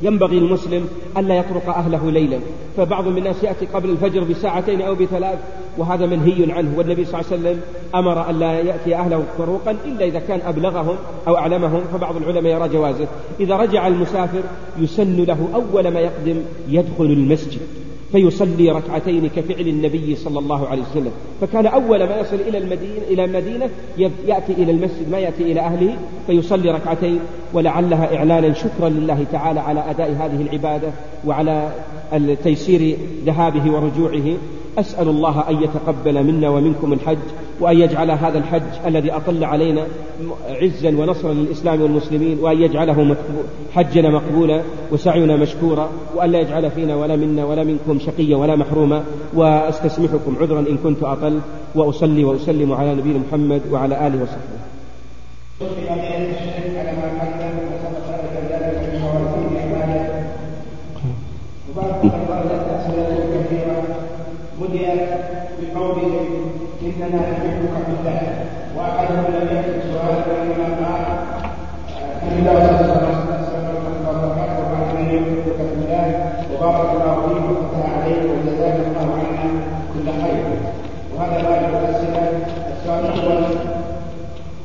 [0.03, 2.39] ينبغي المسلم ألا يطرق أهله ليلا.
[2.77, 5.39] فبعض الناس يأتي قبل الفجر بساعتين أو بثلاث
[5.77, 6.77] وهذا منهي عنه.
[6.77, 7.61] والنبي صلى الله عليه وسلم
[7.95, 10.95] أمر أن لا يأتي أهله طروقا إلا إذا كان أبلغهم
[11.27, 13.07] أو أعلمهم فبعض العلماء يرى جوازه.
[13.39, 14.43] إذا رجع المسافر
[14.80, 17.61] يسن له أول ما يقدم يدخل المسجد.
[18.14, 21.11] فيصلي ركعتين كفعل النبي صلى الله عليه وسلم.
[21.41, 23.69] فكان أول ما يصل إلى المدينة إلى المدينة
[24.27, 27.19] يأتي إلى المسجد ما يأتي إلى أهله فيصلي ركعتين.
[27.53, 30.91] ولعلها إعلانا شكرا لله تعالى على أداء هذه العبادة
[31.26, 31.72] وعلى
[32.44, 34.38] تيسير ذهابه ورجوعه.
[34.77, 37.18] أسأل الله أن يتقبل منا ومنكم الحج.
[37.59, 39.88] وأن يجعل هذا الحج الذي أطل علينا
[40.49, 43.15] عزا ونصرا للإسلام والمسلمين وأن يجعله
[43.73, 44.61] حجنا مقبولا
[44.91, 49.03] وسعينا مشكورا وأن لا يجعل فينا ولا منا ولا منكم شقيا ولا محروما
[49.34, 51.39] وأستسمحكم عذرا إن كنت أطل
[51.75, 54.63] وأصلي وأسلم على نبينا محمد وعلى آله وصحبه
[67.03, 68.21] إننا نحبك في الله
[68.77, 71.03] وأحدهم لم يكن سؤالا وإنما قال
[72.23, 72.73] أن الله
[76.53, 79.49] وبارك الله فيك وفتح عليك وجزاك الله عنا
[79.93, 80.43] كل خير.
[81.15, 82.23] وهذا باب الأسئلة
[82.73, 83.43] السؤال الأول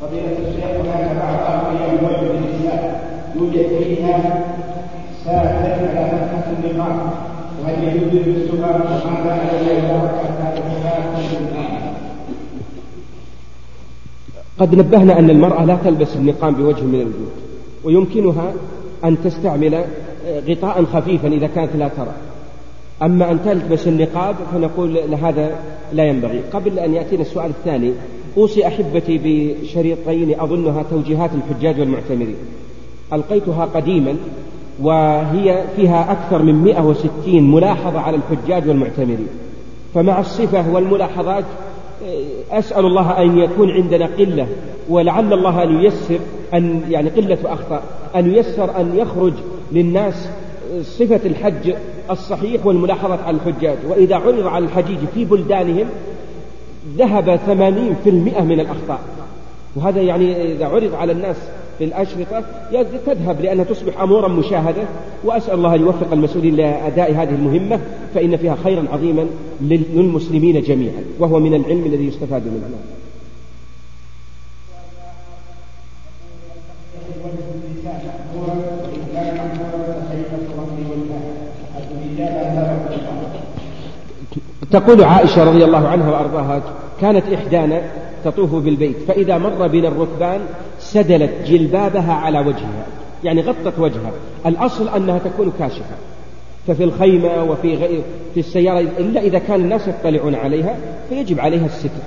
[0.01, 3.01] فضيلة الشيخ هناك بعض أقوياء الوجه للنساء
[3.37, 4.19] يوجد فيها
[5.25, 7.01] سافر على فتحة النقاط
[7.63, 9.83] وهل يجوز لبسها وماذا الذي
[14.59, 17.31] قد نبهنا أن المرأة لا تلبس النقاب بوجه من الوجوه
[17.85, 18.53] ويمكنها
[19.05, 22.13] أن تستعمل آه، غطاء خفيفا إذا كانت لا ترى.
[23.03, 25.51] أما أن تلبس النقاب فنقول لهذا
[25.93, 26.41] لا ينبغي.
[26.53, 27.93] قبل أن يأتينا السؤال الثاني
[28.37, 32.37] أوصي أحبتي بشريطين أظنها توجيهات الحجاج والمعتمرين.
[33.13, 34.17] ألقيتها قديما
[34.83, 39.29] وهي فيها أكثر من 160 ملاحظة على الحجاج والمعتمرين.
[39.95, 41.45] فمع الصفة والملاحظات
[42.51, 44.47] أسأل الله أن يكون عندنا قلة
[44.89, 46.19] ولعل الله أن ييسر
[46.55, 47.83] أن يعني قلة أخطاء
[48.17, 49.33] أن ييسر أن يخرج
[49.73, 50.29] للناس
[50.83, 51.75] صفة الحج
[52.11, 53.77] الصحيح والملاحظة على الحجاج.
[53.89, 55.87] وإذا عرض على الحجيج في بلدانهم
[56.97, 59.01] ذهب ثمانين في المئة من الأخطاء.
[59.77, 61.37] وهذا يعني إذا عرض على الناس
[61.79, 62.45] في الأشرطة
[63.07, 64.83] تذهب لأنها تصبح أمورا مشاهدة.
[65.25, 67.81] وأسأل الله أن يوفق المسؤولين لأداء هذه المهمة
[68.15, 69.27] فإن فيها خيرا عظيما
[69.61, 71.05] للمسلمين جميعا.
[71.19, 72.79] وهو من العلم الذي يستفاد منه.
[84.71, 86.63] تقول عائشة رضي الله عنها وأرضاها
[87.01, 87.83] كانت إحدانا
[88.25, 90.41] تطوف بالبيت فإذا مر بنا الركبان
[90.79, 92.87] سدلت جلبابها على وجهها
[93.25, 94.13] يعني غطت وجهها.
[94.47, 95.97] الأصل أنها تكون كاشفة.
[96.67, 98.03] ففي الخيمة وفي غير
[98.35, 100.77] في السيارة إلا إذا كان الناس يطلعون عليها
[101.09, 102.03] فيجب عليها الستر.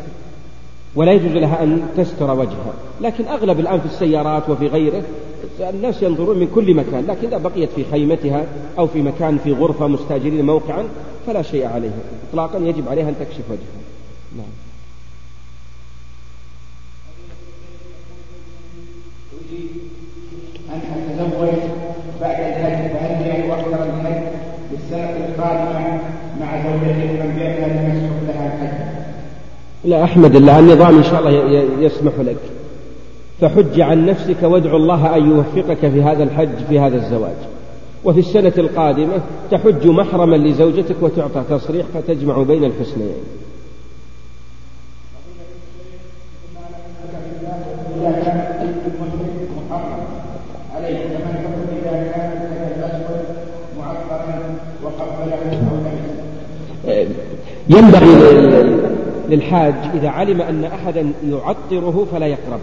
[0.95, 2.73] ولا يجوز لها أن تستر وجهها.
[3.01, 5.03] لكن أغلب الآن في السيارات وفي غيره
[5.59, 7.05] الناس ينظرون من كل مكان.
[7.07, 8.45] لكن إذا بقيت في خيمتها
[8.79, 10.83] أو في مكان في غرفة مستأجرين موقعا
[11.27, 11.99] فلا شيء عليها.
[12.29, 13.81] إطلاقا يجب عليها أن تكشف وجهها.
[14.37, 14.70] نعم.
[22.21, 24.23] بعد الحج فهل هي يؤخر الحج
[24.71, 25.99] للسنة القادمة
[26.41, 28.91] مع زوجته من بأنها لم لها الحج؟
[29.83, 31.31] لا أحمد الله النظام إن شاء الله
[31.79, 32.37] يسمح لك.
[33.41, 37.35] فحج عن نفسك وادعو الله أن يوفقك في هذا الحج في هذا الزواج.
[38.03, 39.21] وفي السنة القادمة
[39.51, 43.23] تحج محرما لزوجتك وتعطى تصريح فتجمع بين الحسنيين.
[57.77, 58.15] ينبغي
[59.29, 62.59] للحاج إذا علم أن أحدا يعطره فلا يقرب.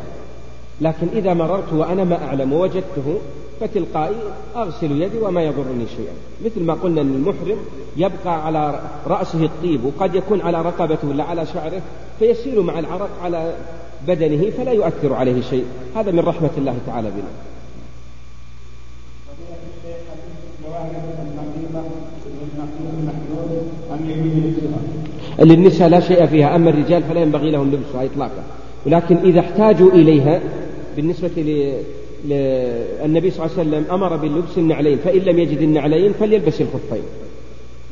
[0.81, 3.19] لكن إذا مررت وأنا ما أعلم ووجدته
[3.61, 4.17] فتلقائي
[4.57, 6.13] أغسل يدي وما يضرني شيئا.
[6.45, 7.57] مثل ما قلنا أن المحرم
[7.97, 11.83] يبقى على رأسه الطيب وقد يكون على رقبته ولا على شعره
[12.19, 13.55] فيسير مع العرق على
[14.07, 15.65] بدنه فلا يؤثر عليه شيء.
[15.97, 17.31] هذا من رحمة الله تعالى بنا.
[25.39, 28.43] للنساء لا شيء فيها أما الرجال فلا ينبغي لهم لبسها إطلاقا.
[28.86, 30.40] ولكن إذا احتاجوا إليها
[30.97, 31.31] بالنسبة
[32.24, 37.02] للنبي صلى الله عليه وسلم أمر باللبس النعلين فإن لم يجد النعلين فليلبس الخفين.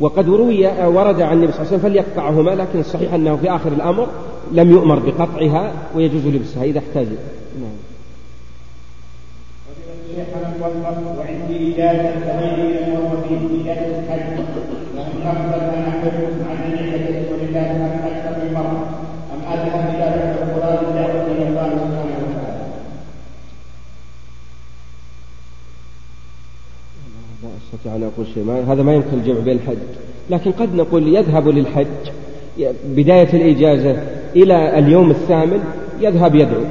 [0.01, 3.73] وقد روي ورد عن النبي صلى الله عليه وسلم فليقطعهما لكن الصحيح أنه في آخر
[3.73, 4.09] الأمر
[4.53, 7.07] لم يؤمر بقطعها ويجوز لبسها إذا احتاج.
[7.61, 7.71] نعم.
[11.19, 12.86] وعندي إجازة
[28.17, 29.77] أقول شيء ما هذا ما يمكن الجمع بين الحج.
[30.31, 31.87] لكن قد نقول يذهب للحج
[32.87, 34.03] بداية الإجازة
[34.37, 35.65] إلى اليوم الثامن
[36.01, 36.63] يذهب يدعو.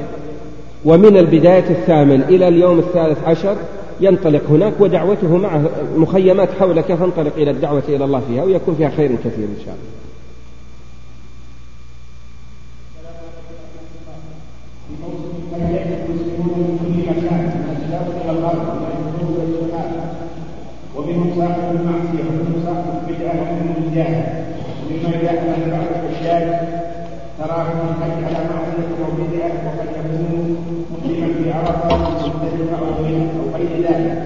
[0.84, 3.56] ومن البداية الثامن إلى اليوم الثالث عشر
[4.00, 8.88] ينطلق هناك ودعوته معه مخيمات حوله كيف انطلق إلى الدعوة إلى الله فيها ويكون فيها
[8.88, 9.96] خير كثير إن شاء الله.
[20.96, 24.44] ومنهم صاحب المعصية ومنهم صاحب البدعة ومنهم الجاهل
[24.86, 26.46] ومما يحمل بعض الحجاج
[27.38, 30.56] تراهم الحج على معصية أو بدعة وقد يكون
[30.90, 34.16] مسلما في عرفة مختلفة أو غيره أو غير ذلك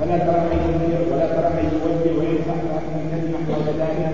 [0.00, 4.12] فلا ترى من ينكر ولا ترى من يوجه وينصح لكن كلمة حول ذلك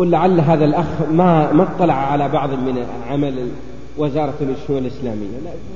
[0.00, 3.48] أقول لعل هذا الأخ ما ما اطلع على بعض من عمل
[3.98, 5.26] وزارة الشؤون الإسلامية.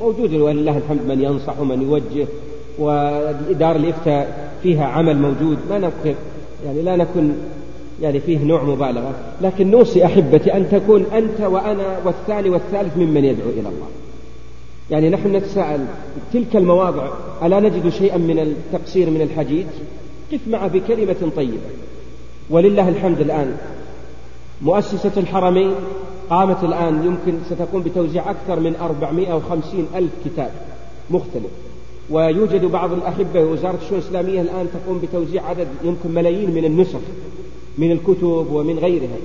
[0.00, 2.26] موجود ولله الحمد من ينصح ومن يوجه
[2.78, 5.58] ودار الإفتاء فيها عمل موجود.
[5.70, 6.14] ما نبقى
[6.66, 7.36] يعني لا نكون
[8.02, 9.14] يعني فيه نوع مبالغة.
[9.40, 13.88] لكن نوصي أحبتي أن تكون أنت وأنا والثاني والثالث ممن يدعو إلى الله.
[14.90, 15.84] يعني نحن نتساءل
[16.32, 17.08] تلك المواضع
[17.42, 19.66] ألا نجد شيئا من التقصير من الحجيج
[20.32, 21.70] قف معه بكلمة طيبة.
[22.50, 23.56] ولله الحمد الآن
[24.64, 25.74] مؤسسة الحرمين
[26.30, 30.50] قامت الآن يمكن ستقوم بتوزيع أكثر من 450 ألف كتاب
[31.10, 31.50] مختلف.
[32.10, 36.98] ويوجد بعض الأحبة وزارة الشؤون الإسلامية الآن تقوم بتوزيع عدد يمكن ملايين من النسخ
[37.78, 39.16] من الكتب ومن غيرها.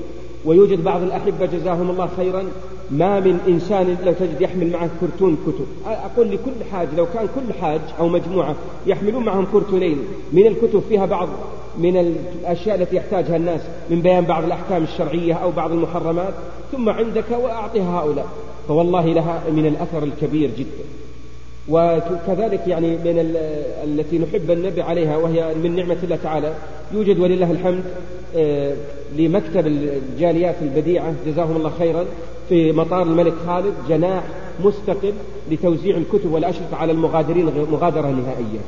[0.45, 2.44] ويوجد بعض الأحبة جزاهم الله خيرا
[2.91, 5.66] ما من إنسان لو تجد يحمل معه كرتون كتب.
[5.86, 8.56] أقول لكل حاج لو كان كل حاج أو مجموعة
[8.88, 9.99] يحملون معهم كرتونين
[10.34, 11.30] من الكتب فيها بعض
[11.78, 16.34] من الأشياء التي يحتاجها الناس من بيان بعض الأحكام الشرعية أو بعض المحرمات
[16.72, 18.28] ثم عندك وأعطيها هؤلاء.
[18.68, 20.90] فوالله لها من الأثر الكبير جدا.
[21.70, 23.36] وكذلك يعني من
[23.84, 26.53] التي نحب النبي عليها وهي من نعمة الله تعالى
[26.94, 27.84] يوجد ولله الحمد
[28.36, 28.74] آه،
[29.18, 32.06] لمكتب الجاليات البديعة جزاهم الله خيرا
[32.49, 34.23] في مطار الملك خالد جناح
[34.64, 35.14] مستقل
[35.52, 38.60] لتوزيع الكتب والأشرطة على المغادرين مغادرة نهائية.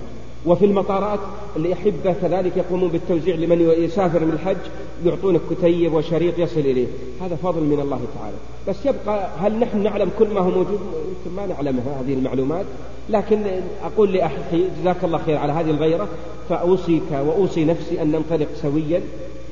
[0.45, 1.19] وفي المطارات
[1.55, 4.57] الأحبة كذلك يقومون بالتوزيع لمن يسافر من الحج
[5.05, 6.87] يعطونك كتيب وشريط يصل إليه.
[7.21, 8.35] هذا فضل من الله تعالى.
[8.67, 12.65] بس يبقى هل نحن نعلم كل ما هو موجود؟ يمكن ما نعلمها هذه المعلومات.
[13.09, 13.41] لكن
[13.83, 16.07] أقول لأخي جزاك الله خير على هذه الغيرة
[16.49, 19.01] فأوصيك وأوصي نفسي أن ننطلق سويا.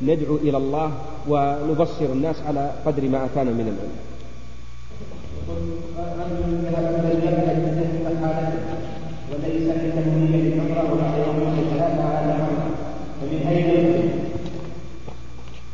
[0.03, 0.91] ندعو إلى الله
[1.27, 3.95] ونبصر الناس على قدر ما أتانا من العلم.
[9.31, 10.29] وليس على فمن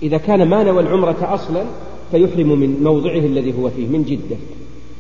[0.04, 1.64] إذا كان ما نوى العمرة أصلا
[2.12, 4.36] فيحرم من موضعه الذي هو فيه من جدة.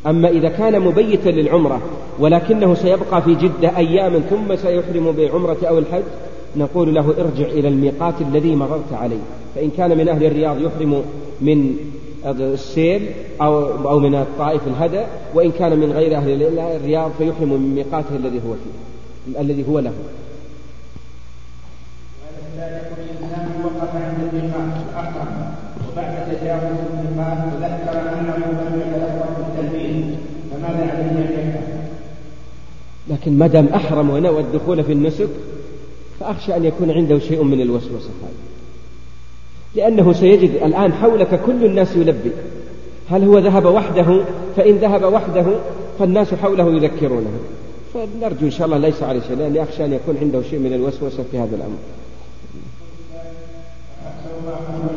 [0.08, 1.82] أما إذا كان مبيتا للعمرة
[2.20, 6.04] ولكنه سيبقى في جدة أياما ثم سيحرم بالعمرة أو الحج
[6.58, 9.20] نقول له ارجع إلى الميقات الذي مررت عليه
[9.56, 11.04] فإن كان من أهل الرياض يحرم
[11.42, 11.78] من
[12.26, 13.10] السيل
[13.42, 15.04] أو أو من الطائف الهدى
[15.34, 19.94] وإن كان من غير أهل الرياض فيحرم من ميقاته الذي هو فيه الذي هو له.
[23.64, 24.74] وقف عند الميقات
[25.92, 30.16] وبعد تجاوز الميقات تذكر انه لم
[30.52, 31.62] فماذا عليه
[33.10, 35.30] لكن ما دام أحرم ونوى الدخول في النسك
[36.20, 38.46] فأخشى أن يكون عنده شيء من الوسوسة هذه.
[39.76, 42.32] لأنه سيجد الآن حولك كل الناس يلبي
[43.10, 44.22] هل هو ذهب وحده؟
[44.58, 45.46] فإن ذهب وحده
[46.00, 47.32] فالناس حوله يذكرونه.
[47.94, 51.24] فنرجو إن شاء الله ليس عليه شيء لأني أخشى أن يكون عنده شيء من الوسوسة
[51.32, 51.78] في هذا الأمر.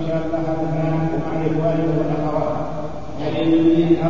[0.09, 0.49] شاء الله
[1.47, 2.59] إخواني والأخوات
[3.59, 4.09] جميعا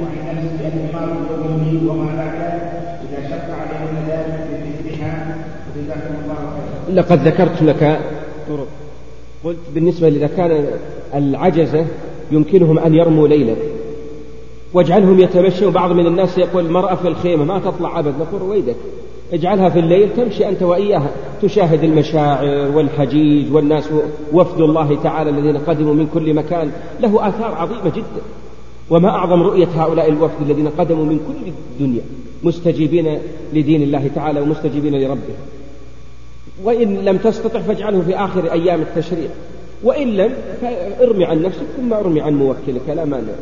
[0.00, 2.60] وعند وما بعد
[3.04, 5.42] إذا شق عليهم ذلك بالاستحام
[5.76, 8.00] جزاكم الله خيرا لقد ذكرت لك
[8.48, 8.66] طرق
[9.44, 10.66] قلت بالنسبة إذا كان
[11.14, 11.86] العجزة
[12.30, 13.54] يمكنهم أن يرموا ليلا
[14.72, 18.14] واجعلهم يتمشوا بعض من الناس يقول المرأة في الخيمة ما تطلع أبد.
[18.20, 18.76] نقول رويدك
[19.32, 21.10] اجعلها في الليل تمشي أنت وإياها.
[21.42, 23.88] تشاهد المشاعر والحجيج والناس
[24.32, 26.70] وفد الله تعالى الذين قدموا من كل مكان.
[27.00, 28.22] له آثار عظيمة جدا.
[28.90, 32.02] وما أعظم رؤية هؤلاء الوفد الذين قدموا من كل الدنيا.
[32.42, 33.18] مستجيبين
[33.52, 35.36] لدين الله تعالى ومستجيبين لربهم
[36.64, 39.28] وإن لم تستطع فاجعله في آخر أيام التشريع
[39.82, 43.32] وإن لم فارمي عن نفسك ثم ارمي عن موكلك لا مانع.